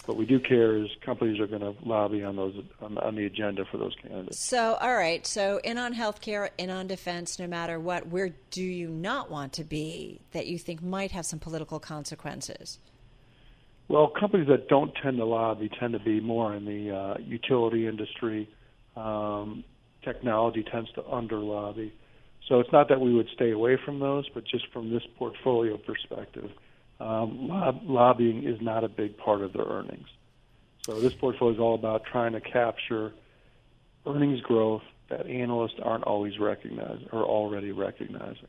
What 0.08 0.16
we 0.16 0.24
do 0.24 0.40
care 0.40 0.74
is 0.74 0.88
companies 1.04 1.38
are 1.38 1.46
going 1.46 1.60
to 1.60 1.74
lobby 1.86 2.24
on 2.24 2.34
those 2.34 2.54
on, 2.80 2.96
on 2.96 3.14
the 3.14 3.26
agenda 3.26 3.66
for 3.70 3.76
those 3.76 3.94
candidates. 4.00 4.38
So, 4.38 4.78
all 4.80 4.94
right. 4.94 5.26
So, 5.26 5.60
in 5.62 5.76
on 5.76 5.92
healthcare, 5.92 6.48
in 6.56 6.70
on 6.70 6.86
defense, 6.86 7.38
no 7.38 7.46
matter 7.46 7.78
what, 7.78 8.06
where 8.06 8.30
do 8.50 8.62
you 8.62 8.88
not 8.88 9.30
want 9.30 9.52
to 9.52 9.64
be 9.64 10.22
that 10.32 10.46
you 10.46 10.58
think 10.58 10.82
might 10.82 11.10
have 11.10 11.26
some 11.26 11.38
political 11.38 11.78
consequences? 11.78 12.78
Well, 13.88 14.10
companies 14.18 14.48
that 14.48 14.68
don't 14.68 14.94
tend 15.02 15.18
to 15.18 15.26
lobby 15.26 15.68
tend 15.78 15.92
to 15.92 15.98
be 15.98 16.20
more 16.20 16.54
in 16.54 16.64
the 16.64 16.96
uh, 16.96 17.18
utility 17.18 17.86
industry. 17.86 18.48
Um, 18.96 19.62
technology 20.02 20.64
tends 20.72 20.90
to 20.92 21.06
under 21.06 21.36
lobby. 21.36 21.92
So 22.48 22.60
it's 22.60 22.72
not 22.72 22.88
that 22.88 22.98
we 22.98 23.12
would 23.12 23.28
stay 23.34 23.50
away 23.50 23.76
from 23.84 23.98
those, 23.98 24.26
but 24.32 24.44
just 24.46 24.72
from 24.72 24.88
this 24.90 25.02
portfolio 25.18 25.76
perspective, 25.76 26.50
um, 27.00 27.48
lob- 27.48 27.82
lobbying 27.84 28.44
is 28.44 28.60
not 28.60 28.84
a 28.84 28.88
big 28.88 29.16
part 29.16 29.42
of 29.42 29.52
their 29.52 29.64
earnings. 29.64 30.08
So 30.84 31.00
this 31.00 31.14
portfolio 31.14 31.54
is 31.54 31.60
all 31.60 31.74
about 31.74 32.04
trying 32.04 32.32
to 32.32 32.40
capture 32.40 33.12
earnings 34.06 34.40
growth 34.40 34.82
that 35.08 35.26
analysts 35.26 35.78
aren't 35.82 36.04
always 36.04 36.38
recognizing 36.38 37.08
or 37.12 37.24
already 37.24 37.72
recognizing. 37.72 38.48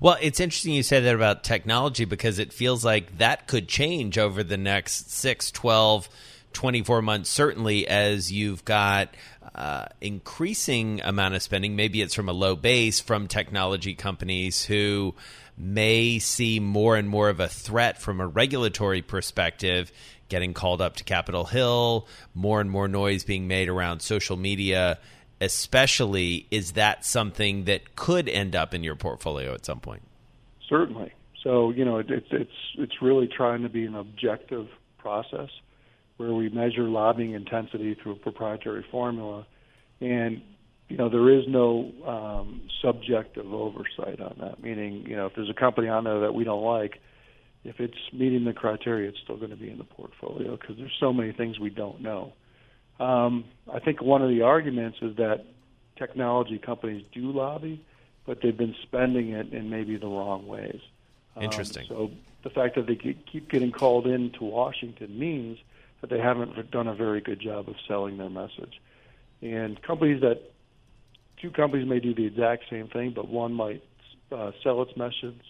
Well, 0.00 0.16
it's 0.20 0.40
interesting 0.40 0.72
you 0.72 0.82
say 0.82 1.00
that 1.00 1.14
about 1.14 1.44
technology 1.44 2.04
because 2.04 2.38
it 2.38 2.52
feels 2.52 2.84
like 2.84 3.18
that 3.18 3.46
could 3.46 3.68
change 3.68 4.16
over 4.18 4.42
the 4.42 4.56
next 4.56 5.10
6, 5.10 5.50
12, 5.50 6.08
24 6.52 7.02
months, 7.02 7.28
certainly 7.28 7.86
as 7.86 8.32
you've 8.32 8.64
got 8.64 9.14
uh, 9.54 9.86
increasing 10.00 11.00
amount 11.02 11.34
of 11.34 11.42
spending. 11.42 11.76
Maybe 11.76 12.00
it's 12.00 12.14
from 12.14 12.28
a 12.28 12.32
low 12.32 12.56
base 12.56 13.00
from 13.00 13.28
technology 13.28 13.94
companies 13.94 14.64
who 14.64 15.14
may 15.56 16.18
see 16.18 16.60
more 16.60 16.96
and 16.96 17.08
more 17.08 17.28
of 17.28 17.40
a 17.40 17.48
threat 17.48 18.00
from 18.00 18.20
a 18.20 18.26
regulatory 18.26 19.02
perspective 19.02 19.92
getting 20.28 20.54
called 20.54 20.80
up 20.80 20.96
to 20.96 21.04
Capitol 21.04 21.44
Hill, 21.44 22.08
more 22.34 22.60
and 22.60 22.70
more 22.70 22.88
noise 22.88 23.24
being 23.24 23.46
made 23.46 23.68
around 23.68 24.00
social 24.00 24.36
media 24.36 24.98
especially, 25.40 26.46
is 26.50 26.72
that 26.72 27.04
something 27.04 27.64
that 27.64 27.96
could 27.96 28.28
end 28.28 28.56
up 28.56 28.74
in 28.74 28.82
your 28.82 28.96
portfolio 28.96 29.52
at 29.52 29.64
some 29.64 29.80
point? 29.80 30.02
Certainly. 30.68 31.12
So 31.42 31.70
you 31.70 31.84
know, 31.84 31.98
it, 31.98 32.10
it's 32.10 32.28
it's 32.30 32.52
it's 32.78 33.02
really 33.02 33.28
trying 33.28 33.62
to 33.62 33.68
be 33.68 33.84
an 33.84 33.94
objective 33.94 34.66
process 34.98 35.50
where 36.16 36.32
we 36.32 36.48
measure 36.48 36.84
lobbying 36.84 37.32
intensity 37.32 37.94
through 37.94 38.12
a 38.12 38.16
proprietary 38.16 38.84
formula, 38.90 39.46
and 40.00 40.40
you 40.94 40.98
know 40.98 41.08
there 41.08 41.28
is 41.28 41.42
no 41.48 41.90
um, 42.06 42.60
subjective 42.80 43.52
oversight 43.52 44.20
on 44.20 44.36
that. 44.38 44.62
Meaning, 44.62 45.04
you 45.08 45.16
know, 45.16 45.26
if 45.26 45.34
there's 45.34 45.50
a 45.50 45.54
company 45.54 45.88
on 45.88 46.04
there 46.04 46.20
that 46.20 46.34
we 46.34 46.44
don't 46.44 46.62
like, 46.62 47.00
if 47.64 47.80
it's 47.80 47.98
meeting 48.12 48.44
the 48.44 48.52
criteria, 48.52 49.08
it's 49.08 49.18
still 49.24 49.36
going 49.36 49.50
to 49.50 49.56
be 49.56 49.68
in 49.68 49.78
the 49.78 49.84
portfolio 49.84 50.56
because 50.56 50.76
there's 50.76 50.94
so 51.00 51.12
many 51.12 51.32
things 51.32 51.58
we 51.58 51.70
don't 51.70 52.00
know. 52.00 52.32
Um, 53.00 53.46
I 53.72 53.80
think 53.80 54.02
one 54.02 54.22
of 54.22 54.28
the 54.28 54.42
arguments 54.42 54.98
is 55.02 55.16
that 55.16 55.46
technology 55.98 56.58
companies 56.58 57.04
do 57.12 57.32
lobby, 57.32 57.84
but 58.24 58.38
they've 58.40 58.56
been 58.56 58.76
spending 58.84 59.30
it 59.30 59.52
in 59.52 59.70
maybe 59.70 59.96
the 59.96 60.06
wrong 60.06 60.46
ways. 60.46 60.80
Um, 61.34 61.42
Interesting. 61.42 61.86
so 61.88 62.12
the 62.44 62.50
fact 62.50 62.76
that 62.76 62.86
they 62.86 62.94
keep 62.94 63.50
getting 63.50 63.72
called 63.72 64.06
in 64.06 64.30
to 64.38 64.44
Washington 64.44 65.18
means 65.18 65.58
that 66.02 66.10
they 66.10 66.20
haven't 66.20 66.70
done 66.70 66.86
a 66.86 66.94
very 66.94 67.20
good 67.20 67.40
job 67.40 67.68
of 67.68 67.74
selling 67.88 68.16
their 68.16 68.30
message. 68.30 68.80
And 69.42 69.82
companies 69.82 70.20
that 70.20 70.53
two 71.40 71.50
companies 71.50 71.88
may 71.88 72.00
do 72.00 72.14
the 72.14 72.26
exact 72.26 72.64
same 72.70 72.88
thing, 72.88 73.12
but 73.14 73.28
one 73.28 73.52
might 73.52 73.82
uh, 74.32 74.52
sell 74.62 74.82
its 74.82 74.96
message, 74.96 75.40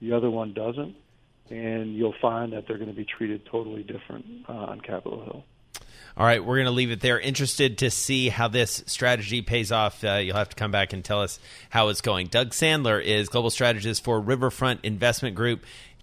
the 0.00 0.12
other 0.12 0.30
one 0.30 0.52
doesn't, 0.52 0.96
and 1.50 1.94
you'll 1.94 2.14
find 2.20 2.52
that 2.52 2.66
they're 2.66 2.78
going 2.78 2.90
to 2.90 2.96
be 2.96 3.04
treated 3.04 3.46
totally 3.46 3.82
different 3.82 4.24
uh, 4.48 4.52
on 4.52 4.80
Capitol 4.80 5.22
Hill. 5.24 5.44
All 6.16 6.24
right, 6.24 6.44
we're 6.44 6.54
going 6.54 6.66
to 6.66 6.70
leave 6.70 6.92
it 6.92 7.00
there. 7.00 7.18
Interested 7.18 7.78
to 7.78 7.90
see 7.90 8.28
how 8.28 8.46
this 8.46 8.84
strategy 8.86 9.42
pays 9.42 9.72
off. 9.72 10.04
Uh, 10.04 10.14
you'll 10.14 10.36
have 10.36 10.48
to 10.48 10.54
come 10.54 10.70
back 10.70 10.92
and 10.92 11.04
tell 11.04 11.20
us 11.20 11.40
how 11.70 11.88
it's 11.88 12.00
going. 12.00 12.28
Doug 12.28 12.50
Sandler 12.50 13.02
is 13.02 13.28
global 13.28 13.50
strategist 13.50 14.04
for 14.04 14.22
RiverFront 14.22 14.78
Investment 14.84 15.34
Group. 15.34 15.64